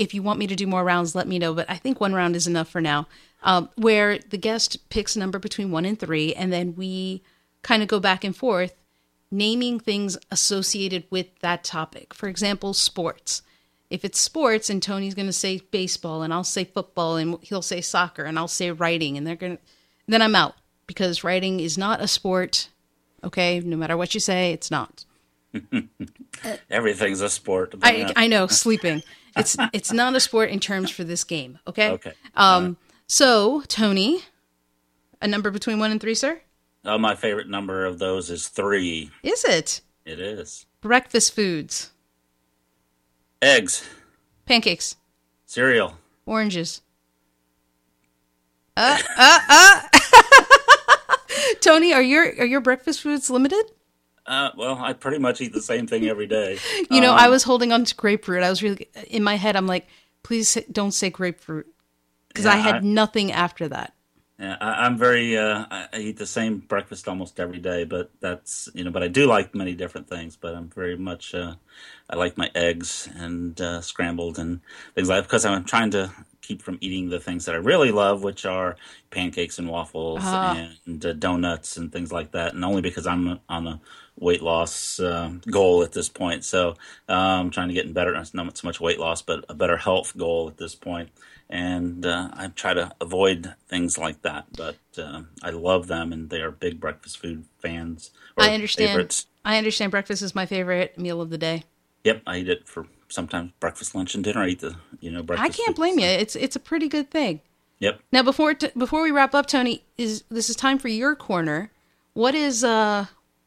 if 0.00 0.14
you 0.14 0.22
want 0.22 0.38
me 0.38 0.46
to 0.46 0.56
do 0.56 0.66
more 0.66 0.82
rounds, 0.82 1.14
let 1.14 1.28
me 1.28 1.38
know. 1.38 1.52
But 1.52 1.68
I 1.68 1.76
think 1.76 2.00
one 2.00 2.14
round 2.14 2.34
is 2.34 2.46
enough 2.46 2.70
for 2.70 2.80
now. 2.80 3.06
Um, 3.42 3.68
where 3.76 4.18
the 4.18 4.38
guest 4.38 4.88
picks 4.88 5.14
a 5.14 5.18
number 5.18 5.38
between 5.38 5.70
one 5.70 5.84
and 5.84 5.98
three, 5.98 6.34
and 6.34 6.50
then 6.50 6.74
we 6.74 7.22
kind 7.62 7.82
of 7.82 7.88
go 7.88 8.00
back 8.00 8.24
and 8.24 8.34
forth, 8.34 8.74
naming 9.30 9.78
things 9.78 10.16
associated 10.30 11.04
with 11.10 11.26
that 11.40 11.64
topic. 11.64 12.14
For 12.14 12.28
example, 12.28 12.72
sports. 12.72 13.42
If 13.90 14.04
it's 14.04 14.18
sports, 14.18 14.70
and 14.70 14.82
Tony's 14.82 15.14
going 15.14 15.26
to 15.26 15.34
say 15.34 15.60
baseball, 15.70 16.22
and 16.22 16.32
I'll 16.32 16.44
say 16.44 16.64
football, 16.64 17.16
and 17.16 17.38
he'll 17.42 17.62
say 17.62 17.82
soccer, 17.82 18.24
and 18.24 18.38
I'll 18.38 18.48
say 18.48 18.70
writing, 18.70 19.18
and 19.18 19.26
they're 19.26 19.36
going 19.36 19.58
to, 19.58 19.62
then 20.08 20.22
I'm 20.22 20.34
out 20.34 20.54
because 20.86 21.22
writing 21.22 21.60
is 21.60 21.76
not 21.76 22.00
a 22.00 22.08
sport. 22.08 22.68
Okay, 23.22 23.60
no 23.60 23.76
matter 23.76 23.98
what 23.98 24.14
you 24.14 24.20
say, 24.20 24.52
it's 24.52 24.70
not. 24.70 25.04
Everything's 26.70 27.20
a 27.20 27.28
sport. 27.28 27.74
I, 27.82 28.12
I 28.16 28.28
know 28.28 28.46
sleeping. 28.46 29.02
It's 29.36 29.56
it's 29.72 29.92
not 29.92 30.14
a 30.16 30.20
sport 30.20 30.50
in 30.50 30.60
terms 30.60 30.90
for 30.90 31.04
this 31.04 31.24
game. 31.24 31.58
Okay. 31.66 31.90
Okay. 31.90 32.12
Um. 32.34 32.76
So 33.06 33.62
Tony, 33.68 34.22
a 35.22 35.26
number 35.28 35.50
between 35.50 35.78
one 35.78 35.90
and 35.90 36.00
three, 36.00 36.14
sir. 36.14 36.40
Oh, 36.84 36.96
my 36.98 37.14
favorite 37.14 37.48
number 37.48 37.84
of 37.84 37.98
those 37.98 38.30
is 38.30 38.48
three. 38.48 39.10
Is 39.22 39.44
it 39.44 39.82
It 40.06 40.18
is. 40.18 40.64
breakfast 40.80 41.34
foods, 41.34 41.90
Eggs, 43.42 43.86
pancakes, 44.46 44.96
cereal. 45.46 45.98
oranges? 46.26 46.80
Uh 48.76 48.98
uh 49.16 49.40
uh. 49.48 49.82
Tony, 51.60 51.92
are 51.92 52.02
your 52.02 52.24
are 52.40 52.46
your 52.46 52.60
breakfast 52.60 53.02
foods 53.02 53.28
limited? 53.28 53.64
Uh, 54.30 54.52
well, 54.56 54.78
I 54.78 54.92
pretty 54.92 55.18
much 55.18 55.40
eat 55.40 55.52
the 55.52 55.60
same 55.60 55.88
thing 55.88 56.06
every 56.06 56.28
day. 56.28 56.56
You 56.90 57.00
know, 57.00 57.12
I 57.12 57.28
was 57.28 57.42
holding 57.42 57.72
on 57.72 57.84
to 57.84 57.94
grapefruit. 57.96 58.44
I 58.44 58.50
was 58.50 58.62
really 58.62 58.88
in 59.08 59.24
my 59.24 59.34
head. 59.34 59.56
I'm 59.56 59.66
like, 59.66 59.88
please 60.22 60.56
don't 60.70 60.92
say 60.92 61.10
grapefruit 61.10 61.66
because 62.28 62.46
I 62.46 62.56
had 62.56 62.76
I- 62.76 62.80
nothing 62.80 63.32
after 63.32 63.68
that. 63.68 63.94
Yeah, 64.38 64.56
I, 64.60 64.86
I'm 64.86 64.96
very. 64.96 65.36
Uh, 65.36 65.66
I, 65.70 65.88
I 65.92 65.98
eat 65.98 66.16
the 66.16 66.26
same 66.26 66.58
breakfast 66.58 67.08
almost 67.08 67.38
every 67.38 67.58
day, 67.58 67.84
but 67.84 68.10
that's 68.20 68.70
you 68.72 68.84
know. 68.84 68.90
But 68.90 69.02
I 69.02 69.08
do 69.08 69.26
like 69.26 69.54
many 69.54 69.74
different 69.74 70.08
things. 70.08 70.36
But 70.36 70.54
I'm 70.54 70.70
very 70.70 70.96
much. 70.96 71.34
Uh, 71.34 71.56
I 72.08 72.16
like 72.16 72.38
my 72.38 72.50
eggs 72.54 73.08
and 73.16 73.60
uh, 73.60 73.80
scrambled 73.82 74.38
and 74.38 74.60
things 74.94 75.08
like 75.08 75.18
that 75.18 75.28
because 75.28 75.44
I'm 75.44 75.64
trying 75.64 75.90
to 75.90 76.10
keep 76.42 76.62
from 76.62 76.78
eating 76.80 77.08
the 77.10 77.20
things 77.20 77.44
that 77.46 77.54
I 77.54 77.58
really 77.58 77.90
love, 77.90 78.22
which 78.22 78.44
are 78.46 78.76
pancakes 79.10 79.58
and 79.58 79.68
waffles 79.68 80.20
Ah. 80.22 80.68
and 80.86 81.04
uh, 81.04 81.12
donuts 81.12 81.76
and 81.76 81.92
things 81.92 82.10
like 82.12 82.32
that. 82.32 82.54
And 82.54 82.64
only 82.64 82.82
because 82.82 83.06
I'm 83.06 83.40
on 83.48 83.66
a 83.66 83.80
weight 84.18 84.42
loss 84.42 85.00
uh, 85.00 85.32
goal 85.50 85.82
at 85.82 85.92
this 85.92 86.08
point. 86.08 86.44
So 86.44 86.74
I'm 87.08 87.50
trying 87.50 87.68
to 87.68 87.74
get 87.74 87.86
in 87.86 87.92
better. 87.92 88.12
Not 88.34 88.56
so 88.58 88.66
much 88.66 88.80
weight 88.80 88.98
loss, 89.00 89.22
but 89.22 89.44
a 89.48 89.54
better 89.54 89.76
health 89.76 90.16
goal 90.16 90.48
at 90.48 90.56
this 90.58 90.74
point. 90.74 91.10
and 91.48 92.06
uh, 92.06 92.28
I 92.32 92.48
try 92.48 92.74
to 92.74 92.92
avoid 93.00 93.54
things 93.68 93.98
like 93.98 94.22
that. 94.22 94.46
But 94.56 94.76
uh, 94.98 95.22
I 95.42 95.50
love 95.50 95.88
them, 95.88 96.12
and 96.12 96.30
they 96.30 96.40
are 96.42 96.50
big 96.52 96.78
breakfast 96.78 97.18
food 97.18 97.44
fans. 97.58 98.10
I 98.38 98.54
understand. 98.54 98.90
Favorites. 98.90 99.26
I 99.44 99.58
understand. 99.58 99.90
Breakfast 99.90 100.22
is 100.22 100.34
my 100.34 100.46
favorite 100.46 100.96
meal 100.98 101.20
of 101.20 101.30
the 101.30 101.38
day. 101.38 101.64
Yep, 102.04 102.22
I 102.26 102.38
eat 102.38 102.48
it 102.48 102.68
for 102.68 102.86
sometimes 103.10 103.52
breakfast, 103.60 103.94
lunch, 103.94 104.14
and 104.14 104.24
dinner. 104.24 104.42
I 104.42 104.48
eat 104.48 104.60
the 104.60 104.76
you 105.00 105.10
know 105.10 105.22
breakfast. 105.22 105.44
I 105.44 105.52
can't 105.52 105.68
foods. 105.68 105.78
blame 105.78 105.98
you. 105.98 106.06
It's 106.06 106.36
it's 106.36 106.56
a 106.56 106.60
pretty 106.60 106.88
good 106.88 107.10
thing. 107.10 107.40
Yep. 107.80 108.00
Now 108.12 108.22
before 108.22 108.54
t- 108.54 108.70
before 108.76 109.02
we 109.02 109.10
wrap 109.10 109.34
up, 109.34 109.46
Tony, 109.46 109.84
is 109.98 110.24
this 110.30 110.50
is 110.50 110.56
time 110.56 110.78
for 110.78 110.88
your 110.88 111.14
corner? 111.14 111.70
What 112.14 112.34
is 112.34 112.64
uh 112.64 113.06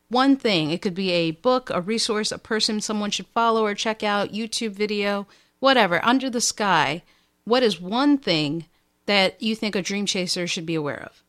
one 0.10 0.36
thing? 0.38 0.72
It 0.72 0.82
could 0.82 0.96
be 0.96 1.12
a 1.12 1.32
book, 1.32 1.70
a 1.72 1.82
resource, 1.82 2.32
a 2.32 2.38
person 2.38 2.82
someone 2.82 3.12
should 3.12 3.28
follow 3.28 3.66
or 3.66 3.74
check 3.74 4.04
out, 4.04 4.32
YouTube 4.34 4.72
video, 4.72 5.28
whatever. 5.60 6.04
Under 6.06 6.30
the 6.30 6.42
sky, 6.42 7.04
what 7.46 7.64
is 7.64 7.82
one 7.82 8.18
thing 8.18 8.66
that 9.06 9.42
you 9.42 9.56
think 9.56 9.76
a 9.76 9.82
dream 9.82 10.06
chaser 10.06 10.48
should 10.48 10.66
be 10.66 10.76
aware 10.76 11.02
of? 11.02 11.24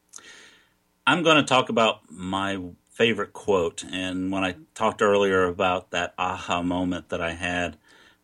I'm 1.07 1.23
going 1.23 1.37
to 1.37 1.43
talk 1.43 1.69
about 1.69 2.01
my 2.11 2.59
favorite 2.91 3.33
quote. 3.33 3.85
And 3.91 4.31
when 4.31 4.45
I 4.45 4.57
talked 4.75 5.03
earlier 5.03 5.45
about 5.45 5.91
that 5.91 6.15
aha 6.17 6.63
moment 6.63 7.09
that 7.09 7.21
I 7.21 7.33
had, 7.33 7.77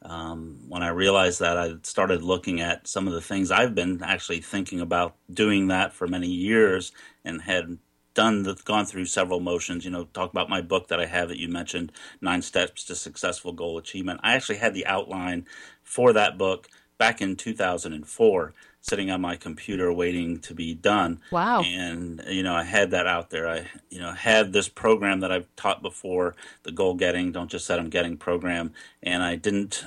um, 0.03 0.61
when 0.69 0.83
I 0.83 0.89
realized 0.89 1.41
that, 1.41 1.59
I 1.59 1.75
started 1.83 2.23
looking 2.23 2.61
at 2.61 2.87
some 2.89 3.07
of 3.07 3.13
the 3.13 3.21
things 3.21 3.51
I've 3.51 3.75
been 3.75 4.03
actually 4.03 4.41
thinking 4.41 4.81
about 4.81 5.17
doing 5.33 5.69
that 5.69 5.93
for 5.93 6.07
many 6.07 6.29
years 6.29 6.93
and 7.25 7.43
had 7.43 7.79
done 8.15 8.43
the, 8.43 8.55
gone 8.65 8.87
through 8.87 9.05
several 9.05 9.41
motions. 9.41 9.85
You 9.85 9.91
know, 9.91 10.05
talk 10.05 10.31
about 10.31 10.49
my 10.49 10.63
book 10.63 10.89
that 10.89 11.01
I 11.01 11.07
have 11.07 11.29
that 11.29 11.39
you 11.39 11.49
mentioned, 11.49 11.93
Nine 12.21 12.41
Steps 12.41 12.85
to 12.85 12.95
Successful 12.95 13.53
Goal 13.53 13.77
Achievement. 13.77 14.21
I 14.23 14.35
actually 14.35 14.59
had 14.59 14.75
the 14.75 14.87
outline 14.87 15.47
for 15.83 16.13
that 16.15 16.39
book 16.39 16.69
back 17.01 17.23
in 17.23 17.35
2004 17.35 18.53
sitting 18.83 19.11
on 19.11 19.23
my 19.23 19.35
computer 19.35 19.91
waiting 19.91 20.39
to 20.39 20.55
be 20.55 20.75
done. 20.75 21.19
Wow. 21.31 21.63
and 21.63 22.23
you 22.29 22.43
know 22.43 22.55
i 22.55 22.63
had 22.63 22.91
that 22.91 23.07
out 23.07 23.31
there. 23.31 23.49
I 23.49 23.67
you 23.89 24.01
know 24.01 24.13
had 24.13 24.53
this 24.53 24.69
program 24.69 25.21
that 25.21 25.33
i've 25.33 25.49
taught 25.57 25.81
before 25.81 26.37
the 26.63 26.71
goal 26.71 26.95
getting 26.95 27.33
don't 27.33 27.51
just 27.51 27.67
set 27.67 27.79
i'm 27.79 27.89
getting 27.89 28.19
program. 28.19 28.75
And 29.03 29.23
i 29.23 29.35
didn't 29.35 29.83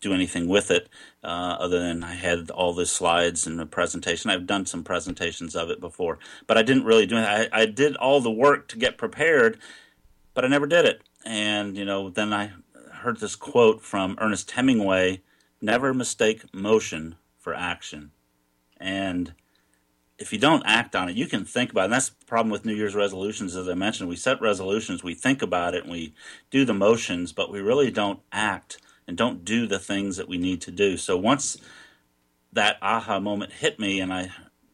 do 0.00 0.14
anything 0.14 0.48
with 0.48 0.70
it 0.70 0.88
uh, 1.22 1.56
other 1.60 1.78
than 1.78 2.02
i 2.02 2.14
had 2.14 2.50
all 2.50 2.72
the 2.72 2.86
slides 2.86 3.46
and 3.46 3.58
the 3.58 3.66
presentation. 3.66 4.30
I've 4.30 4.46
done 4.46 4.64
some 4.64 4.82
presentations 4.82 5.54
of 5.54 5.68
it 5.68 5.78
before 5.78 6.18
but 6.46 6.56
i 6.56 6.62
didn't 6.62 6.84
really 6.84 7.04
do 7.04 7.18
it. 7.18 7.24
I, 7.24 7.48
I 7.52 7.66
did 7.66 7.96
all 7.96 8.22
the 8.22 8.30
work 8.30 8.66
to 8.68 8.78
get 8.78 8.96
prepared 8.96 9.58
but 10.32 10.42
i 10.42 10.48
never 10.48 10.66
did 10.66 10.86
it. 10.86 11.02
And 11.26 11.76
you 11.76 11.84
know 11.84 12.08
then 12.08 12.32
i 12.32 12.52
heard 13.02 13.20
this 13.20 13.36
quote 13.36 13.82
from 13.82 14.16
ernest 14.18 14.52
hemingway 14.52 15.20
never 15.64 15.94
mistake 15.94 16.44
motion 16.54 17.16
for 17.38 17.54
action 17.54 18.10
and 18.78 19.34
if 20.18 20.32
you 20.32 20.38
don't 20.38 20.62
act 20.64 20.94
on 20.94 21.08
it, 21.08 21.16
you 21.16 21.26
can 21.26 21.44
think 21.44 21.72
about 21.72 21.82
it. 21.82 21.84
And 21.84 21.92
that's 21.94 22.10
the 22.10 22.24
problem 22.26 22.50
with 22.50 22.64
New 22.64 22.74
Year's 22.74 22.94
resolutions, 22.94 23.56
as 23.56 23.68
I 23.68 23.74
mentioned. 23.74 24.08
We 24.08 24.16
set 24.16 24.40
resolutions, 24.40 25.02
we 25.02 25.14
think 25.14 25.42
about 25.42 25.74
it, 25.74 25.82
and 25.82 25.92
we 25.92 26.14
do 26.50 26.64
the 26.64 26.74
motions, 26.74 27.32
but 27.32 27.50
we 27.50 27.60
really 27.60 27.90
don't 27.90 28.20
act 28.32 28.78
and 29.06 29.16
don't 29.16 29.44
do 29.44 29.66
the 29.66 29.78
things 29.78 30.16
that 30.16 30.28
we 30.28 30.38
need 30.38 30.60
to 30.62 30.70
do. 30.70 30.96
So 30.96 31.16
once 31.16 31.58
that 32.52 32.76
aha 32.80 33.18
moment 33.18 33.52
hit 33.52 33.80
me 33.80 34.00
and 34.00 34.12
I 34.12 34.30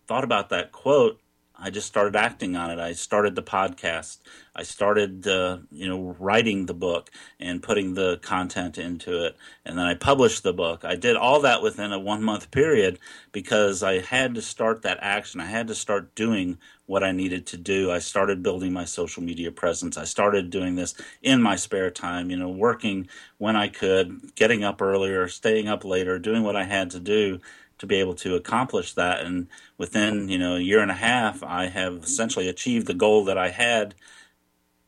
thought 0.07 0.25
about 0.25 0.51
that 0.51 0.73
quote, 0.73 1.19
I 1.63 1.71
just 1.71 1.87
started 1.87 2.17
acting 2.17 2.57
on 2.57 2.71
it. 2.71 2.79
I 2.79 2.93
started 2.93 3.35
the 3.35 3.43
podcast. 3.43 4.19
I 4.57 4.63
started, 4.63 5.27
uh, 5.29 5.59
you 5.71 5.89
know, 5.89 6.17
writing 6.19 6.67
the 6.67 6.75
book 6.75 7.11
and 7.39 7.63
putting 7.63 7.95
the 7.95 8.19
content 8.23 8.79
into 8.79 9.27
it, 9.27 9.37
and 9.65 9.79
then 9.79 9.87
I 9.87 9.95
published 9.95 10.43
the 10.43 10.53
book. 10.53 10.85
I 10.85 10.97
did 10.97 11.17
all 11.17 11.41
that 11.43 11.63
within 11.63 11.93
a 11.93 11.99
one 11.99 12.23
month 12.23 12.51
period 12.51 12.99
because 13.33 13.83
I 13.83 14.01
had 14.01 14.35
to 14.35 14.43
start 14.43 14.83
that 14.83 14.99
action. 15.03 15.41
I 15.41 15.47
had 15.47 15.69
to 15.69 15.75
start 15.75 16.15
doing 16.15 16.59
what 16.87 17.05
I 17.05 17.13
needed 17.13 17.47
to 17.49 17.57
do. 17.57 17.93
I 17.93 18.01
started 18.01 18.43
building 18.43 18.73
my 18.73 18.85
social 18.85 19.23
media 19.23 19.53
presence. 19.53 19.97
I 19.97 20.05
started 20.05 20.51
doing 20.51 20.75
this 20.75 20.95
in 21.23 21.41
my 21.41 21.57
spare 21.57 21.91
time. 21.91 22.31
You 22.31 22.37
know, 22.37 22.49
working 22.49 23.09
when 23.39 23.55
I 23.55 23.69
could, 23.69 24.35
getting 24.35 24.65
up 24.65 24.83
earlier, 24.83 25.29
staying 25.29 25.69
up 25.69 25.85
later, 25.85 26.19
doing 26.19 26.43
what 26.43 26.57
I 26.57 26.65
had 26.65 26.91
to 26.91 27.01
do 27.01 27.41
to 27.81 27.87
be 27.87 27.97
able 27.97 28.15
to 28.15 28.37
accomplish 28.37 28.93
that. 28.95 29.21
And 29.21 29.49
within 29.77 30.29
you 30.29 30.39
know 30.39 30.57
a 30.57 30.61
year 30.61 30.81
and 30.81 30.91
a 30.91 30.95
half, 30.95 31.43
I 31.43 31.67
have 31.67 32.05
essentially 32.05 32.49
achieved 32.49 32.87
the 32.87 32.95
goal 32.95 33.25
that 33.25 33.39
I 33.39 33.49
had 33.49 33.95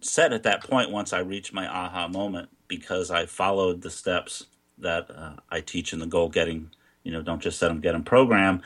set 0.01 0.33
at 0.33 0.45
that 0.45 0.63
point. 0.63 0.91
Once 0.91 1.13
I 1.13 1.19
reached 1.21 1.53
my 1.53 1.67
aha 1.67 2.07
moment, 2.07 2.51
because 2.69 3.11
I 3.11 3.27
followed 3.27 3.83
the 3.83 3.91
steps 3.91 4.47
that 4.79 5.11
uh, 5.11 5.37
I 5.51 5.61
teach 5.61 5.93
in 5.93 5.99
the 5.99 6.07
goal 6.07 6.29
getting. 6.29 6.71
You 7.03 7.13
know, 7.13 7.23
don't 7.23 7.43
just 7.43 7.59
set 7.59 7.69
them, 7.69 7.81
get 7.81 7.93
them 7.93 8.05
program 8.05 8.63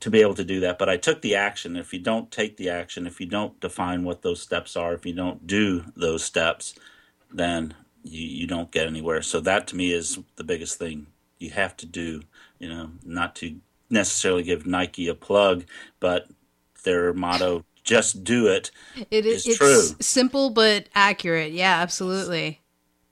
to 0.00 0.10
be 0.10 0.20
able 0.20 0.34
to 0.34 0.44
do 0.44 0.60
that. 0.60 0.78
But 0.78 0.88
I 0.88 0.96
took 0.96 1.20
the 1.20 1.34
action. 1.34 1.76
If 1.76 1.92
you 1.92 1.98
don't 1.98 2.30
take 2.30 2.56
the 2.56 2.70
action, 2.70 3.06
if 3.06 3.20
you 3.20 3.26
don't 3.26 3.58
define 3.60 4.04
what 4.04 4.22
those 4.22 4.40
steps 4.40 4.76
are, 4.76 4.94
if 4.94 5.04
you 5.04 5.12
don't 5.12 5.46
do 5.46 5.84
those 5.96 6.24
steps, 6.24 6.74
then 7.32 7.74
you, 8.04 8.24
you 8.26 8.46
don't 8.46 8.70
get 8.70 8.86
anywhere. 8.86 9.20
So 9.22 9.40
that 9.40 9.66
to 9.68 9.76
me 9.76 9.92
is 9.92 10.18
the 10.36 10.44
biggest 10.44 10.78
thing 10.78 11.08
you 11.38 11.50
have 11.50 11.76
to 11.78 11.86
do. 11.86 12.22
You 12.58 12.68
know, 12.68 12.90
not 13.04 13.36
to 13.36 13.56
necessarily 13.90 14.42
give 14.42 14.66
Nike 14.66 15.08
a 15.08 15.14
plug, 15.14 15.64
but 16.00 16.28
their 16.84 17.12
motto 17.12 17.64
just 17.84 18.22
do 18.22 18.46
it. 18.48 18.70
It 19.10 19.24
is 19.24 19.46
it's 19.46 19.58
true. 19.58 19.82
simple 20.00 20.50
but 20.50 20.88
accurate. 20.94 21.52
Yeah, 21.52 21.80
absolutely. 21.80 22.60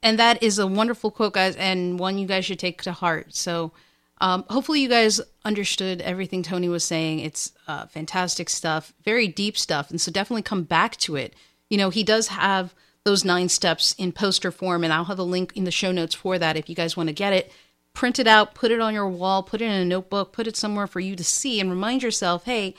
And 0.03 0.19
that 0.19 0.43
is 0.43 0.59
a 0.59 0.67
wonderful 0.67 1.11
quote, 1.11 1.33
guys, 1.33 1.57
and 1.57 1.99
one 1.99 2.19
you 2.19 2.27
guys 2.27 2.45
should 2.45 2.59
take 2.59 2.83
to 2.83 2.93
heart. 2.93 3.35
So, 3.35 3.73
um, 4.19 4.45
hopefully, 4.49 4.81
you 4.81 4.89
guys 4.89 5.21
understood 5.45 6.01
everything 6.01 6.43
Tony 6.43 6.69
was 6.69 6.85
saying. 6.85 7.21
It's 7.21 7.53
uh, 7.67 7.87
fantastic 7.87 8.49
stuff, 8.49 8.93
very 9.05 9.29
deep 9.29 9.59
stuff, 9.59 9.91
and 9.91 10.01
so 10.01 10.13
definitely 10.13 10.43
come 10.43 10.63
back 10.63 10.97
to 10.99 11.17
it. 11.17 11.35
You 11.69 11.79
know, 11.79 11.91
he 11.91 12.03
does 12.03 12.29
have 12.29 12.75
those 13.05 13.25
nine 13.25 13.49
steps 13.49 13.95
in 13.99 14.13
poster 14.13 14.51
form, 14.51 14.85
and 14.85 14.93
I'll 14.93 15.05
have 15.05 15.19
a 15.19 15.25
link 15.25 15.53
in 15.55 15.65
the 15.65 15.71
show 15.71 15.93
notes 15.93 16.15
for 16.15 16.39
that 16.39 16.57
if 16.57 16.69
you 16.69 16.75
guys 16.75 16.97
want 16.97 17.09
to 17.09 17.15
get 17.15 17.33
it. 17.33 17.53
Print 17.97 18.21
it 18.21 18.29
out, 18.29 18.55
put 18.55 18.71
it 18.71 18.81
on 18.81 18.95
your 18.95 19.09
wall, 19.09 19.43
put 19.43 19.61
it 19.61 19.65
in 19.65 19.73
a 19.73 19.85
notebook, 19.85 20.33
put 20.33 20.47
it 20.47 20.57
somewhere 20.57 20.87
for 20.87 21.01
you 21.01 21.17
to 21.17 21.25
see, 21.25 21.59
and 21.59 21.71
remind 21.71 22.05
yourself, 22.05 22.45
hey, 22.45 22.75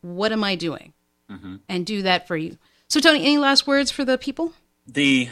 what 0.00 0.32
am 0.32 0.42
I 0.42 0.54
doing? 0.54 0.94
mm-hmm. 1.30 1.56
and 1.68 1.86
do 1.86 2.02
that 2.02 2.26
for 2.26 2.36
you. 2.36 2.58
So, 2.88 3.00
Tony, 3.00 3.20
any 3.20 3.38
last 3.38 3.66
words 3.66 3.90
for 3.90 4.04
the 4.04 4.18
people? 4.18 4.52
The 4.86 5.28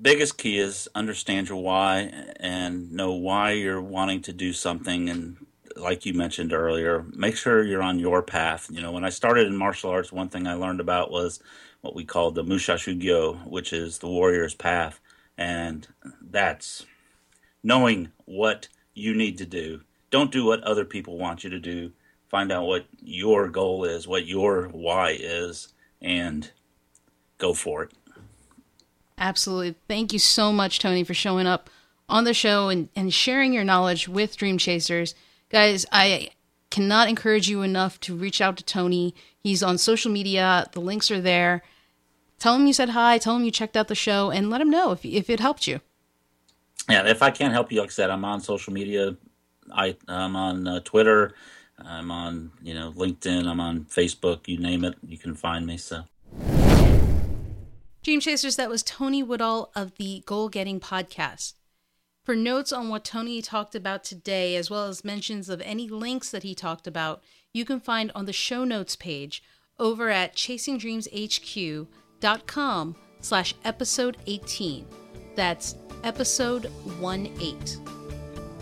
biggest 0.00 0.38
key 0.38 0.58
is 0.58 0.88
understand 0.94 1.48
your 1.48 1.62
why 1.62 2.10
and 2.40 2.92
know 2.92 3.12
why 3.12 3.52
you're 3.52 3.82
wanting 3.82 4.22
to 4.22 4.32
do 4.32 4.52
something. 4.52 5.08
And 5.10 5.36
like 5.76 6.06
you 6.06 6.14
mentioned 6.14 6.52
earlier, 6.52 7.04
make 7.14 7.36
sure 7.36 7.62
you're 7.62 7.82
on 7.82 7.98
your 7.98 8.22
path. 8.22 8.68
You 8.70 8.80
know, 8.80 8.92
when 8.92 9.04
I 9.04 9.10
started 9.10 9.46
in 9.46 9.56
martial 9.56 9.90
arts, 9.90 10.12
one 10.12 10.28
thing 10.28 10.46
I 10.46 10.54
learned 10.54 10.80
about 10.80 11.10
was 11.10 11.40
what 11.82 11.94
we 11.94 12.04
call 12.04 12.30
the 12.30 12.44
Mushashugyo, 12.44 13.46
which 13.46 13.72
is 13.72 13.98
the 13.98 14.08
warrior's 14.08 14.54
path. 14.54 15.00
And 15.36 15.86
that's 16.22 16.86
knowing 17.62 18.08
what 18.24 18.68
you 18.94 19.14
need 19.14 19.38
to 19.38 19.46
do. 19.46 19.80
Don't 20.10 20.30
do 20.30 20.44
what 20.44 20.62
other 20.62 20.84
people 20.84 21.18
want 21.18 21.44
you 21.44 21.50
to 21.50 21.58
do 21.58 21.92
find 22.34 22.50
out 22.50 22.66
what 22.66 22.84
your 23.00 23.48
goal 23.48 23.84
is, 23.84 24.08
what 24.08 24.26
your 24.26 24.64
why 24.72 25.10
is, 25.10 25.72
and 26.02 26.50
go 27.38 27.54
for 27.54 27.84
it. 27.84 27.92
Absolutely. 29.16 29.76
Thank 29.86 30.12
you 30.12 30.18
so 30.18 30.52
much, 30.52 30.80
Tony, 30.80 31.04
for 31.04 31.14
showing 31.14 31.46
up 31.46 31.70
on 32.08 32.24
the 32.24 32.34
show 32.34 32.70
and, 32.70 32.88
and 32.96 33.14
sharing 33.14 33.52
your 33.52 33.62
knowledge 33.62 34.08
with 34.08 34.36
Dream 34.36 34.58
Chasers. 34.58 35.14
Guys, 35.48 35.86
I 35.92 36.30
cannot 36.70 37.08
encourage 37.08 37.48
you 37.48 37.62
enough 37.62 38.00
to 38.00 38.16
reach 38.16 38.40
out 38.40 38.56
to 38.56 38.64
Tony. 38.64 39.14
He's 39.38 39.62
on 39.62 39.78
social 39.78 40.10
media, 40.10 40.66
the 40.72 40.80
links 40.80 41.12
are 41.12 41.20
there. 41.20 41.62
Tell 42.40 42.56
him 42.56 42.66
you 42.66 42.72
said 42.72 42.88
hi, 42.88 43.18
tell 43.18 43.36
him 43.36 43.44
you 43.44 43.52
checked 43.52 43.76
out 43.76 43.86
the 43.86 43.94
show, 43.94 44.32
and 44.32 44.50
let 44.50 44.60
him 44.60 44.70
know 44.70 44.90
if, 44.90 45.04
if 45.04 45.30
it 45.30 45.38
helped 45.38 45.68
you. 45.68 45.80
Yeah, 46.88 47.06
if 47.06 47.22
I 47.22 47.30
can't 47.30 47.52
help 47.52 47.70
you, 47.72 47.80
like 47.80 47.90
I 47.90 47.92
said, 47.92 48.10
I'm 48.10 48.24
on 48.24 48.40
social 48.40 48.72
media. 48.72 49.16
I, 49.72 49.96
I'm 50.08 50.36
on 50.36 50.68
uh, 50.68 50.80
Twitter, 50.80 51.34
I'm 51.78 52.10
on, 52.10 52.50
you 52.62 52.74
know, 52.74 52.92
LinkedIn, 52.92 53.46
I'm 53.46 53.60
on 53.60 53.86
Facebook, 53.86 54.46
you 54.46 54.58
name 54.58 54.84
it, 54.84 54.96
you 55.06 55.16
can 55.16 55.34
find 55.34 55.66
me. 55.66 55.78
So 55.78 56.02
Dream 58.02 58.20
Chasers, 58.20 58.56
that 58.56 58.68
was 58.68 58.82
Tony 58.82 59.22
Woodall 59.22 59.72
of 59.74 59.96
the 59.96 60.22
Goal 60.26 60.50
Getting 60.50 60.80
Podcast. 60.80 61.54
For 62.22 62.36
notes 62.36 62.72
on 62.72 62.88
what 62.88 63.04
Tony 63.04 63.42
talked 63.42 63.74
about 63.74 64.04
today, 64.04 64.56
as 64.56 64.70
well 64.70 64.88
as 64.88 65.04
mentions 65.04 65.48
of 65.48 65.62
any 65.62 65.88
links 65.88 66.30
that 66.30 66.42
he 66.42 66.54
talked 66.54 66.86
about, 66.86 67.22
you 67.52 67.64
can 67.64 67.80
find 67.80 68.12
on 68.14 68.26
the 68.26 68.32
show 68.32 68.64
notes 68.64 68.96
page 68.96 69.42
over 69.78 70.10
at 70.10 70.34
chasingdreamshq.com 70.34 72.96
slash 73.20 73.54
episode 73.64 74.16
18. 74.26 74.86
That's 75.34 75.74
episode 76.04 76.70
1-8. 77.00 77.80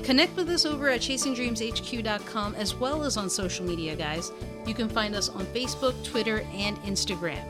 Connect 0.02 0.34
with 0.36 0.48
us 0.48 0.64
over 0.64 0.88
at 0.88 1.00
chasingdreamshq.com 1.00 2.54
as 2.54 2.74
well 2.74 3.04
as 3.04 3.16
on 3.16 3.28
social 3.28 3.64
media, 3.64 3.94
guys. 3.94 4.32
You 4.66 4.74
can 4.74 4.88
find 4.88 5.14
us 5.14 5.28
on 5.28 5.44
Facebook, 5.46 6.02
Twitter, 6.04 6.46
and 6.54 6.76
Instagram. 6.78 7.42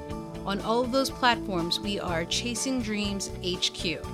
On 0.45 0.61
all 0.61 0.81
of 0.83 0.93
those 0.93 1.09
platforms, 1.09 1.79
we 1.81 2.01
are 2.01 2.25
Chasing 2.25 2.83
Dreams 2.83 3.31
HQ. 3.45 4.05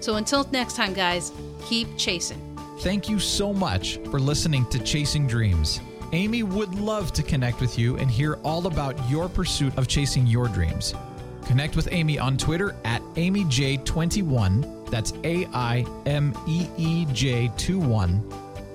So 0.00 0.16
until 0.16 0.48
next 0.50 0.74
time, 0.74 0.94
guys, 0.94 1.30
keep 1.66 1.88
chasing. 1.96 2.40
Thank 2.80 3.08
you 3.08 3.20
so 3.20 3.52
much 3.52 3.98
for 4.10 4.18
listening 4.18 4.66
to 4.70 4.78
Chasing 4.80 5.26
Dreams. 5.26 5.80
Amy 6.12 6.42
would 6.42 6.74
love 6.74 7.12
to 7.12 7.22
connect 7.22 7.60
with 7.60 7.78
you 7.78 7.96
and 7.96 8.10
hear 8.10 8.34
all 8.42 8.66
about 8.66 8.98
your 9.08 9.28
pursuit 9.28 9.76
of 9.78 9.86
chasing 9.86 10.26
your 10.26 10.48
dreams. 10.48 10.94
Connect 11.46 11.76
with 11.76 11.88
Amy 11.92 12.18
on 12.18 12.36
Twitter 12.36 12.74
at 12.84 13.02
AimeeJ21. 13.14 14.81
That's 14.92 15.12
A 15.24 15.48
I 15.54 15.84
M 16.04 16.34
E 16.46 16.68
E 16.76 17.06
J 17.12 17.50
21. 17.56 18.22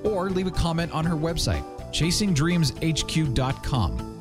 Or 0.04 0.32
leave 0.32 0.48
a 0.48 0.52
comment 0.52 0.92
on 0.92 1.06
her 1.06 1.16
website, 1.16 1.64
chasingdreamshq.com. 1.92 4.14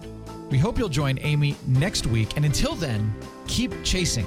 We 0.50 0.58
hope 0.58 0.78
you'll 0.78 0.90
join 0.90 1.18
Amy 1.22 1.56
next 1.66 2.06
week, 2.06 2.36
and 2.36 2.44
until 2.44 2.74
then, 2.74 3.14
keep 3.48 3.72
chasing. 3.82 4.26